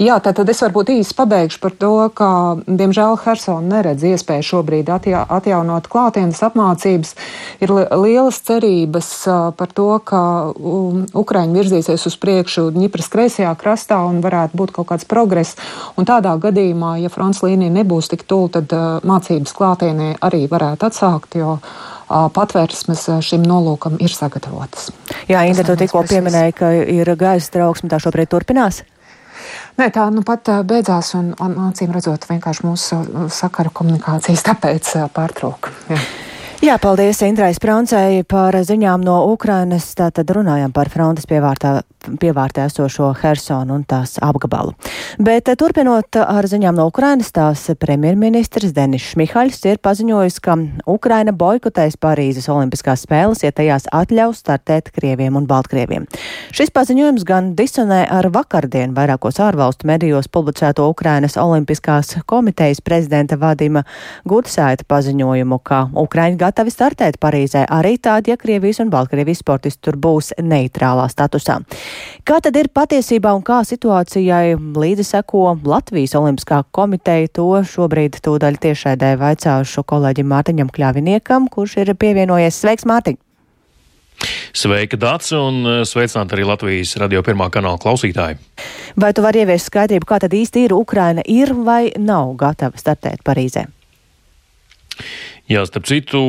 jā, 0.00 0.18
tātad 0.22 0.48
es 0.52 0.60
varbūt 0.64 0.92
īsi 0.94 1.16
pabeigšu 1.16 1.60
par 1.62 1.76
to, 1.80 1.92
ka, 2.16 2.30
diemžēl, 2.66 3.18
Hersona 3.24 3.76
neredz 3.76 4.04
iespēju 4.12 4.46
šobrīd 4.50 4.92
atja, 4.92 5.24
atjaunot 5.28 5.88
klātienes 5.90 6.40
apmācības. 6.46 7.14
Ir 7.64 7.74
lielas 7.74 8.40
cerības 8.44 9.10
par 9.56 9.72
to, 9.76 9.90
ka 10.04 10.22
Ukraiņi 11.20 11.60
virzīsies 11.60 12.06
uz 12.08 12.18
priekšu 12.20 12.68
Ņipras 12.76 13.10
kreisajā 13.12 13.52
krastā 13.60 14.00
un 14.08 14.20
varētu 14.24 14.56
būt 14.60 14.74
kaut 14.76 14.90
kāds 14.92 15.08
progress. 15.08 15.56
Un 16.00 16.08
tādā 16.08 16.36
gadījumā, 16.40 16.96
ja 17.02 17.12
fronts 17.12 17.42
līnija 17.44 17.72
nebūs 17.80 18.12
tik 18.12 18.24
tuvu, 18.28 18.50
tad 18.56 18.72
mācības 19.06 19.54
klātienē 19.56 20.12
arī 20.24 20.44
varētu 20.50 20.69
atsākt, 20.78 21.36
jo 21.40 21.56
patvērsmes 22.08 23.06
šim 23.26 23.44
nolūkam 23.46 23.98
ir 24.02 24.14
sagatavotas. 24.14 24.90
Jā, 25.30 25.42
Inga, 25.48 25.66
tu 25.66 25.76
tikko 25.78 26.04
pieminēji, 26.10 26.56
ka 26.58 26.72
ir 26.78 27.14
gaisa 27.18 27.54
trauksme, 27.58 27.90
tā 27.90 28.00
šobrīd 28.02 28.30
turpinās? 28.30 28.82
Nē, 29.80 29.88
tā 29.94 30.06
nu 30.12 30.22
pat 30.26 30.50
beidzās, 30.68 31.14
un, 31.18 31.32
un 31.40 31.54
acīm 31.70 31.94
redzot, 31.94 32.26
vienkārši 32.28 32.66
mūsu 32.66 32.98
sakaru 33.32 33.72
komunikācijas 33.74 34.44
tāpēc 34.50 34.96
pārtrauka. 35.16 35.72
Jā. 36.60 36.74
Paldies 36.76 37.22
Indrai 37.24 37.54
Sprauncei 37.56 38.20
par 38.28 38.52
ziņām 38.52 39.00
no 39.00 39.14
Ukrainas. 39.32 39.86
Tātad 39.96 40.28
runājām 40.36 40.74
par 40.76 40.90
frontes 40.92 41.24
pievārtā, 41.24 41.78
pievārtā 42.20 42.66
esošo 42.68 43.14
Hersonu 43.16 43.78
un 43.78 43.86
tās 43.88 44.18
apgabalu. 44.20 44.74
Bet 45.16 45.48
eh, 45.48 45.56
turpinot 45.56 46.18
ar 46.20 46.44
ziņām 46.44 46.76
no 46.76 46.84
Ukrainas, 46.90 47.30
tās 47.32 47.62
premjerministrs 47.80 48.74
Denis 48.76 49.06
Šmihaļs 49.14 49.60
ir 49.70 49.80
paziņojis, 49.80 50.36
ka 50.44 50.58
Ukraina 50.84 51.32
boikotēs 51.32 51.96
Parīzes 52.00 52.50
Olimpiskās 52.52 53.06
spēles, 53.06 53.40
ja 53.40 53.52
tajās 53.56 53.88
atļaus 53.96 54.44
startēt 54.44 54.92
Krieviem 54.92 55.40
un 55.40 55.48
Baltkrieviem. 55.48 56.04
Šis 56.52 56.72
paziņojums 56.76 57.24
gan 57.28 57.54
disonē 57.56 58.02
ar 58.12 58.28
vakardien 58.36 58.92
vairākos 58.96 59.40
ārvalstu 59.40 59.88
medijos 59.88 60.28
publicēto 60.28 60.90
Ukrainas 60.92 61.40
Olimpiskās 61.40 62.18
komitejas 62.28 62.84
prezidenta 62.84 63.40
Vadima 63.40 63.86
Gudsaita 64.28 64.84
paziņojumu, 64.88 65.60
ka 65.64 65.86
Ukraiņa 66.04 66.49
gatavi 66.50 66.72
startēt 66.74 67.18
Parīzē, 67.22 67.64
arī 67.70 67.94
tādi, 68.02 68.32
ja 68.32 68.38
Krievijas 68.40 68.82
un 68.82 68.90
Baltkrievijas 68.90 69.42
sportisti 69.44 69.86
tur 69.86 69.98
būs 70.00 70.32
neitrālā 70.42 71.06
statusā. 71.12 71.60
Kā 72.26 72.40
tad 72.42 72.58
ir 72.58 72.72
patiesībā 72.74 73.32
un 73.36 73.44
kā 73.46 73.62
situācijai 73.66 74.58
līdzi 74.58 75.06
seko 75.12 75.54
Latvijas 75.64 76.16
Olimpiskā 76.18 76.64
komiteja, 76.74 77.30
to 77.38 77.48
šobrīd 77.62 78.20
tūdaļ 78.24 78.60
tiešraidē 78.66 79.14
vaicāšu 79.20 79.86
kolēģim 79.86 80.30
Mārtiņam 80.34 80.74
Kļaviniekam, 80.74 81.50
kurš 81.52 81.80
ir 81.84 81.94
pievienojies. 81.94 82.58
Sveiks, 82.60 82.88
Mārtiņ! 82.90 83.20
Sveika, 84.52 84.98
Dārts, 85.00 85.30
un 85.32 85.62
eh, 85.64 85.80
sveicināt 85.88 86.34
arī 86.34 86.44
Latvijas 86.44 86.92
radio 87.00 87.22
pirmā 87.24 87.48
kanāla 87.54 87.80
klausītāji. 87.80 88.36
Vai 89.00 89.14
tu 89.16 89.24
vari 89.24 89.44
ieviest 89.44 89.70
skaidrību, 89.70 90.08
kā 90.08 90.18
tad 90.20 90.34
īsti 90.36 90.66
ir 90.66 90.76
Ukraina 90.76 91.24
ir 91.24 91.54
vai 91.64 91.94
nav 91.96 92.34
gatava 92.40 92.76
startēt 92.80 93.24
Parīzē? 93.24 93.64
Jā, 95.50 95.64
starp 95.66 95.88
citu, 95.90 96.20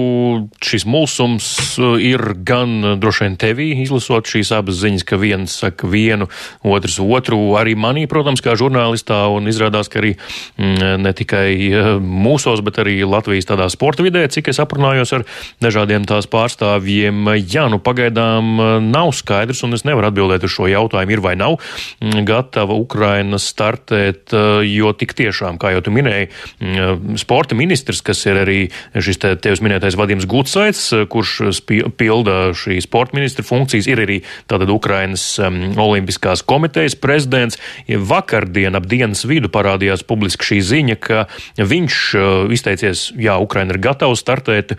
šis 0.65 0.81
mulsums 0.89 1.45
uh, 1.77 1.93
ir 2.01 2.23
gan 2.41 2.71
uh, 2.81 2.93
droši 2.97 3.27
vien 3.27 3.35
tevī, 3.37 3.67
izlasot 3.83 4.25
šīs 4.25 4.49
abas 4.57 4.79
ziņas, 4.81 5.03
ka 5.05 5.19
viens 5.21 5.53
saka 5.61 5.85
vienu, 5.85 6.25
otrs 6.65 6.95
otru, 6.97 7.37
arī 7.59 7.75
manī, 7.77 8.07
protams, 8.09 8.41
kā 8.41 8.55
žurnālistā, 8.57 9.19
un 9.29 9.45
izrādās, 9.51 9.91
ka 9.93 9.99
arī 10.01 10.15
mm, 10.15 11.03
ne 11.05 11.11
tikai 11.13 11.51
uh, 11.69 11.89
mūsos, 12.01 12.63
bet 12.65 12.79
arī 12.81 12.95
Latvijas 13.05 13.45
tādā 13.51 13.67
sporta 13.69 14.01
vidē, 14.01 14.23
cik 14.25 14.49
es 14.49 14.61
aprunājos 14.63 15.13
ar 15.19 15.27
dažādiem 15.61 16.09
tās 16.09 16.25
pārstāvjiem. 16.25 17.29
Jā, 17.45 17.67
nu 17.69 17.77
pagaidām 17.77 18.57
nav 18.87 19.13
skaidrs, 19.13 19.61
un 19.69 19.77
es 19.77 19.85
nevaru 19.85 20.09
atbildēt 20.09 20.49
uz 20.49 20.55
šo 20.55 20.65
jautājumu, 20.73 21.13
ir 21.13 21.21
vai 21.21 21.35
nav 21.37 21.59
mm, 21.59 22.25
gatava 22.25 22.73
Ukraina 22.73 23.37
startēt, 23.37 24.33
jo 24.65 24.97
tik 24.97 25.13
tiešām, 25.21 25.61
kā 25.61 25.75
jau 25.75 25.85
tu 25.85 25.93
minēji, 25.93 26.33
mm, 26.57 27.21
sporta 27.21 27.61
ministrs, 27.61 28.01
kas 28.01 28.25
ir 28.25 28.41
arī 28.47 28.59
šis 28.97 29.10
šis 29.11 29.21
te, 29.21 29.33
tevis 29.39 29.61
minētais 29.63 29.97
Vadims 29.99 30.27
Gutsaits, 30.29 30.87
eh, 30.95 31.05
kurš 31.11 31.61
pilda 31.99 32.53
šī 32.57 32.79
sporta 32.83 33.17
ministra 33.17 33.45
funkcijas, 33.45 33.89
ir 33.91 34.03
arī 34.03 34.19
tātad 34.49 34.71
Ukrainas 34.71 35.23
um, 35.39 35.59
Olimpiskās 35.81 36.43
komitejas 36.47 36.95
prezidents. 36.95 37.59
Vakardien 37.87 38.75
ap 38.77 38.87
dienas 38.89 39.25
vidu 39.27 39.51
parādījās 39.51 40.05
publiski 40.07 40.53
šī 40.53 40.59
ziņa, 40.71 40.97
ka 41.01 41.25
viņš 41.59 42.01
uh, 42.15 42.25
izteicies, 42.53 43.09
jā, 43.19 43.37
Ukraina 43.41 43.75
ir 43.75 43.83
gatava 43.83 44.17
startēt 44.17 44.77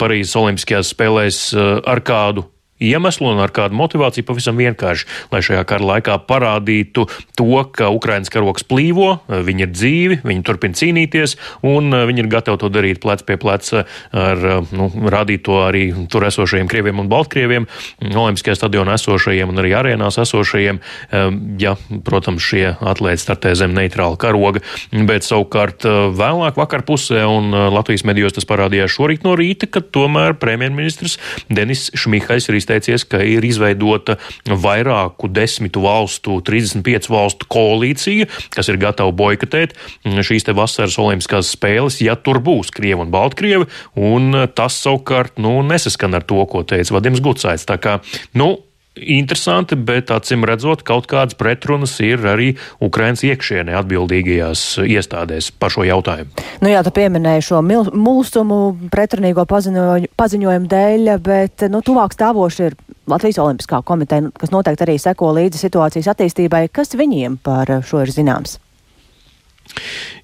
Parīzes 0.00 0.36
Olimpiskajās 0.38 0.94
spēlēs 0.94 1.44
uh, 1.56 1.78
ar 1.88 2.04
kādu 2.04 2.48
iemeslu 2.80 3.30
un 3.34 3.42
ar 3.44 3.52
kādu 3.54 3.76
motivāciju 3.78 4.26
pavisam 4.26 4.58
vienkārši, 4.60 5.06
lai 5.32 5.42
šajā 5.44 5.62
kara 5.68 5.86
laikā 5.94 6.16
parādītu 6.28 7.06
to, 7.38 7.48
ka 7.76 7.90
Ukrainas 7.92 8.32
karoks 8.32 8.64
plīvo, 8.66 9.18
viņi 9.28 9.66
ir 9.66 9.72
dzīvi, 9.74 10.18
viņi 10.26 10.44
turpina 10.46 10.76
cīnīties 10.76 11.36
un 11.66 11.92
eh, 11.92 12.06
viņi 12.08 12.24
ir 12.24 12.30
gatavi 12.32 12.60
to 12.62 12.70
darīt 12.72 13.02
plec 13.04 13.24
pie 13.28 13.36
pleca 13.40 13.84
ar, 13.84 14.40
eh, 14.40 14.72
nu, 14.76 14.88
rādīt 15.12 15.44
to 15.48 15.60
arī 15.66 15.84
tur 16.10 16.24
esošajiem 16.28 16.70
krieviem 16.70 17.02
un 17.02 17.10
baltkrieviem, 17.12 17.68
Olimpiskajā 18.00 18.56
stadionā 18.56 18.96
esošajiem 18.98 19.52
un 19.52 19.60
arī 19.60 19.74
arēnās 19.76 20.18
esošajiem, 20.24 20.80
eh, 20.80 21.28
ja, 21.60 21.76
protams, 22.06 22.44
šie 22.44 22.74
atlēti 22.80 23.24
startē 23.24 23.54
zem 23.58 23.76
neitrāla 23.76 24.18
karoga, 24.20 24.64
bet 24.90 25.26
savukārt 25.26 25.84
vēlāk 26.16 26.56
vakar 26.58 26.82
pusē 26.86 27.26
un 27.28 27.52
Latvijas 27.74 28.04
medijos 28.08 28.34
tas 28.36 28.46
parādījās 28.48 28.94
šorīt 28.96 29.24
no 29.26 29.36
rīta, 29.38 29.68
ka 29.70 29.82
tomēr 29.84 30.36
premjerministrs 30.40 31.18
Denis 31.52 31.90
Šmihais 31.98 32.48
ir 32.48 32.56
izteicis 32.58 32.69
izteicies, 32.70 33.04
ka 33.08 33.20
ir 33.24 33.44
izveidota 33.44 34.16
vairāku 34.46 35.30
desmitu 35.32 35.82
valstu, 35.84 36.38
35 36.46 37.10
valstu 37.10 37.48
koalīcija, 37.50 38.28
kas 38.54 38.70
ir 38.70 38.80
gatava 38.80 39.12
boikotēt 39.12 39.74
šīs 40.06 40.46
te 40.46 40.54
vasaras 40.56 40.98
olimpiskās 41.00 41.52
spēles, 41.56 42.00
ja 42.04 42.16
tur 42.16 42.40
būs 42.44 42.72
Krievi 42.74 43.06
un 43.06 43.12
Baltkrievi, 43.12 43.68
un 43.96 44.46
tas 44.54 44.78
savukārt, 44.84 45.38
nu, 45.42 45.60
nesaskan 45.66 46.14
ar 46.14 46.26
to, 46.26 46.42
ko 46.50 46.62
teica 46.62 46.94
Vadims 46.96 47.22
Gucaits. 47.24 47.66
Tā 47.68 47.78
kā, 47.82 47.98
nu, 48.38 48.54
interesanti, 48.96 49.76
bet 49.76 50.10
acīm 50.10 50.44
redzot, 50.48 50.82
kaut 50.86 51.06
kādas 51.10 51.36
pretrunas 51.38 51.94
ir 52.02 52.22
arī 52.26 52.50
Ukrainas 52.82 53.22
iekšienē 53.26 53.76
atbildīgajās 53.80 54.64
iestādēs 54.82 55.52
par 55.60 55.72
šo 55.74 55.86
jautājumu. 55.86 56.32
Nu 56.64 56.72
jā, 56.72 56.82
tu 56.84 56.92
pieminēji 56.94 57.46
šo 57.50 57.62
mulsumu 57.62 58.60
pretrunīgo 58.92 59.46
paziņojumu, 59.50 60.12
paziņojumu 60.20 60.70
dēļ, 60.74 61.12
bet 61.24 61.66
nu, 61.70 61.82
tuvāk 61.86 62.16
stāvoši 62.16 62.66
ir 62.68 62.78
Latvijas 63.10 63.40
Olimpiskā 63.42 63.80
komiteja, 63.86 64.30
kas 64.38 64.52
noteikti 64.54 64.86
arī 64.86 64.96
seko 65.02 65.32
līdzi 65.38 65.62
situācijas 65.64 66.10
attīstībai. 66.12 66.66
Kas 66.74 66.94
viņiem 66.98 67.40
par 67.42 67.80
šo 67.86 68.04
ir 68.04 68.14
zināms? 68.14 68.58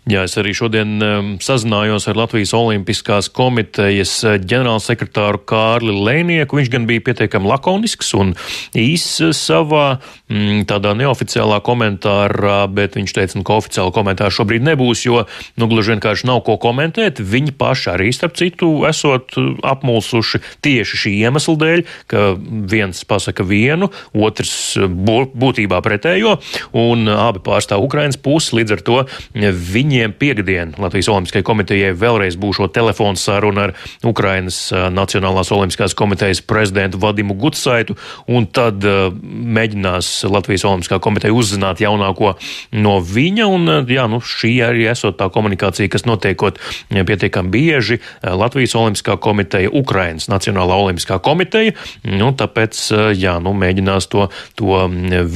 Jā, 0.06 0.20
es 0.22 0.36
arī 0.38 0.52
šodien 0.54 1.00
um, 1.02 1.28
sazinājos 1.42 2.04
ar 2.06 2.14
Latvijas 2.14 2.52
Olimpiskās 2.54 3.26
komitejas 3.34 4.12
uh, 4.22 4.36
ģenerālsekretāru 4.38 5.40
Kārli 5.50 5.90
Lēnieku. 5.90 6.60
Viņš 6.60 6.68
gan 6.70 6.84
bija 6.86 7.02
pietiekami 7.08 7.50
lakonisks 7.50 8.12
un 8.14 8.30
īss 8.78 9.18
savā 9.34 9.96
mm, 10.30 10.60
tādā 10.70 10.92
neoficiālā 10.94 11.58
komentārā, 11.66 12.60
bet 12.70 12.94
viņš 12.94 13.14
teica, 13.16 13.38
nu, 13.40 13.42
ka 13.48 13.56
oficiāla 13.58 13.90
komentāra 13.96 14.30
šobrīd 14.30 14.62
nebūs, 14.68 15.02
jo, 15.08 15.24
nu, 15.58 15.68
gluži 15.72 15.96
vienkārši 15.96 16.30
nav 16.30 16.44
ko 16.46 16.54
komentēt. 16.62 17.18
Viņi 17.18 17.56
paši 17.58 17.90
arī, 17.96 18.12
starp 18.14 18.38
citu, 18.38 18.70
esot 18.86 19.34
uh, 19.42 19.58
apmulsuši 19.66 20.38
tieši 20.62 21.02
šī 21.02 21.16
iemesla 21.24 21.56
dēļ, 21.64 21.84
ka 22.14 22.24
viens 22.70 23.02
pasaka 23.10 23.42
vienu, 23.42 23.90
otrs 24.14 24.54
uh, 24.78 24.86
būtībā 24.86 25.82
pretējo, 25.82 26.38
un 26.78 27.10
abi 27.10 27.42
pārstāv 27.50 27.82
Ukrainas 27.90 28.22
pusi, 28.22 28.54
līdz 28.62 28.78
ar 28.78 28.86
to 28.86 29.02
viņi 29.34 29.95
viņiem 29.96 30.12
piekdien 30.18 30.74
Latvijas 30.78 31.08
Olimpiskajai 31.08 31.44
komitejai 31.46 31.92
vēlreiz 31.96 32.36
būšo 32.40 32.68
telefonu 32.74 33.16
saruna 33.16 33.68
ar 33.68 33.72
Ukrainas 34.04 34.68
Nacionālās 34.92 35.50
Olimpiskās 35.54 35.94
komitejas 35.96 36.42
prezidentu 36.44 37.00
Vadimu 37.00 37.34
Gutsaitu, 37.40 37.96
un 38.28 38.46
tad 38.46 38.84
mēģinās 38.84 40.26
Latvijas 40.28 40.66
Olimpiskā 40.68 40.98
komiteja 41.00 41.34
uzzināt 41.34 41.80
jaunāko 41.80 42.34
no 42.76 42.98
viņa, 43.00 43.46
un 43.48 43.72
jā, 43.88 44.04
nu, 44.10 44.20
šī 44.20 44.52
arī 44.66 44.84
esot 44.90 45.16
tā 45.20 45.30
komunikācija, 45.32 45.88
kas 45.92 46.04
notiekot 46.08 46.60
pietiekami 46.92 47.52
bieži 47.54 48.00
Latvijas 48.22 48.76
Olimpiskā 48.76 49.16
komiteja, 49.22 49.72
Ukrainas 49.72 50.28
Nacionālā 50.28 50.76
Olimpiskā 50.76 51.18
komiteja, 51.24 51.72
nu, 52.04 52.32
tāpēc, 52.36 52.82
jā, 53.16 53.38
nu, 53.40 53.54
mēģinās 53.56 54.10
to, 54.12 54.28
to 54.60 54.84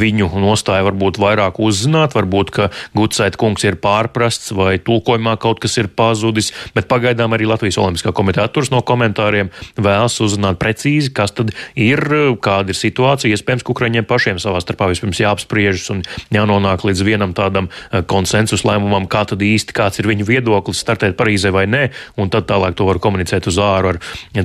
viņu 0.03 0.31
nostāju 0.37 0.91
varbūt 0.91 1.23
vairāk 1.23 1.63
uzzināt, 1.63 2.17
varbūt, 2.19 2.55
ka 2.57 2.71
Gutsaita 2.97 3.41
kungs 3.41 3.65
ir 3.65 3.81
pārprasts 3.81 4.50
aizmirsts 4.51 4.57
vai 4.57 4.79
tulkojumā 4.79 5.39
kaut 5.39 5.61
kas 5.61 5.79
ir 5.79 5.89
pazudis, 5.89 6.53
bet 6.75 6.89
pagaidām 6.89 7.33
arī 7.33 7.47
Latvijas 7.47 7.79
Olimpiskā 7.79 8.13
komiteja 8.13 8.47
atturas 8.49 8.71
no 8.71 8.83
komentāriem, 8.83 9.51
vēlas 9.77 10.21
uzzināt 10.21 10.59
precīzi, 10.59 11.13
kas 11.13 11.33
tad 11.33 11.53
ir, 11.75 12.01
kāda 12.41 12.71
ir 12.71 12.77
situācija. 12.77 13.35
Iespējams, 13.35 13.65
ka 13.65 13.73
Ukraiņiem 13.73 14.07
pašiem 14.07 14.39
savā 14.39 14.61
starpā 14.61 14.91
vispirms 14.91 15.21
jāapspriežas 15.21 15.91
un 15.91 16.03
jānonāk 16.31 16.85
līdz 16.85 17.03
vienam 17.05 17.35
tādam 17.35 17.71
eh, 17.71 18.03
konsensus 18.03 18.65
lēmumam, 18.65 19.09
kā 19.09 19.25
tad 19.25 19.41
īsti 19.41 19.75
kāds 19.75 20.01
ir 20.01 20.09
viņu 20.11 20.27
viedoklis, 20.27 20.81
startēt 20.81 21.17
Parīzē 21.21 21.53
vai 21.53 21.67
nē, 21.71 21.91
un 22.21 22.31
tad 22.31 22.49
tālāk 22.51 22.77
to 22.77 22.87
var 22.89 23.01
komunicēt 23.01 23.47
uz 23.51 23.59
āru 23.61 23.95
ar 23.95 24.01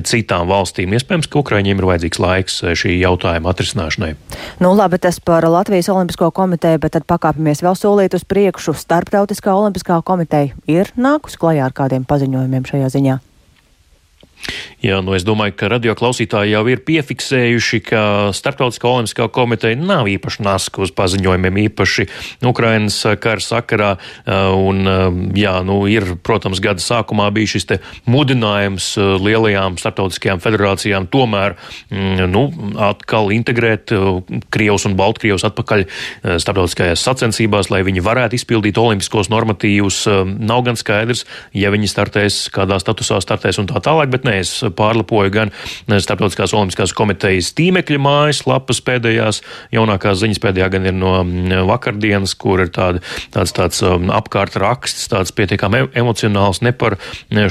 citām 0.06 0.48
valstīm. 0.48 0.94
Iespējams, 0.96 1.28
ka 1.30 1.40
Ukraiņiem 1.40 1.80
ir 1.80 1.88
vajadzīgs 1.90 2.22
laiks 2.22 2.62
eh, 2.64 2.76
šī 2.78 2.96
jautājuma 3.00 3.52
atrisināšanai. 3.52 4.12
Nu, 4.62 4.72
labi, 4.76 5.00
tas 5.02 5.20
par 5.20 5.46
Latvijas 5.48 5.90
Olimpisko 5.92 6.30
komiteju, 6.36 6.80
bet 6.82 6.96
tad 6.96 7.06
pakāpjamies 7.08 7.64
vēl 7.64 7.78
solīt 7.78 8.16
uz 8.16 8.24
priekšu. 8.28 8.76
Starptautiskā 8.76 9.54
Olimpiskā 9.56 9.95
komiteja 10.02 10.54
ir 10.66 10.92
nākus 10.96 11.38
klajā 11.40 11.64
ar 11.68 11.74
kādiem 11.76 12.04
paziņojumiem 12.08 12.66
šajā 12.68 12.90
ziņā? 12.96 13.18
Jā, 14.84 15.00
nu 15.02 15.16
es 15.16 15.24
domāju, 15.26 15.54
ka 15.58 15.70
radioklausītāji 15.72 16.52
jau 16.52 16.62
ir 16.70 16.82
piefiksējuši, 16.86 17.80
ka 17.88 18.00
Startautiskā 18.36 18.86
olimpiskā 18.90 19.26
komiteja 19.32 19.78
nav 19.80 20.06
īpaši 20.10 20.44
naska 20.46 20.84
uz 20.84 20.92
paziņojumiem, 20.94 21.58
īpaši 21.66 22.06
Ukrainas 22.46 23.00
kara 23.22 23.42
sakarā. 23.42 23.90
Un, 24.26 24.86
jā, 25.36 25.54
nu 25.66 25.80
ir, 25.90 26.12
protams, 26.22 26.60
gada 26.62 26.82
sākumā 26.84 27.30
bija 27.34 27.56
šis 27.56 27.66
mudinājums 28.06 28.92
lielajām 28.96 29.80
startautiskajām 29.80 30.42
federācijām 30.44 31.08
tomēr, 31.10 31.56
mm, 31.90 32.28
nu, 32.30 32.44
atkal 32.86 33.32
integrēt 33.34 33.90
Krievus 34.54 34.86
un 34.86 34.94
Baltkrievus 34.98 35.46
atpakaļ 35.48 35.86
startautiskajās 36.22 37.02
sacensībās, 37.02 37.72
lai 37.72 37.82
viņi 37.86 38.04
varētu 38.04 38.38
izpildīt 38.38 38.78
olimpiskos 38.78 39.32
normatīvus. 39.32 40.04
Nav 40.36 40.62
gan 40.68 40.78
skaidrs, 40.78 41.24
ja 41.56 41.72
viņi 41.74 41.90
startēs, 41.90 42.38
kādā 42.54 42.78
statusā 42.82 43.18
startēs 43.24 43.58
un 43.62 43.70
tā 43.72 43.82
tālāk, 43.82 44.12
bet 44.12 44.28
nē, 44.28 44.35
es 44.40 44.52
pārlapoju 44.76 45.32
gan 45.34 45.52
Starptautiskās 45.86 46.54
olimpiskās 46.56 46.94
komitejas 46.96 47.52
tīmekļa 47.56 48.00
mājaslapas 48.02 48.82
pēdējās, 48.86 49.42
jaunākās 49.74 50.20
ziņas 50.22 50.42
pēdējā 50.42 50.68
gan 50.76 50.88
ir 50.90 50.96
no 50.96 51.14
vakardienas, 51.68 52.34
kur 52.38 52.62
ir 52.64 52.72
tāda, 52.74 53.02
tāds, 53.34 53.54
tāds 53.56 53.82
apkārt 53.82 54.58
raksts, 54.60 55.08
tāds 55.12 55.34
pietiekami 55.36 55.86
emocionāls 55.96 56.62
ne 56.64 56.72
par 56.76 56.98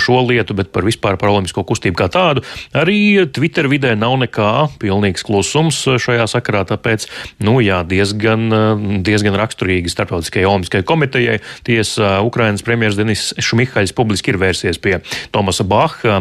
šo 0.01 0.21
lietu, 0.27 0.55
bet 0.57 0.71
par 0.75 0.87
vispār 0.87 1.19
par 1.21 1.33
olimpisko 1.33 1.65
kustību 1.67 1.99
kā 1.99 2.09
tādu. 2.13 2.43
Arī 2.75 3.25
Twitter 3.33 3.69
vidē 3.71 3.95
nav 3.99 4.17
nekā, 4.21 4.51
pilnīgs 4.81 5.25
klusums 5.25 5.81
šajā 6.01 6.27
sakarā, 6.31 6.65
tāpēc, 6.69 7.07
nu 7.45 7.59
jā, 7.63 7.81
diezgan, 7.87 9.01
diezgan 9.05 9.37
raksturīgi 9.39 9.91
Starptautiskajai 9.93 10.49
olimpiskajai 10.49 10.87
komitejai. 10.87 11.37
Tiesa, 11.67 12.19
Ukrainas 12.25 12.63
premjeras 12.65 12.97
Denis 12.99 13.29
Šmihaļs 13.41 13.95
publiski 13.95 14.33
ir 14.33 14.39
vērsies 14.41 14.79
pie 14.81 14.99
Tomasa 15.35 15.65
Baha, 15.67 16.19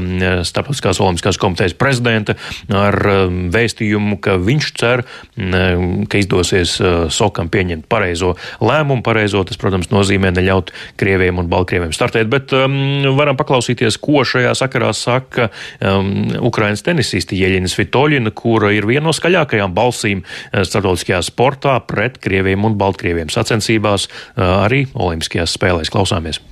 Starptautiskās 0.48 1.00
olimpiskās 1.02 1.38
komitejas 1.40 1.76
prezidenta 1.78 2.37
ar 2.74 2.96
um, 3.11 3.38
vēstījumu, 3.54 4.18
ka 4.24 4.37
viņš 4.42 4.70
cer, 4.78 5.04
um, 5.37 6.04
ka 6.11 6.20
izdosies 6.20 6.76
uh, 6.83 7.07
Sokam 7.12 7.50
pieņemt 7.52 7.88
pareizo 7.90 8.35
lēmumu. 8.64 9.04
Pareizo 9.04 9.44
tas, 9.46 9.59
protams, 9.61 9.90
nozīmē 9.92 10.33
neļaut 10.35 10.72
Krieviem 11.00 11.40
un 11.42 11.50
Baltkrieviem 11.52 11.94
startēt, 11.96 12.30
bet 12.33 12.54
um, 12.57 12.76
varam 13.18 13.38
paklausīties, 13.40 13.98
ko 14.02 14.24
šajā 14.28 14.54
sakarā 14.59 14.92
saka 14.96 15.50
um, 15.80 16.30
Ukrainas 16.44 16.85
tenisiste 16.87 17.38
Jeļina 17.38 17.70
Svitoļina, 17.70 18.35
kura 18.37 18.72
ir 18.74 18.88
viena 18.88 19.09
no 19.09 19.14
skaļākajām 19.16 19.74
balsīm 19.76 20.24
uh, 20.24 20.62
starptautiskajā 20.64 21.20
sportā 21.26 21.76
pret 21.88 22.18
Krieviem 22.24 22.64
un 22.64 22.78
Baltkrieviem 22.80 23.33
sacensībās 23.33 24.09
uh, 24.09 24.64
arī 24.64 24.85
Olimpiskajās 24.94 25.59
spēlēs. 25.59 25.92
Klausāmies! 25.92 26.42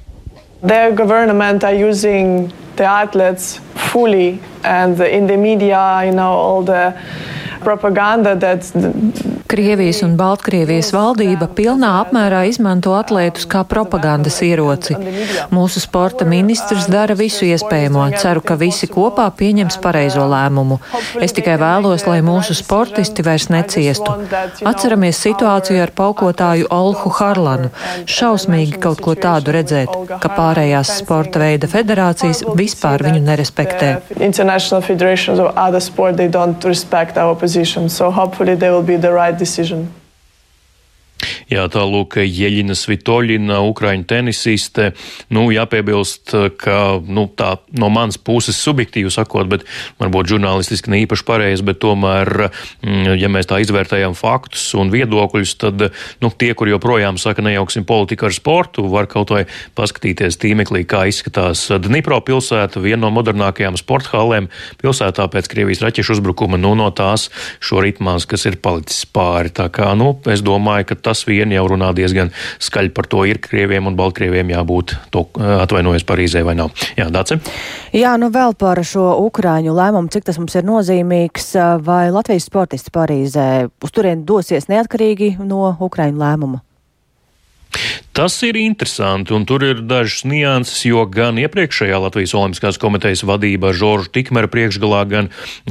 Their 0.63 0.93
government 0.93 1.65
are 1.65 1.75
using 1.75 2.53
the 2.77 2.85
athletes 2.85 3.59
fully, 3.91 4.41
and 4.63 4.99
in 5.01 5.27
the 5.27 5.37
media, 5.37 6.05
you 6.05 6.13
know, 6.13 6.31
all 6.31 6.63
the 6.63 6.97
propaganda 7.61 8.37
that 8.37 8.63
Krievijas 9.47 10.03
un 10.07 10.15
Baltkrievijas 10.17 10.93
valdība 10.95 11.47
pilnā 11.57 11.91
apmērā 12.03 12.43
izmanto 12.49 12.95
atlētus 12.97 13.47
kā 13.51 13.63
propagandas 13.69 14.39
ieroci. 14.45 14.97
Mūsu 15.53 15.83
sporta 15.83 16.27
ministrs 16.29 16.87
dara 16.93 17.17
visu 17.19 17.47
iespējamo. 17.49 18.05
Ceru, 18.23 18.43
ka 18.45 18.57
visi 18.61 18.89
kopā 18.91 19.27
pieņems 19.39 19.79
pareizo 19.83 20.25
lēmumu. 20.31 20.79
Es 21.21 21.35
tikai 21.37 21.57
vēlos, 21.61 22.07
lai 22.09 22.21
mūsu 22.25 22.57
sportisti 22.57 23.25
vairs 23.27 23.49
neciestu. 23.53 24.15
Atceramies 24.69 25.21
situāciju 25.27 25.83
ar 25.85 25.93
paukotāju 25.97 26.71
Olhu 26.73 27.13
Harlanu. 27.19 27.73
Šausmīgi 28.07 28.79
kaut 28.83 29.03
ko 29.05 29.17
tādu 29.19 29.57
redzēt, 29.57 29.93
ka 30.23 30.33
pārējās 30.33 30.97
sporta 31.03 31.43
veida 31.43 31.69
federācijas 31.71 32.45
vispār 32.57 33.05
viņu 33.09 33.23
nerespektē. 33.27 33.93
So 37.93 38.11
hopefully 38.11 38.55
they 38.57 38.71
will 38.71 38.83
be 38.83 38.97
the 38.97 39.13
right 39.13 39.32
right 39.33 39.39
decision. 39.39 40.02
Jā, 41.53 41.67
tālūk, 41.73 42.17
Jeļina 42.23 42.75
Svitoļina, 42.79 43.59
Ukraiņu 43.69 44.07
tenisiste. 44.09 44.93
Nu, 45.33 45.47
jāpiebilst, 45.53 46.33
ka 46.61 46.77
nu, 47.03 47.27
tā 47.37 47.55
no 47.79 47.91
manas 47.93 48.19
puses 48.19 48.59
subjektīvi 48.63 49.13
sakot, 49.13 49.51
bet 49.51 49.67
varbūt 50.01 50.31
žurnālistiski 50.33 50.93
ne 50.93 51.03
īpaši 51.05 51.27
pareizi, 51.29 51.67
bet 51.67 51.81
tomēr, 51.83 52.49
mm, 52.83 53.17
ja 53.21 53.31
mēs 53.33 53.51
tā 53.51 53.61
izvērtējam 53.63 54.17
faktus 54.19 54.65
un 54.79 54.93
viedokļus, 54.95 55.55
tad 55.61 55.89
nu, 56.23 56.31
tie, 56.31 56.53
kur 56.59 56.71
joprojām 56.71 57.21
saka, 57.21 57.45
nejauksim 57.45 57.87
politiku 57.89 58.31
ar 58.31 58.37
sportu, 58.37 58.87
var 58.93 59.11
kaut 59.11 59.35
vai 59.35 59.45
paskatīties 59.79 60.41
tīmeklī, 60.43 60.85
kā 60.89 61.05
izskatās 61.11 61.69
Dnipro 61.83 62.21
pilsēta, 62.25 62.81
viena 62.83 63.05
no 63.05 63.13
modernākajām 63.19 63.77
sporta 63.81 64.17
hallēm 64.17 64.49
pilsētā 64.81 65.27
pēc 65.33 65.51
Krievijas 65.53 65.83
raķešu 65.85 66.17
uzbrukuma, 66.17 66.61
nu, 66.61 66.75
no 66.79 66.89
tās 66.95 67.29
šo 67.63 67.83
ritmās, 67.85 68.27
kas 68.31 68.47
ir 68.49 68.59
palicis 68.63 69.05
pāri. 69.13 69.53
Tā 69.53 69.69
kā, 69.75 69.91
nu, 69.99 70.15
es 70.31 70.45
domāju, 70.45 70.89
ka 70.93 70.99
tas 71.11 71.12
vien 71.29 71.53
jau 71.53 71.65
runā 71.73 71.93
diezgan 71.97 72.33
skaļi 72.63 72.93
par 72.97 73.09
to, 73.11 73.25
ir 73.29 73.41
Krieviem 73.43 73.91
un 73.91 73.99
Baltkrieviem 73.99 74.53
jābūt 74.55 74.97
to 75.15 75.27
atvainojas 75.37 76.07
Parīzē 76.09 76.45
vai 76.47 76.57
nav. 76.59 76.73
Jā, 76.99 77.09
Dace? 77.13 77.39
Jā, 77.93 78.17
nu 78.21 78.33
vēl 78.33 78.57
par 78.59 78.81
šo 78.87 79.13
Ukrāņu 79.27 79.77
lēmumu, 79.77 80.11
cik 80.13 80.27
tas 80.29 80.41
mums 80.41 80.57
ir 80.59 80.67
nozīmīgs, 80.69 81.53
vai 81.85 82.05
Latvijas 82.15 82.49
sportisti 82.49 82.93
Parīzē 82.95 83.49
uz 83.83 83.95
turien 83.95 84.27
dosies 84.29 84.69
neatkarīgi 84.73 85.37
no 85.45 85.75
Ukrāņu 85.81 86.23
lēmuma? 86.23 86.63
Tas 88.13 88.35
ir 88.45 88.59
interesanti, 88.61 89.33
un 89.33 89.47
tur 89.49 89.63
ir 89.65 89.79
dažas 89.89 90.27
nianses, 90.29 90.83
jo 90.85 91.07
gan 91.09 91.39
iepriekšējā 91.41 91.97
Latvijas 91.97 92.35
Olimpiskās 92.37 92.77
komitejas 92.77 93.23
vadība 93.25 93.71
ar 93.71 93.79
Žoržu 93.79 94.11
Tikmera 94.13 94.51
priekšgalā, 94.53 94.99
gan 95.09 95.31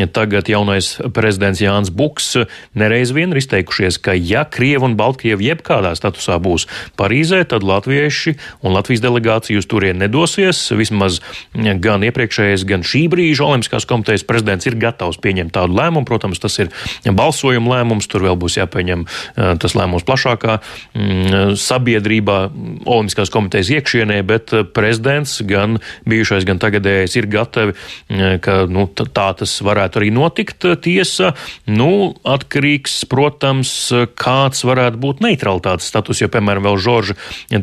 tagad 0.10 0.49
jaunais 0.49 0.95
prezidents 1.13 1.62
Jānis 1.62 1.91
Buks 1.93 2.32
nereiz 2.73 3.12
vien 3.13 3.30
ir 3.30 3.41
izteikušies, 3.43 3.99
ka 4.01 4.15
ja 4.17 4.41
Krievi 4.49 4.88
un 4.88 4.95
Baltkrievi 4.97 5.51
jebkādā 5.51 5.91
statusā 5.93 6.39
būs 6.41 6.65
Parīzē, 6.97 7.43
tad 7.45 7.62
latvieši 7.62 8.34
un 8.65 8.73
Latvijas 8.73 9.06
delegācija 9.06 9.62
uz 9.62 9.69
turien 9.69 10.01
nedosies. 10.01 10.63
Vismaz 10.73 11.21
gan 11.54 12.08
iepriekšējais, 12.10 12.65
gan 12.65 12.82
šī 12.82 13.04
brīža 13.13 13.51
Olimpiskās 13.51 13.86
komitejas 13.86 14.25
prezidents 14.25 14.65
ir 14.65 14.80
gatavs 14.82 15.21
pieņemt 15.21 15.54
tādu 15.60 15.77
lēmumu. 15.77 16.10
Protams, 16.10 16.41
tas 16.41 16.58
ir 16.58 16.73
balsojuma 17.06 17.77
lēmums, 17.77 18.10
tur 18.10 18.25
vēl 18.25 18.41
būs 18.41 18.58
jāpieņem 18.58 19.06
eh, 19.06 19.54
tas 19.62 19.77
lēmums 19.77 20.10
plašākā 20.10 20.58
mm, 20.97 21.54
sabiedrībā 21.62 22.31
kārtībā 22.32 22.82
Olimpiskās 22.91 23.30
komitejas 23.32 23.70
iekšienē, 23.78 24.22
bet 24.26 24.54
eh, 24.54 24.63
prezidents, 24.65 25.41
gan 25.46 25.80
bijušais, 26.10 26.46
gan 26.48 26.60
tagadējais, 26.60 27.15
ir 27.20 27.28
gatavi, 27.30 27.76
eh, 28.10 28.38
ka 28.41 28.65
nu, 28.70 28.88
tā 28.89 29.28
tas 29.38 29.54
varētu 29.62 30.02
arī 30.02 30.12
notikt. 30.12 30.65
Tiesa, 30.82 31.34
nu, 31.67 32.13
atkarīgs, 32.26 33.04
protams, 33.10 33.91
kāds 34.17 34.63
varētu 34.65 35.00
būt 35.02 35.22
neutralitātes 35.22 35.88
status, 35.88 36.22
jo, 36.22 36.30
piemēram, 36.32 36.65
vēl 36.65 36.80
Žorža 36.82 37.15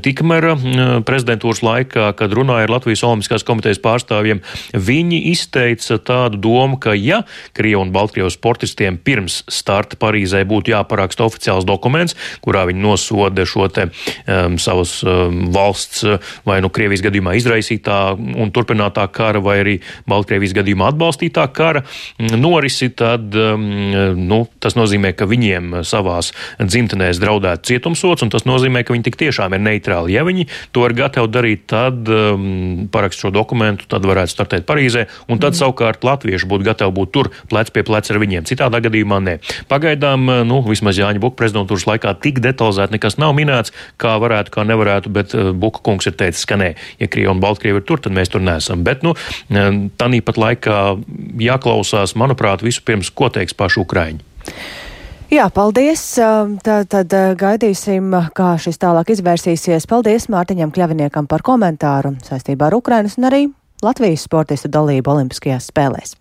Tikmera 0.02 0.54
eh, 0.54 0.92
prezidentūras 1.06 1.62
laikā, 1.66 2.12
kad 2.18 2.34
runāja 2.36 2.68
ar 2.68 2.74
Latvijas 2.76 3.04
Olimpiskās 3.06 3.46
komitejas 3.46 3.82
pārstāvjiem, 3.82 4.42
viņi 4.74 5.22
izteica 5.32 5.98
tādu 5.98 6.40
domu, 6.48 6.78
ka 6.78 6.94
ja 6.94 7.24
Krievu 7.56 7.82
un 7.82 7.92
Baltkrievas 7.94 8.38
sportistiem 8.38 8.98
pirms 9.02 9.42
starta 9.50 9.98
Parīzē 9.98 10.44
būtu 10.48 10.72
jāparaksta 10.74 11.26
oficiāls 11.26 11.66
dokuments, 11.68 12.16
kurā 12.44 12.64
viņi 12.68 12.82
nosoda 12.82 13.44
šo 13.48 13.68
te 13.72 13.88
um, 13.88 14.57
savas 14.62 14.98
um, 15.04 15.48
valsts 15.54 16.04
uh, 16.06 16.18
vai 16.48 16.58
nu 16.64 16.70
Krievijas 16.72 17.02
gadījumā 17.06 17.34
izraisītā 17.38 17.98
un 18.18 18.52
turpinātā 18.54 19.06
kara 19.14 19.42
vai 19.44 19.58
arī 19.62 19.76
Baltkrievijas 20.08 20.56
gadījumā 20.58 20.90
atbalstītā 20.92 21.46
kara 21.54 21.84
norisi, 22.18 22.90
tad 22.96 23.34
um, 23.38 23.66
nu, 24.18 24.40
tas 24.62 24.76
nozīmē, 24.78 25.14
ka 25.18 25.28
viņiem 25.28 25.80
savās 25.88 26.32
dzimtenēs 26.60 27.20
draudētu 27.22 27.72
cietumsots, 27.72 28.24
un 28.26 28.32
tas 28.32 28.46
nozīmē, 28.48 28.84
ka 28.84 28.94
viņi 28.96 29.08
tik 29.08 29.18
tiešām 29.20 29.56
ir 29.56 29.64
neitrāli. 29.64 30.14
Ja 30.16 30.24
viņi 30.28 30.48
to 30.76 30.86
ir 30.88 30.96
gatavi 30.98 31.32
darīt, 31.32 31.66
tad 31.70 32.08
um, 32.12 32.88
parakst 32.92 33.24
šo 33.24 33.32
dokumentu, 33.34 33.88
tad 33.90 34.06
varētu 34.08 34.34
startēt 34.34 34.66
Parīzē, 34.68 35.06
un 35.28 35.40
tad 35.40 35.54
mm. 35.54 35.60
savukārt 35.62 36.04
latvieši 36.06 36.48
būtu 36.48 36.66
gatavi 36.68 36.94
būt 36.96 37.14
tur 37.14 37.32
plec 37.50 37.72
pie 37.74 37.84
pleca 37.86 38.14
ar 38.14 38.20
viņiem. 38.22 38.46
Citādā 38.48 38.80
gadījumā 38.84 39.20
nē. 39.24 39.38
Pagaidām, 39.70 40.28
nu, 40.48 40.60
vismaz 40.66 40.98
Jāņa 41.00 41.22
Buka 41.22 41.38
prezidentūras 41.42 41.86
laikā 41.88 42.14
tik 42.22 42.42
detalizēti 42.44 42.96
nekas 42.96 43.18
nav 43.20 43.34
minēts, 43.36 43.74
kā 44.00 44.16
varētu 44.20 44.47
varētu, 44.48 44.54
kā 44.54 44.64
nevarētu, 44.66 45.12
bet 45.12 45.34
uh, 45.34 45.52
Buka 45.52 45.80
kungs 45.82 46.06
ir 46.06 46.16
teicis, 46.16 46.46
ka 46.46 46.56
nē, 46.56 46.74
ja 46.98 47.08
Krievija 47.08 47.32
un 47.32 47.40
Baltkrievi 47.40 47.80
ir 47.80 47.84
tur, 47.84 48.00
tad 48.00 48.12
mēs 48.12 48.30
tur 48.30 48.40
nesam. 48.40 48.84
Bet, 48.84 49.02
nu, 49.02 49.14
uh, 49.14 49.88
tāpat 49.98 50.38
laikā 50.38 50.98
jāklausās, 51.38 52.16
manuprāt, 52.16 52.62
vispirms, 52.62 53.10
ko 53.10 53.28
teiks 53.28 53.54
paši 53.54 53.80
Ukraiņi. 53.80 54.20
Jā, 55.28 55.50
paldies. 55.52 56.16
Tad, 56.64 56.88
tad 56.88 57.12
gaidīsim, 57.36 58.14
kā 58.32 58.54
šis 58.56 58.78
tālāk 58.80 59.10
izvērsīsies. 59.12 59.84
Paldies 59.86 60.30
Mārtiņam 60.32 60.72
Kļaviniekam 60.72 61.28
par 61.28 61.44
komentāru 61.44 62.14
saistībā 62.24 62.70
ar 62.70 62.78
Ukrainas 62.78 63.18
un 63.20 63.28
arī 63.28 63.42
Latvijas 63.84 64.24
sportistu 64.24 64.72
dalību 64.72 65.12
Olimpiskajās 65.12 65.68
spēlēs. 65.68 66.16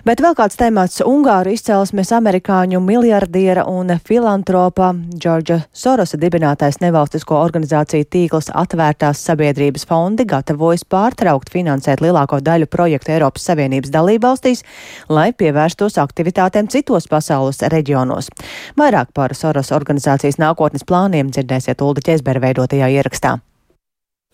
Bet 0.00 0.22
vēl 0.24 0.32
kāds 0.32 0.56
temats- 0.56 1.02
Ungāru 1.12 1.52
izcelsmes 1.52 2.08
amerikāņu 2.16 2.78
miljardiera 2.80 3.66
un 3.68 3.92
filantropa 4.00 4.94
Džordža 5.12 5.58
Sorosa 5.76 6.16
dibinātais 6.16 6.80
nevalstisko 6.80 7.36
organizāciju 7.36 8.06
tīkls 8.08 8.48
atvērtās 8.62 9.20
sabiedrības 9.20 9.84
fondi 9.84 10.24
gatavojas 10.24 10.86
pārtraukt 10.88 11.52
finansēt 11.52 12.00
lielāko 12.00 12.40
daļu 12.40 12.70
projektu 12.72 13.12
Eiropas 13.12 13.44
Savienības 13.50 13.92
dalībvalstīs, 13.92 14.64
lai 15.08 15.32
pievērstos 15.32 16.00
aktivitātēm 16.00 16.72
citos 16.72 17.06
pasaules 17.06 17.60
reģionos. 17.60 18.32
Vairāk 18.80 19.12
par 19.12 19.36
Soros 19.36 19.68
organizācijas 19.70 20.40
nākotnes 20.40 20.88
plāniem 20.88 21.28
dzirdēsiet 21.28 21.84
Ulda 21.84 22.00
Ķezbera 22.08 22.40
veidotajā 22.40 22.88
ierakstā. 22.96 23.36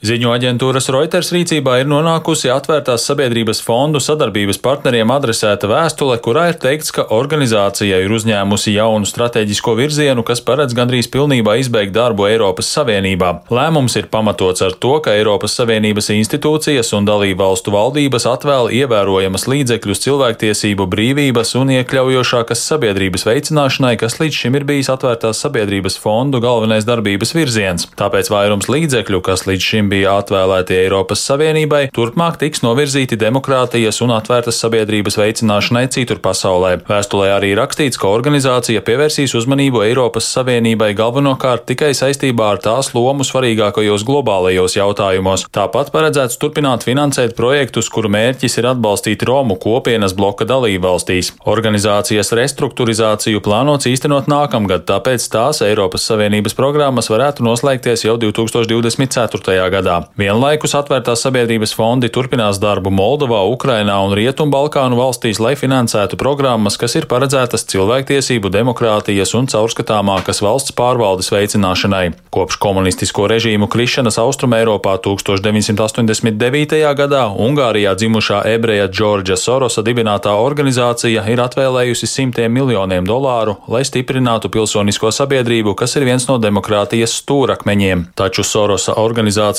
Ziņu 0.04 0.28
aģentūras 0.28 0.90
Reuters 0.92 1.30
rīcībā 1.32 1.78
ir 1.80 1.86
nonākusi 1.88 2.50
atvērtās 2.52 3.06
sabiedrības 3.08 3.62
fondu 3.64 3.96
sadarbības 3.96 4.58
partneriem 4.60 5.08
adresēta 5.08 5.70
vēstule, 5.70 6.18
kurā 6.20 6.50
ir 6.50 6.58
teikts, 6.60 6.92
ka 6.92 7.06
organizācija 7.16 8.02
ir 8.04 8.12
uzņēmusi 8.12 8.74
jaunu 8.74 9.08
strateģisko 9.08 9.72
virzienu, 9.78 10.20
kas 10.20 10.42
paredz 10.44 10.76
gandrīz 10.76 11.08
pilnībā 11.08 11.54
izbeigt 11.62 11.94
darbu 11.96 12.26
Eiropas 12.28 12.68
Savienībā. 12.76 13.30
Lēmums 13.48 13.96
ir 13.96 14.10
pamatots 14.12 14.66
ar 14.66 14.76
to, 14.76 14.98
ka 15.00 15.14
Eiropas 15.16 15.56
Savienības 15.56 16.12
institūcijas 16.12 16.92
un 16.92 17.08
dalību 17.08 17.40
valstu 17.40 17.72
valdības 17.72 18.28
atvēl 18.34 18.68
ievērojamas 18.82 19.48
līdzekļus 19.48 20.04
cilvēktiesību 20.04 20.90
brīvības 20.92 21.54
un 21.62 21.72
iekļaujošākas 21.78 22.66
sabiedrības 22.68 23.24
veicināšanai, 23.30 23.96
kas 24.04 24.20
līdz 24.20 24.42
šim 24.44 24.60
ir 24.60 24.68
bijis 24.68 24.92
atvērtās 24.92 25.40
sabiedrības 25.40 25.96
fondu 26.04 26.44
galvenais 26.44 26.84
darbības 26.84 27.32
virziens. 27.40 27.88
Tāpēc 27.96 28.28
vairums 28.36 28.68
līdzekļu, 28.76 29.24
kas 29.32 29.48
līdz 29.48 29.72
šim 29.72 29.85
bija 29.90 30.16
atvēlēti 30.20 30.74
Eiropas 30.82 31.22
Savienībai, 31.26 31.86
turpmāk 31.96 32.36
tiks 32.40 32.60
novirzīti 32.64 33.16
demokrātijas 33.20 34.02
un 34.04 34.12
atvērtas 34.16 34.58
sabiedrības 34.60 35.16
veicināšanai 35.16 35.86
citur 35.94 36.20
pasaulē. 36.20 36.72
Vēstulē 36.88 37.30
arī 37.36 37.54
rakstīts, 37.56 37.96
ka 37.96 38.10
organizācija 38.12 38.82
pievērsīs 38.84 39.32
uzmanību 39.38 39.80
Eiropas 39.86 40.28
Savienībai 40.34 40.90
galvenokārt 40.98 41.64
tikai 41.70 41.92
saistībā 41.96 42.50
ar 42.52 42.60
tās 42.64 42.92
lomu 42.92 43.24
svarīgākajos 43.24 44.04
globālajos 44.06 44.76
jautājumos. 44.76 45.46
Tāpat 45.56 45.90
paredzēts 45.94 46.36
turpināt 46.42 46.84
finansēt 46.84 47.32
projektus, 47.38 47.88
kuru 47.88 48.12
mērķis 48.12 48.60
ir 48.60 48.70
atbalstīt 48.74 49.24
Romu 49.24 49.56
kopienas 49.62 50.12
bloka 50.18 50.44
dalībvalstīs. 50.48 51.32
Organizācijas 51.48 52.34
restruktūrizāciju 52.36 53.40
plānots 53.40 53.88
īstenot 53.88 54.28
nākamgad, 54.28 54.84
tāpēc 54.90 55.30
tās 55.32 55.64
Eiropas 55.64 56.04
Savienības 56.10 56.58
programmas 56.58 57.08
varētu 57.12 57.46
noslēgties 57.46 58.04
jau 58.04 58.18
2024. 58.20 59.56
gadā 59.72 59.75
gadā. 59.76 60.00
Vienlaikus 60.18 60.74
atvērtās 60.78 61.22
sabiedrības 61.26 61.74
fondi 61.76 62.10
turpinās 62.12 62.60
darbu 62.62 62.90
Moldovā, 62.94 63.42
Ukrainā 63.52 63.98
un 64.06 64.16
Rietumbalkānu 64.16 64.98
valstīs, 64.98 65.40
lai 65.42 65.54
finansētu 65.60 66.18
programmas, 66.20 66.78
kas 66.80 66.96
ir 66.98 67.08
paredzētas 67.10 67.66
cilvēktiesību, 67.70 68.50
demokrātijas 68.52 69.34
un 69.38 69.48
caurskatāmākas 69.52 70.42
valsts 70.44 70.74
pārvaldes 70.76 71.30
veicināšanai. 71.34 72.04
Kopš 72.34 72.58
komunistisko 72.62 73.28
režīmu 73.32 73.68
krišanas 73.72 74.18
Austrumēropā 74.22 74.96
1989. 75.04 76.80
gadā 76.98 77.24
Ungārijā 77.46 77.94
dzimušā 77.98 78.42
ebreja 78.50 78.88
Džordža 78.88 79.36
Sorosa 79.40 79.84
dibinātā 79.86 80.34
organizācija 80.40 81.24
ir 81.30 81.42
atvēlējusi 81.44 82.08
simtiem 82.10 82.52
miljoniem 82.52 83.06
dolāru, 83.08 83.56
lai 83.72 83.82
stiprinātu 83.86 84.50
pilsonisko 84.52 85.12
sabiedrību, 85.14 85.74
kas 85.78 85.96
ir 85.98 86.06
viens 86.08 86.26
no 86.30 86.38
demokrātijas 86.42 87.14
stūrakmeņiem. 87.22 88.06
Taču 88.18 88.44
Sorosa 88.46 88.96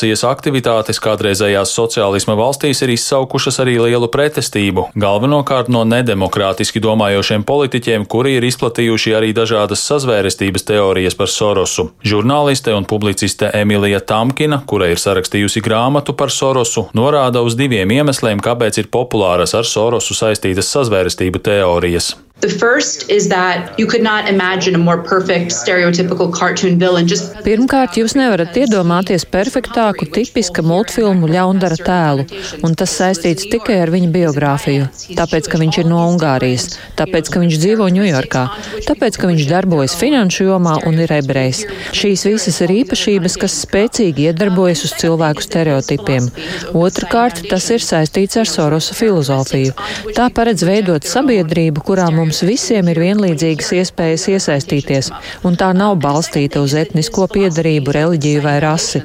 organizācijas 0.08 0.24
aktivitātes 0.24 1.00
kādreizējās 1.04 1.74
sociālisma 1.76 2.36
valstīs 2.38 2.82
ir 2.82 2.93
izsaukušas 2.93 3.60
arī 3.60 3.78
lielu 3.80 4.08
pretestību, 4.08 4.91
galvenokārt 4.96 5.67
no 5.70 5.84
nedemokrātiski 5.84 6.80
domājošiem 6.80 7.43
politiķiem, 7.43 8.06
kuri 8.06 8.38
ir 8.38 8.43
izplatījuši 8.48 9.15
arī 9.17 9.34
dažādas 9.34 9.84
sazvērestības 9.84 10.63
teorijas 10.63 11.15
par 11.15 11.28
Sorosu. 11.28 11.91
Žurnāliste 12.04 12.74
un 12.74 12.86
publiciste 12.86 13.51
Emilija 13.53 13.99
Tamkina, 13.99 14.62
kura 14.66 14.88
ir 14.88 14.97
sarakstījusi 14.97 15.62
grāmatu 15.62 16.16
par 16.16 16.32
Sorosu, 16.32 16.88
norāda 16.93 17.43
uz 17.43 17.58
diviem 17.58 17.91
iemesliem, 17.91 18.39
kāpēc 18.39 18.80
ir 18.80 18.91
populāras 18.91 19.55
ar 19.58 19.68
Sorosu 19.68 20.16
saistītas 20.16 20.72
sazvērestību 20.72 21.43
teorijas. 21.43 22.16
Pirmkārt, 27.42 27.96
jūs 27.98 28.14
nevarat 28.14 28.54
iedomāties 28.62 29.24
perfektāku, 29.26 30.06
tipiska 30.14 30.62
multfilmu 30.62 31.26
ļaundara 31.32 31.80
tēlu, 31.82 32.28
un 32.62 32.76
tas 32.78 32.94
saistīts 33.00 33.48
tikai 33.50 33.80
ar 33.82 33.90
viņa 33.90 34.10
biogrāfiju. 34.14 34.86
Tāpēc, 35.18 35.50
ka 35.50 35.62
viņš 35.64 35.80
ir 35.82 35.90
no 35.90 36.04
Ungārijas, 36.12 36.68
tāpēc, 37.00 37.32
ka 37.34 37.42
viņš 37.42 37.58
dzīvo 37.64 37.88
Ņujorkā, 37.96 38.44
tāpēc, 38.86 39.18
ka 39.18 39.32
viņš 39.32 39.50
darbojas 39.50 39.98
finanšu 39.98 40.46
jomā 40.52 40.76
un 40.86 41.02
ir 41.02 41.16
ebrejs. 41.18 41.64
Šīs 41.98 42.28
visas 42.30 42.62
ir 42.68 42.76
īpašības, 42.84 43.40
kas 43.42 43.58
spēcīgi 43.66 44.30
iedarbojas 44.30 44.86
uz 44.86 44.94
cilvēku 45.02 45.48
stereotipiem. 45.48 46.30
Otrakārt, 46.78 47.48
tas 47.50 47.66
ir 47.74 47.82
saistīts 47.82 48.38
ar 48.38 48.54
Sorosa 48.54 48.94
filozofiju. 48.94 49.74
Tā 50.14 50.30
paredz 50.30 50.68
veidot 50.68 51.08
sabiedrību, 51.08 51.82
kurā 51.88 52.12
mums 52.14 52.26
mums 52.28 52.43
visiem 52.43 52.89
ir 52.91 52.99
vienlīdzīgas 52.99 53.69
iespējas 53.78 54.25
iesaistīties, 54.34 55.11
un 55.47 55.55
tā 55.59 55.69
nav 55.78 55.95
balstīta 56.03 56.59
uz 56.65 56.75
etnisko 56.75 57.30
piedarību, 57.32 57.93
reliģiju 57.95 58.43
vai 58.43 58.57
rasi. 58.63 59.03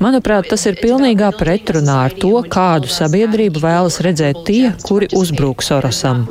Manuprāt, 0.00 0.48
tas 0.52 0.64
ir 0.70 0.80
pilnīgā 0.80 1.32
pretrunā 1.36 1.98
ar 2.06 2.16
to, 2.16 2.32
kādu 2.56 2.88
sabiedrību 2.92 3.62
vēlas 3.62 4.00
redzēt 4.06 4.44
tie, 4.48 4.72
kuri 4.88 5.10
uzbrūk 5.12 5.64
Sorosam. 5.66 6.26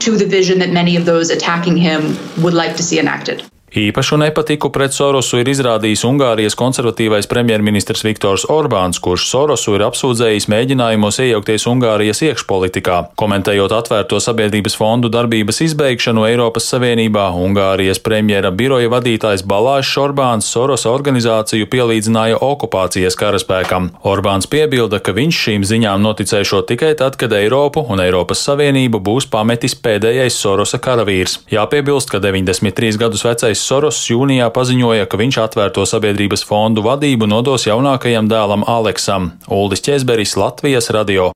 Īpašu 3.72 4.17
nepatiku 4.19 4.67
pret 4.67 4.91
Sorosu 4.91 5.38
ir 5.39 5.47
izrādījis 5.47 6.01
Ungārijas 6.03 6.57
konservatīvais 6.59 7.30
premjerministrs 7.32 8.01
Viktors 8.03 8.43
Orbāns, 8.51 8.97
kurš 8.99 9.30
Sorosu 9.30 9.78
ir 9.78 9.86
apsūdzējis 9.86 10.49
mēģinājumos 10.51 11.22
iejaukties 11.24 11.65
Ungārijas 11.72 12.19
iekšpolitikā. 12.28 12.97
Komentējot 13.15 13.72
atvērto 13.72 14.19
sabiedrības 14.19 14.76
fondu 14.76 15.07
darbības 15.13 15.61
izbeigšanu 15.63 16.26
Eiropas 16.28 16.67
Savienībā, 16.67 17.30
Ungārijas 17.32 18.03
premjera 18.03 18.51
biroja 18.51 18.91
vadītājs 18.91 19.45
Balāšs 19.47 19.93
Orbāns 20.03 20.51
Sorosa 20.51 20.91
organizāciju 20.91 21.69
pielīdzināja 21.72 22.41
okupācijas 22.43 23.15
karaspēkam. 23.24 23.93
Orbāns 24.03 24.51
piebilda, 24.51 24.99
ka 24.99 25.15
viņš 25.15 25.41
šīm 25.45 25.69
ziņām 25.72 26.03
noticēšot 26.09 26.67
tikai 26.74 26.91
tad, 26.99 27.15
kad 27.15 27.32
Eiropu 27.39 27.86
un 27.88 28.03
Eiropas 28.03 28.43
Savienību 28.49 28.99
būs 28.99 29.32
pametis 29.32 29.80
pēdējais 29.80 30.43
Sorosa 30.43 30.84
karavīrs. 30.84 31.39
Jāpiebilst, 31.55 32.11
ka 32.11 32.19
93 32.19 32.99
gadus 32.99 33.24
vecais 33.24 33.61
Soros 33.64 33.99
jūnijā 34.09 34.47
paziņoja, 34.53 35.09
ka 35.09 35.20
viņš 35.22 35.41
atvērto 35.45 35.86
sabiedrības 35.89 36.45
fondu 36.47 36.84
vadību 36.86 37.30
nodos 37.30 37.68
jaunākajam 37.70 38.32
dēlam 38.32 38.66
Aleksam. 38.68 39.36
Uldis 39.47 39.86
Česberis, 39.86 40.36
Latvijas 40.39 40.91
radio. 40.93 41.32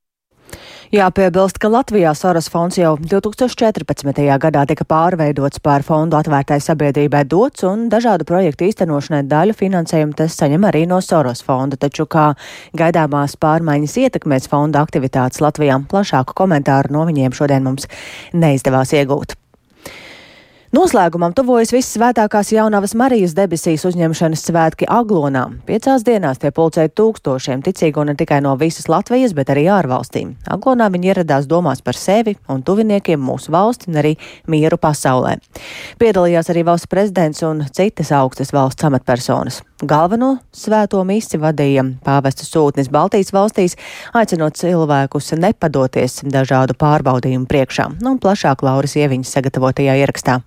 Jāpiebilst, 0.94 1.58
ka 1.60 1.68
Latvijā 1.68 2.14
Soros 2.16 2.46
fonds 2.52 2.78
jau 2.78 2.94
2014. 2.96 4.22
gadā 4.40 4.66
tika 4.70 4.86
pārveidots 4.88 5.60
par 5.60 5.84
fondu 5.84 6.16
atvērtai 6.20 6.60
sabiedrībai 6.62 7.24
dots, 7.28 7.66
un 7.66 7.88
dažādu 7.90 8.28
projektu 8.30 8.68
īstenošanai 8.70 9.24
daļu 9.28 9.58
finansējumu 9.58 10.16
tas 10.16 10.38
saņem 10.40 10.68
arī 10.70 10.86
no 10.88 11.02
Soros 11.02 11.42
fonda, 11.44 11.76
taču 11.76 12.06
kā 12.06 12.32
gaidāmās 12.78 13.36
pārmaiņas 13.42 13.98
ietekmēs 14.06 14.48
fonda 14.52 14.86
aktivitātes 14.86 15.42
Latvijā, 15.44 15.82
plašāku 15.90 16.38
komentāru 16.38 16.94
no 16.96 17.08
viņiem 17.10 17.34
šodien 17.36 17.66
mums 17.66 17.90
neizdevās 18.34 18.94
iegūt. 18.94 19.36
Noslēgumam 20.74 21.30
tuvojas 21.38 21.70
vissvētākās 21.76 22.50
jaunavas 22.56 22.96
Marijas 22.98 23.36
debesīs 23.38 23.84
uzņemšanas 23.86 24.42
svētki 24.48 24.88
Aglonā. 24.90 25.44
Piecās 25.68 26.02
dienās 26.08 26.42
tie 26.42 26.50
pulcēja 26.50 26.90
tūkstošiem 26.90 27.62
ticīgo 27.66 28.02
ne 28.08 28.16
tikai 28.18 28.40
no 28.42 28.56
visas 28.58 28.90
Latvijas, 28.90 29.36
bet 29.38 29.52
arī 29.54 29.68
ārvalstīm. 29.70 30.34
Aglonā 30.50 30.90
viņi 30.90 31.12
ieradās 31.12 31.46
domās 31.46 31.86
par 31.86 32.00
sevi 32.00 32.34
un 32.50 32.66
tuviniekiem 32.66 33.22
mūsu 33.22 33.54
valsti 33.54 33.92
un 33.92 34.02
arī 34.02 34.16
mieru 34.50 34.82
pasaulē. 34.82 35.38
Piedalījās 36.02 36.50
arī 36.50 36.66
valsts 36.66 36.90
prezidents 36.90 37.46
un 37.46 37.62
citas 37.70 38.10
augstas 38.16 38.54
valsts 38.56 38.90
amatpersonas. 38.90 39.62
Galveno 39.86 40.32
svēto 40.56 41.02
misi 41.06 41.38
vadīja 41.42 41.84
pāvesta 42.06 42.46
sūtnis 42.48 42.90
Baltijas 42.94 43.32
valstīs, 43.36 43.78
aicinot 44.18 44.58
cilvēkus 44.58 45.36
nepadoties 45.38 46.24
dažādu 46.26 46.78
pārbaudījumu 46.82 47.46
priekšā. 47.50 47.92
Nu, 48.02 48.18
plašāk 48.22 48.66
Lauris 48.66 48.98
Ieviņas 48.98 49.38
sagatavotajā 49.38 49.98
ierakstā. 50.02 50.40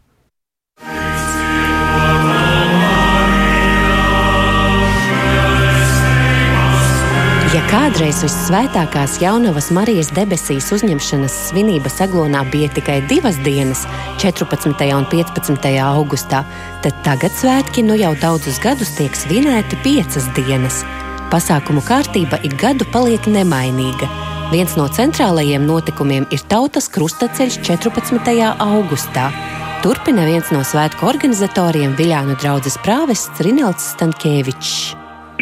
Ja 7.49 7.63
kādreiz 7.65 8.19
vissvētākās 8.21 9.15
jaunavas 9.23 9.71
Marijas 9.73 10.11
debesīs 10.13 10.67
uzņemšanas 10.75 11.33
svinības 11.47 11.95
aglonā 12.05 12.43
bija 12.53 12.69
tikai 12.77 12.99
divas 13.09 13.39
dienas, 13.41 13.87
14. 14.21 14.69
un 14.93 15.07
15. 15.09 15.71
augustā, 15.81 16.43
tad 16.85 16.99
tagad 17.07 17.33
svētki 17.39 17.87
nu 17.87 17.97
jau 17.97 18.13
daudzus 18.21 18.61
gadus 18.61 18.93
tiek 18.99 19.17
svinēti 19.17 19.81
piecas 19.81 20.29
dienas. 20.37 20.83
Pasākumu 21.33 21.81
kārtība 21.89 22.37
ik 22.45 22.59
gadu 22.61 22.85
paliek 22.93 23.25
nemainīga. 23.33 24.11
Viens 24.53 24.77
no 24.77 24.85
centrālajiem 24.93 25.65
notikumiem 25.65 26.29
ir 26.29 26.45
Tautas 26.53 26.93
krustaceļš 26.93 27.63
14. 27.65 28.33
augustā. 28.61 29.33
Turpina 29.81 30.29
viens 30.29 30.53
no 30.53 30.61
svētku 30.61 31.09
organizatoriem 31.09 31.97
Viljānu 31.97 32.37
draugs 32.45 32.77
prāvests 32.85 33.41
Rinalds 33.41 33.95
Stankēvičs. 33.97 34.98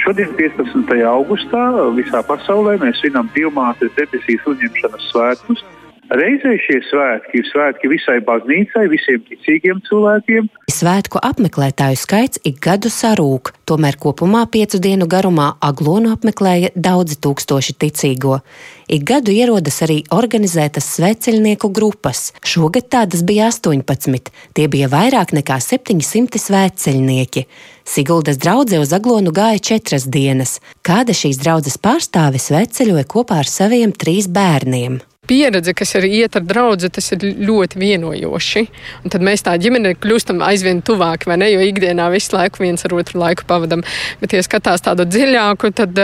Šodien, 0.06 0.36
15. 0.38 0.92
augustā, 1.02 1.60
visā 1.96 2.20
pasaulē 2.22 2.76
mēs 2.78 3.00
svinam 3.02 3.26
Dievmātes 3.34 3.90
debesīs 3.96 4.44
uzņemšanas 4.46 5.08
svētkus. 5.10 5.64
Reizē 6.06 6.52
šie 6.62 6.76
svētki 6.86 7.40
ir 7.40 7.46
svētki 7.50 7.88
visai 7.90 8.20
baznīcai, 8.22 8.84
visiem 8.92 9.22
ticīgiem 9.26 9.80
cilvēkiem. 9.88 10.46
Svētku 10.70 11.18
apmeklētāju 11.18 11.98
skaits 11.98 12.38
ik 12.46 12.60
gadu 12.62 12.92
sarūk, 12.94 13.50
tomēr 13.66 13.98
kopumā 13.98 14.44
piecu 14.52 14.78
dienu 14.82 15.08
garumā 15.10 15.56
aglonu 15.66 16.12
apmeklēja 16.14 16.70
daudzi 16.78 17.18
tūkstoši 17.26 17.74
ticīgo. 17.82 18.38
Ik 18.86 19.02
gadu 19.08 19.34
ierodas 19.34 19.80
arī 19.82 20.04
organizētas 20.14 20.92
sveceļnieku 20.94 21.72
grupas. 21.74 22.30
Šogad 22.46 22.86
tādas 22.94 23.26
bija 23.26 23.50
18, 23.50 24.30
tie 24.54 24.68
bija 24.70 24.92
vairāk 24.92 25.34
nekā 25.34 25.58
700 25.58 26.38
sveceļnieki. 26.38 27.48
Siguldas 27.86 28.38
draudzē 28.38 28.78
uz 28.82 28.94
aglonu 28.94 29.34
gāja 29.34 29.58
četras 29.72 30.06
dienas. 30.06 30.60
Kāda 30.86 31.14
šīs 31.18 31.42
draudzes 31.42 31.82
pārstāve 31.82 32.38
sveceļoja 32.38 33.10
kopā 33.10 33.42
ar 33.42 33.50
saviem 33.50 33.90
trīs 33.90 34.30
bērniem 34.30 35.02
pieredze, 35.28 35.74
kas 35.76 35.94
ir 35.98 36.06
iet 36.08 36.38
ar 36.38 36.46
draugu, 36.46 36.90
tas 36.92 37.10
ir 37.14 37.26
ļoti 37.46 37.80
vienojoši. 37.82 38.66
Un 39.04 39.14
tad 39.14 39.24
mēs 39.26 39.44
tā 39.46 39.56
ģimene 39.60 39.96
kļūstam 40.00 40.44
aizvien 40.46 40.82
tuvāk, 40.86 41.26
vai 41.30 41.40
ne? 41.42 41.50
Jo 41.54 41.64
ikdienā 41.66 42.08
visu 42.14 42.36
laiku 42.36 42.64
viens 42.64 42.86
ar 42.86 42.94
otru 42.96 43.20
laiku 43.22 43.46
pavadām. 43.48 43.84
Bet, 44.22 44.36
ja 44.36 44.44
skatās 44.46 44.84
tādu 44.86 45.08
dziļāku, 45.08 45.74
tad 45.76 45.98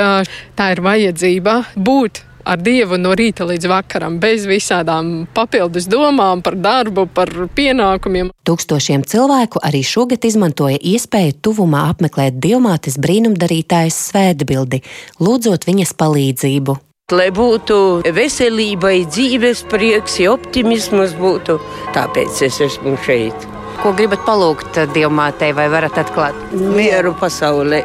tā 0.58 0.74
ir 0.74 0.84
vajadzība 0.84 1.58
būt 1.76 2.24
ar 2.44 2.58
Dievu 2.62 2.98
no 2.98 3.14
rīta 3.18 3.46
līdz 3.46 3.68
vakaram, 3.70 4.18
bez 4.22 4.46
visādām 4.50 5.26
papildus 5.34 5.88
domām 5.90 6.42
par 6.44 6.56
darbu, 6.58 7.06
par 7.14 7.30
pienākumiem. 7.56 8.32
Tūkstošiem 8.46 9.06
cilvēku 9.08 9.62
arī 9.62 9.82
šogad 9.86 10.24
izmantoja 10.26 10.80
iespēju 10.94 11.38
tuvumā 11.46 11.86
apmeklēt 11.92 12.40
dievmātes 12.42 12.98
brīnumdarītājas 13.02 13.98
svētbildi, 14.10 14.82
lūdzot 15.22 15.68
viņas 15.68 15.94
palīdzību. 15.98 16.78
Lai 17.12 17.28
būtu 17.34 17.76
veselībai, 18.16 19.02
dzīves 19.04 19.66
prieks, 19.68 20.14
optimisms 20.32 21.12
būtu, 21.20 21.58
tāpēc 21.92 22.40
es 22.46 22.60
esmu 22.64 22.94
šeit. 23.04 23.48
Ko 23.82 23.92
gribat 23.98 24.22
palūgt 24.24 24.78
dievmātei 24.94 25.50
vai 25.52 25.66
varat 25.68 25.98
atklāt? 26.00 26.38
Mieru 26.56 27.12
pasaulē, 27.20 27.82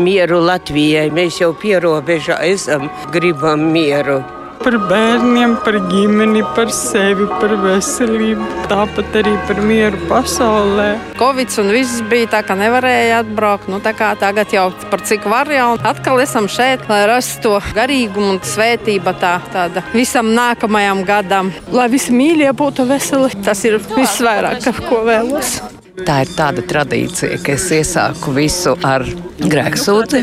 mieru 0.00 0.40
Latvijai. 0.46 1.10
Mēs 1.12 1.42
jau 1.42 1.52
pierobežā 1.52 2.38
esam, 2.48 2.88
gribam 3.12 3.68
mieru 3.74 4.22
par 4.62 4.76
bērniem, 4.90 5.56
par 5.64 5.78
ģimeni, 5.90 6.44
par 6.56 6.70
sevi, 6.74 7.26
par 7.40 7.54
veselību, 7.64 8.46
tāpat 8.70 9.18
arī 9.20 9.34
par 9.48 9.60
mieru 9.66 10.00
pasaulē. 10.10 10.88
Covid 11.20 11.58
un 11.62 11.72
viss 11.74 12.02
bija 12.10 12.30
tā, 12.36 12.42
ka 12.46 12.56
nevarēja 12.58 13.22
atbraukt. 13.24 13.68
Nu, 13.72 13.80
tagad 13.84 14.54
jau 14.54 14.68
par 14.90 15.04
cik 15.06 15.28
var 15.30 15.50
jau 15.52 15.74
atkal 15.82 16.22
esam 16.24 16.48
šeit, 16.50 16.86
lai 16.90 17.04
rastu 17.10 17.42
to 17.44 17.58
garīgumu 17.76 18.36
un 18.36 18.42
svētību 18.44 19.16
tā, 19.20 19.36
tāda 19.52 19.84
visam 19.92 20.32
nākamajam 20.36 21.04
gadam. 21.08 21.52
Lai 21.74 21.90
visi 21.92 22.14
mīļie 22.14 22.52
būtu 22.56 22.88
veseli, 22.88 23.32
tas 23.44 23.64
ir 23.68 23.80
visvairāk, 23.92 24.70
ko 24.88 25.04
vēlos. 25.08 25.58
Tā 25.94 26.16
ir 26.24 26.30
tāda 26.34 26.62
tradīcija, 26.66 27.36
ka 27.44 27.52
es 27.54 27.68
iesāku 27.70 28.32
visu 28.34 28.72
ar 28.82 29.04
grēksūdzi, 29.38 30.22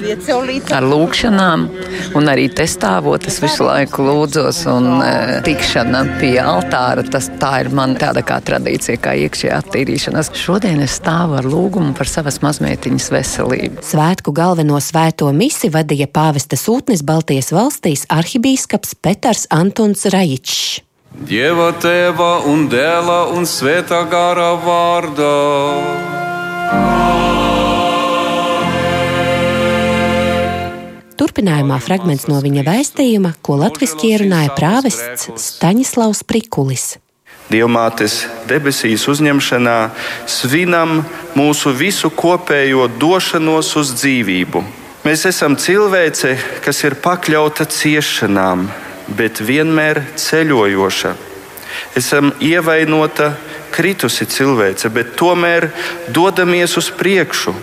ar 0.76 0.84
lūgšanām, 0.84 1.63
un 2.19 2.28
arī 2.28 2.49
te 2.51 2.65
stāvot, 2.67 3.24
es 3.32 3.39
visu 3.39 3.63
laiku 3.63 4.03
lūdzos, 4.03 4.59
un 4.72 4.89
e, 4.99 5.13
tikšana 5.47 6.03
pie 6.19 6.34
altāra, 6.43 7.05
tas 7.07 7.30
tā 7.39 7.53
ir 7.63 7.72
man 7.76 7.95
tāda 7.99 8.24
kā 8.28 8.41
tradīcija, 8.43 8.99
kā 8.99 9.15
iekšējā 9.24 9.61
attīrīšanās. 9.63 10.34
Šodien 10.43 10.84
es 10.84 10.99
stāvu 10.99 11.39
ar 11.39 11.47
lūgumu 11.47 11.95
par 11.95 12.11
savas 12.11 12.41
mazmeitiņas 12.43 13.09
veselību. 13.15 13.88
Svētku 13.93 14.36
galveno 14.36 14.84
svēto 14.84 15.32
misi 15.32 15.72
vadīja 15.72 16.11
pāvesta 16.11 16.59
sūtnis 16.59 17.07
Baltijas 17.07 17.53
valstīs 17.55 18.07
arhibīskaps 18.11 18.97
Peters 18.99 19.47
Antons 19.55 20.09
Rajičs. 20.11 20.82
Dieva 21.12 21.74
tēva 21.76 22.45
un 22.47 22.70
dēla 22.72 23.34
un 23.36 23.43
svētā 23.43 23.97
gara 24.07 24.53
vārdā. 24.64 25.32
Turpinājumā 31.20 31.82
fragments 31.84 32.30
no 32.32 32.38
viņa 32.39 32.64
vēstījuma, 32.64 33.34
ko 33.43 33.57
latviešu 33.59 34.07
ierunāja 34.07 34.53
prāvests 34.55 35.28
Staņislavs 35.36 36.24
Prikulis. 36.24 36.93
Dievmātes 37.51 38.22
debesīs 38.47 39.03
uzņemšanā 39.12 39.76
svinam 40.32 41.01
mūsu 41.36 41.74
visu 41.76 42.07
kopējo 42.16 42.88
došanos 43.01 43.74
uz 43.82 43.91
dzīvību. 43.99 44.64
Mēs 45.03 45.28
esam 45.28 45.59
cilvēce, 45.59 46.38
kas 46.64 46.80
ir 46.88 46.95
pakļauta 47.03 47.68
ciešanām, 47.68 48.70
bet 49.18 49.41
vienmēr 49.43 50.03
ceļojoša. 50.20 51.14
Esam 51.97 52.32
ievainota, 52.43 53.34
kritusi 53.72 54.28
cilvēce, 54.28 54.91
bet 54.91 55.16
tomēr 55.20 55.70
dodamies 56.12 56.76
uz 56.80 56.91
priekšu. 56.95 57.53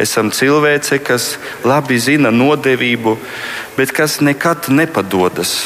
Esam 0.00 0.32
cilvēce, 0.34 0.98
kas 1.04 1.34
labi 1.64 2.00
zina 2.02 2.32
nodevību, 2.34 3.14
bet 3.76 3.92
kas 3.94 4.18
nekad 4.24 4.68
nepadodas 4.72 5.60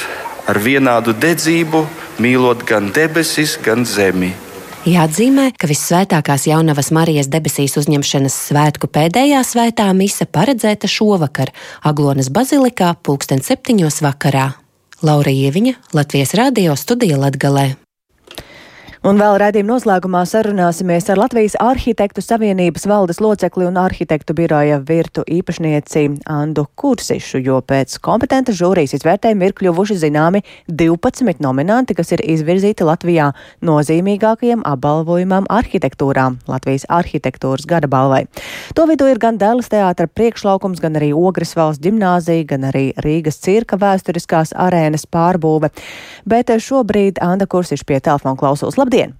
ar 0.48 0.60
vienādu 0.60 1.14
dedzību, 1.16 1.86
mīlot 2.20 2.66
gan 2.68 2.92
debesis, 2.94 3.56
gan 3.62 3.86
zemi. 3.88 4.34
Jāatzīmē, 4.88 5.50
ka 5.58 5.68
visvētākās 5.68 6.46
jaunavas 6.48 6.88
Marijas 6.94 7.28
debesīs 7.28 7.74
uzņemšanas 7.80 8.36
svētku 8.48 8.88
pēdējā 8.88 9.42
svētā 9.44 9.88
mise 9.96 10.24
paredzēta 10.24 10.88
šovakar 10.88 11.50
Aglonas 11.84 12.30
bazilikā 12.32 12.94
pulksten 13.04 13.42
septiņos 13.44 14.00
vakarā. 14.06 14.52
Laura 14.98 15.30
Ieviņa, 15.30 15.76
Latvijas 15.94 16.34
Rādio 16.34 16.74
studija 16.74 17.18
Latgalē. 17.22 17.87
Un 19.06 19.14
vēl 19.14 19.36
raidījuma 19.38 19.76
noslēgumā 19.76 20.24
sarunāsimies 20.26 21.04
ar 21.12 21.20
Latvijas 21.20 21.54
Arhitektu 21.62 22.18
Savienības 22.18 22.82
valdes 22.90 23.20
locekli 23.22 23.68
un 23.68 23.76
arhitektu 23.78 24.34
biroja 24.34 24.80
virtu 24.82 25.22
īpašnieci 25.22 26.02
Andu 26.26 26.64
Kursišu, 26.74 27.38
jo 27.46 27.60
pēc 27.62 27.94
kompetenta 28.02 28.50
žūrijas 28.50 28.96
izvērtējuma 28.98 29.46
ir 29.46 29.54
kļuvuši 29.60 29.98
zināmi 30.02 30.40
12 30.66 31.38
nominanti, 31.44 31.94
kas 31.94 32.10
ir 32.16 32.24
izvirzīti 32.26 32.88
Latvijā 32.88 33.28
nozīmīgākajiem 33.62 34.64
apbalvojumam 34.66 35.46
arhitektūrā- 35.46 36.26
Latvijas 36.52 36.88
arhitektūras 36.90 37.70
gada 37.70 37.86
balvai. 37.86 38.24
To 38.74 38.88
vidū 38.90 39.06
ir 39.12 39.22
gan 39.22 39.38
Dēlas 39.38 39.70
teātra 39.70 40.08
priekšlaukums, 40.10 40.80
gan 40.82 40.98
arī 40.98 41.12
Ogres 41.14 41.54
valsts 41.54 41.86
ģimnāzija, 41.86 42.48
gan 42.48 42.66
arī 42.72 42.92
Rīgas 42.98 43.38
cirka 43.38 43.78
vēsturiskās 43.78 44.52
arēnas 44.58 45.06
pārbūve. 45.06 45.70
Bet 46.26 46.48
šobrīd 46.48 47.22
Anda 47.22 47.46
Kursiša 47.46 47.86
pie 47.86 48.00
telefona 48.00 48.36
klausos. 48.36 48.74
Labdien! 48.88 49.10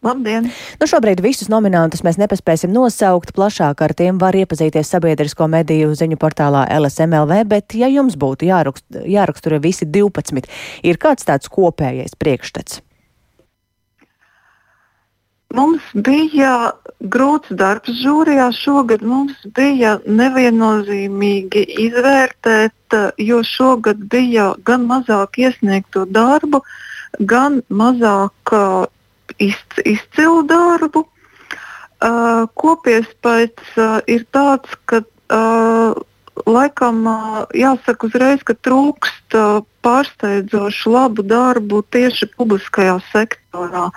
Labdien! 0.00 0.46
Nu, 0.80 0.86
šobrīd 0.88 1.18
visus 1.20 1.50
nominantus 1.52 2.00
mēs 2.06 2.16
nepaspēsim 2.16 2.72
nosaukt. 2.72 3.34
Plašāk 3.36 3.82
ar 3.84 3.92
tiem 3.92 4.16
var 4.22 4.32
iepazīties 4.32 4.88
sabiedrisko 4.94 5.44
mediju 5.52 5.90
ziņu 5.92 6.16
portālā 6.16 6.62
LSMLV, 6.72 7.42
bet, 7.50 7.76
ja 7.76 7.92
jums 7.92 8.16
būtu 8.16 8.48
jārakst, 8.48 8.86
jāraksturo 9.04 9.60
visi 9.60 9.84
12, 9.84 10.48
ir 10.88 11.00
kāds 11.04 11.28
tāds 11.28 11.52
kopējais 11.52 12.16
priekšstats? 12.16 12.80
Mums 15.52 15.84
bija 15.92 16.72
grūts 17.12 17.52
darbs 17.60 17.92
žūrijā. 18.00 18.48
Šogad 18.56 19.04
mums 19.04 19.36
bija 19.52 19.98
neviennozīmīgi 20.08 21.68
izvērtēt, 21.88 23.00
jo 23.20 23.44
šogad 23.44 24.00
bija 24.08 24.54
gan 24.64 24.88
mazāk 24.88 25.42
iesniegto 25.44 26.08
darbu, 26.08 26.64
gan 27.20 27.62
mazāk 27.68 28.52
izc 29.38 29.80
izcilu 29.84 30.42
darbu. 30.48 31.04
Uh, 31.98 32.46
Kopiespējas 32.54 33.72
uh, 33.74 33.96
ir 34.06 34.22
tāds, 34.30 34.70
ka 34.86 35.00
uh, 35.02 35.96
laikam 36.46 37.00
uh, 37.10 37.40
jāsaka 37.58 38.06
uzreiz, 38.06 38.44
ka 38.46 38.54
trūkst 38.54 39.34
uh, 39.34 39.64
pārsteidzoši 39.82 40.92
labu 40.94 41.24
darbu 41.26 41.82
tieši 41.90 42.30
publiskajā 42.36 43.00
sektorā. 43.10 43.88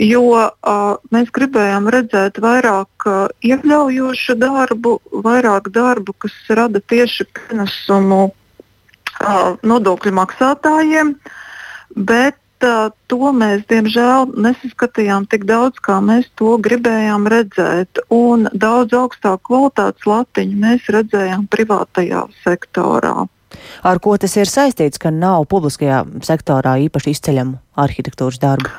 Jo 0.00 0.22
uh, 0.36 1.00
mēs 1.12 1.32
gribējām 1.32 1.88
redzēt 1.92 2.42
vairāk 2.44 3.08
uh, 3.08 3.32
iekļaujošu 3.40 4.36
darbu, 4.40 4.98
vairāk 5.24 5.72
darbu, 5.72 6.16
kas 6.20 6.36
rada 6.52 6.80
tieši 6.92 7.24
pienesumu 7.36 8.20
uh, 8.28 9.56
nodokļu 9.64 10.12
maksātājiem, 10.20 11.16
bet 11.96 12.39
uh, 12.66 12.92
to 13.10 13.32
mēs 13.36 13.64
diemžēl 13.70 14.30
nesaskatījām 14.36 15.26
tik 15.30 15.46
daudz, 15.48 15.80
kā 15.82 15.98
mēs 16.04 16.28
to 16.40 16.56
gribējām 16.62 17.28
redzēt. 17.30 18.02
Un 18.14 18.48
daudz 18.52 18.96
augstāku 18.96 19.50
kvalitātes 19.50 20.08
latiņu 20.08 20.62
mēs 20.64 20.88
redzējām 20.92 21.46
privātajā 21.52 22.26
sektorā. 22.44 23.26
Ar 23.82 23.98
ko 24.02 24.14
tas 24.20 24.36
ir 24.38 24.48
saistīts, 24.50 25.00
ka 25.02 25.10
nav 25.14 25.48
publiskajā 25.50 26.04
sektorā 26.26 26.76
īpaši 26.86 27.16
izceļamu 27.16 27.58
arhitektūras 27.82 28.38
darbu? 28.42 28.70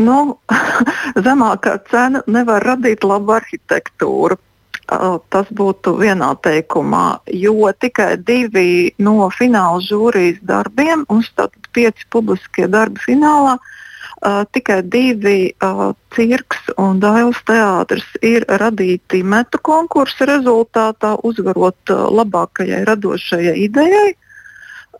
Nu, 0.00 0.38
zemākā 1.26 1.76
cena 1.90 2.22
nevar 2.26 2.64
radīt 2.64 3.04
labu 3.06 3.36
arhitektūru. 3.36 4.38
Tas 4.86 5.48
būtu 5.50 5.96
vienā 5.98 6.28
teikumā, 6.46 7.18
jo 7.34 7.72
tikai 7.74 8.12
divi 8.22 8.92
no 9.02 9.26
fināla 9.34 9.80
žūrijas 9.82 10.38
darbiem, 10.46 11.02
mums 11.10 11.32
tātad 11.34 11.66
pieci 11.74 12.06
publiskie 12.14 12.68
darbi 12.70 13.02
finālā, 13.02 13.56
uh, 13.58 14.44
tikai 14.54 14.82
divi 14.86 15.50
uh, 15.58 15.90
cirks 16.14 16.70
un 16.78 17.00
dailes 17.02 17.40
teātris 17.48 18.06
ir 18.22 18.46
radīti 18.46 19.24
metu 19.26 19.58
konkursa 19.58 20.28
rezultātā, 20.30 21.16
uzvarot 21.26 21.90
uh, 21.90 22.06
labākajai 22.20 22.84
radošajai 22.86 23.56
idejai. 23.66 24.14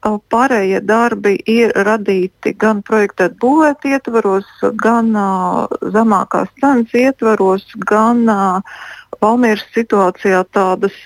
Uh, 0.03 0.19
pārējie 0.31 0.83
darbi 0.83 1.39
ir 1.47 1.73
radīti 1.87 2.53
gan 2.59 2.83
projektēt 2.83 3.39
būvēt 3.39 3.87
ietvaros, 3.87 4.51
gan 4.83 5.15
uh, 5.15 5.67
zemākās 5.95 6.51
cenas 6.61 6.93
ietvaros, 6.95 7.65
gan 7.87 8.27
uh, 8.29 8.77
Valmīras 9.23 9.65
situācijā 9.75 10.43
tādas 10.53 10.97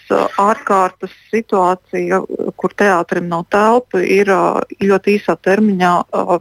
ārkārtas 0.41 1.13
situācija, 1.31 2.21
kur 2.59 2.75
teātrim 2.77 3.29
nav 3.31 3.47
telpa, 3.55 4.03
ir 4.03 4.31
ļoti 4.83 5.17
īsā 5.19 5.37
termiņā 5.45 5.93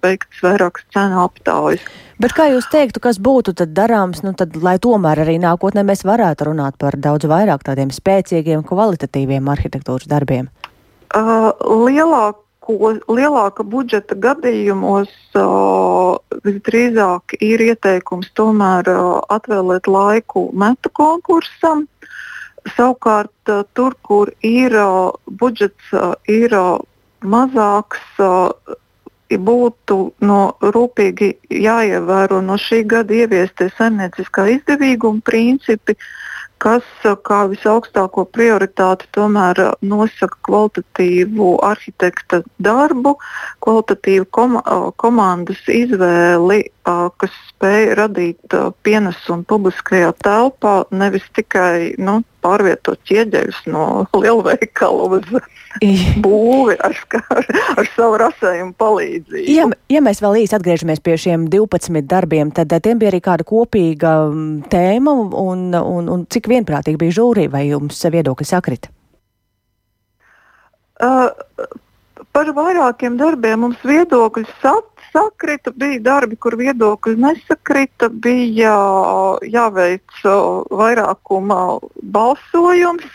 veikts 0.03 0.41
vairākas 0.45 0.87
cenu 0.95 1.21
aptaujas. 1.23 1.85
Bet 2.19 2.33
kā 2.35 2.49
jūs 2.51 2.67
teiktu, 2.71 2.99
kas 3.03 3.21
būtu 3.21 3.53
darāms, 3.63 4.23
nu 4.25 4.33
tad, 4.35 4.57
lai 4.59 4.75
tomēr 4.81 5.23
arī 5.23 5.37
nākotnē 5.39 5.85
mēs 5.87 6.03
varētu 6.07 6.49
runāt 6.49 6.75
par 6.81 6.97
daudz 6.99 7.29
vairāk 7.29 7.63
tādiem 7.63 7.93
spēcīgiem, 7.95 8.65
kvalitatīviem 8.67 9.47
arhitektūras 9.53 10.09
darbiem? 10.09 10.49
Uh, 11.15 11.53
lielāk 11.87 12.41
ko 12.69 12.91
lielāka 13.09 13.65
budžeta 13.65 14.15
gadījumos 14.15 15.09
uh, 15.39 16.19
visdrīzāk 16.45 17.33
ir 17.41 17.63
ieteikums 17.65 18.29
tomēr 18.37 18.89
uh, 18.93 19.07
atvēlēt 19.33 19.89
laiku 19.89 20.49
metu 20.53 20.91
konkursam. 20.93 21.87
Savukārt, 22.75 23.33
uh, 23.49 23.63
tur, 23.73 23.95
kur 24.05 24.29
ir 24.45 24.75
uh, 24.77 25.09
budžets, 25.41 25.89
uh, 25.97 26.13
ir 26.29 26.53
uh, 26.53 26.77
mazāks, 27.25 28.05
uh, 28.21 28.77
būtu 29.29 29.97
no 30.25 30.39
rūpīgi 30.61 31.35
jāievēro 31.53 32.41
no 32.41 32.57
šī 32.57 32.83
gada 32.89 33.13
ieviestie 33.13 33.69
saimnieciskā 33.77 34.47
izdevīguma 34.55 35.21
principi, 35.25 35.95
kas 36.59 36.85
kā 37.25 37.39
visaugstāko 37.51 38.25
prioritāti 38.35 39.07
tomēr 39.15 39.61
nosaka 39.81 40.37
kvalitatīvu 40.47 41.53
arhitekta 41.65 42.41
darbu, 42.61 43.15
kvalitatīvu 43.63 44.27
koma 44.35 44.63
komandas 45.01 45.61
izvēli, 45.71 46.61
kas 46.83 47.37
spēj 47.51 47.93
radīt 47.99 48.57
pienesumu 48.83 49.47
publiskajā 49.49 50.11
telpā, 50.23 50.75
nevis 50.91 51.25
tikai 51.35 51.95
nu, 51.99 52.19
pārvietot 52.43 52.99
ķieģeļus 53.09 53.63
no 53.71 53.85
lielveikala 54.15 55.07
uz 55.17 55.31
būvi 56.23 56.77
ar, 56.83 56.95
ar, 57.35 57.49
ar 57.77 57.89
savu 57.95 58.19
rasējumu 58.23 58.73
palīdzību. 58.79 59.45
Ja, 59.53 59.67
ja 59.91 60.03
mēs 60.05 60.21
vēl 60.23 60.41
īsi 60.43 60.57
atgriežamies 60.57 61.03
pie 61.05 61.17
šiem 61.21 61.47
12 61.51 62.05
darbiem, 62.09 62.53
tad 62.55 62.73
tiem 62.85 63.01
bija 63.01 63.13
arī 63.13 63.21
kāda 63.25 63.47
kopīga 63.47 64.15
tēma 64.71 65.17
un, 65.43 65.67
un, 65.75 66.09
un 66.15 66.25
cik 66.31 66.49
vienprātīgi 66.51 67.01
bija 67.01 67.19
žūrija, 67.19 67.53
vai 67.53 67.67
jums 67.69 68.01
viedokļi 68.01 68.49
sakrita? 68.49 68.93
Uh, 70.99 71.29
par 72.35 72.49
vairākiem 72.55 73.15
darbiem 73.19 73.63
mums 73.63 73.79
viedokļi 73.87 74.45
sat, 74.59 74.88
sakrita, 75.13 75.71
bija 75.75 75.99
darbi, 76.05 76.37
kur 76.39 76.55
viedokļi 76.59 77.15
nesakrita, 77.19 78.09
bija 78.09 78.75
jāveic 79.45 80.21
vairākuma 80.81 81.61
balsojums. 82.15 83.07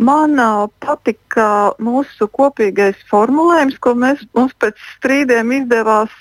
Man 0.00 0.40
patika 0.80 1.74
mūsu 1.82 2.30
kopīgais 2.32 2.96
formulējums, 3.10 3.76
ko 3.84 3.92
mēs, 3.98 4.22
mums 4.38 4.54
pēc 4.62 4.78
strīdiem 4.96 5.52
izdevās 5.58 6.14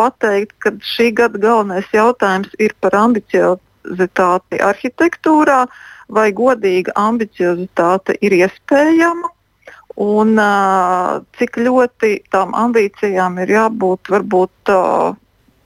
pateikt, 0.00 0.56
ka 0.64 0.72
šī 0.94 1.10
gada 1.18 1.40
galvenais 1.42 1.90
jautājums 1.92 2.54
ir 2.62 2.72
par 2.80 2.96
ambiciozitāti 3.02 4.62
arhitektūrā, 4.64 5.66
vai 6.08 6.30
godīga 6.32 6.96
ambiciozitāte 6.96 8.16
ir 8.24 8.40
iespējama 8.40 9.28
un 10.00 10.38
cik 11.38 11.58
ļoti 11.60 12.12
tām 12.32 12.54
ambīcijām 12.56 13.38
ir 13.44 13.52
jābūt 13.56 14.12
varbūt 14.12 14.72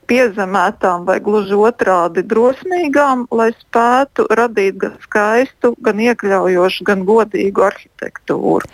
piezemētām 0.07 1.05
vai 1.07 1.17
gluži 1.23 1.57
otrādi 1.69 2.23
drosmīgām, 2.23 3.25
lai 3.31 3.49
spētu 3.59 4.27
radīt 4.39 4.79
gan 4.83 4.95
skaistu, 5.03 5.73
gan 5.83 5.99
iekļaujošu, 5.99 6.87
gan 6.87 7.03
godīgu 7.07 7.67
arhitektūru. 7.67 8.71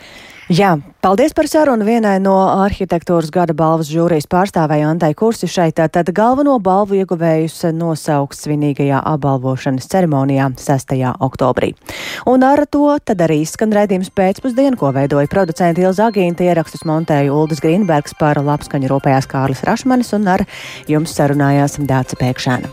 Jā, 0.54 0.76
paldies 1.02 1.32
par 1.34 1.48
sarunu 1.50 1.86
vienai 1.88 2.20
no 2.22 2.36
arhitektūras 2.62 3.32
gada 3.34 3.56
balvas 3.58 3.88
žūrijas 3.90 4.28
pārstāvēja 4.30 4.92
Antai 4.92 5.10
Kursišai. 5.18 5.72
Tātad 5.74 6.12
galveno 6.14 6.60
balvu 6.62 7.00
ieguvējus 7.00 7.72
nosauks 7.74 8.44
svinīgajā 8.44 9.00
apbalvošanas 9.16 9.90
ceremonijā 9.90 10.52
6. 10.62 10.94
oktobrī. 11.26 11.72
Un 12.30 12.46
ar 12.46 12.68
to 12.70 12.92
tad 13.02 13.24
arī 13.26 13.40
skan 13.50 13.74
redzījums 13.74 14.14
pēcpusdienu, 14.14 14.78
ko 14.78 14.94
veidoja 14.94 15.32
producenti 15.32 15.88
Ilza 15.88 16.12
Agīnta, 16.12 16.46
ierakstus 16.46 16.86
montēja 16.86 17.34
Uldis 17.34 17.64
Grīnbergs 17.64 18.14
par 18.22 18.38
labskaņu 18.38 18.94
rūpējās 18.94 19.32
Kārlis 19.34 19.66
Rašmanis 19.66 20.14
un 20.20 20.30
ar 20.38 20.46
jums 20.92 21.18
sarunājās 21.18 21.82
Dāca 21.82 22.22
Pēkšēna. 22.22 22.70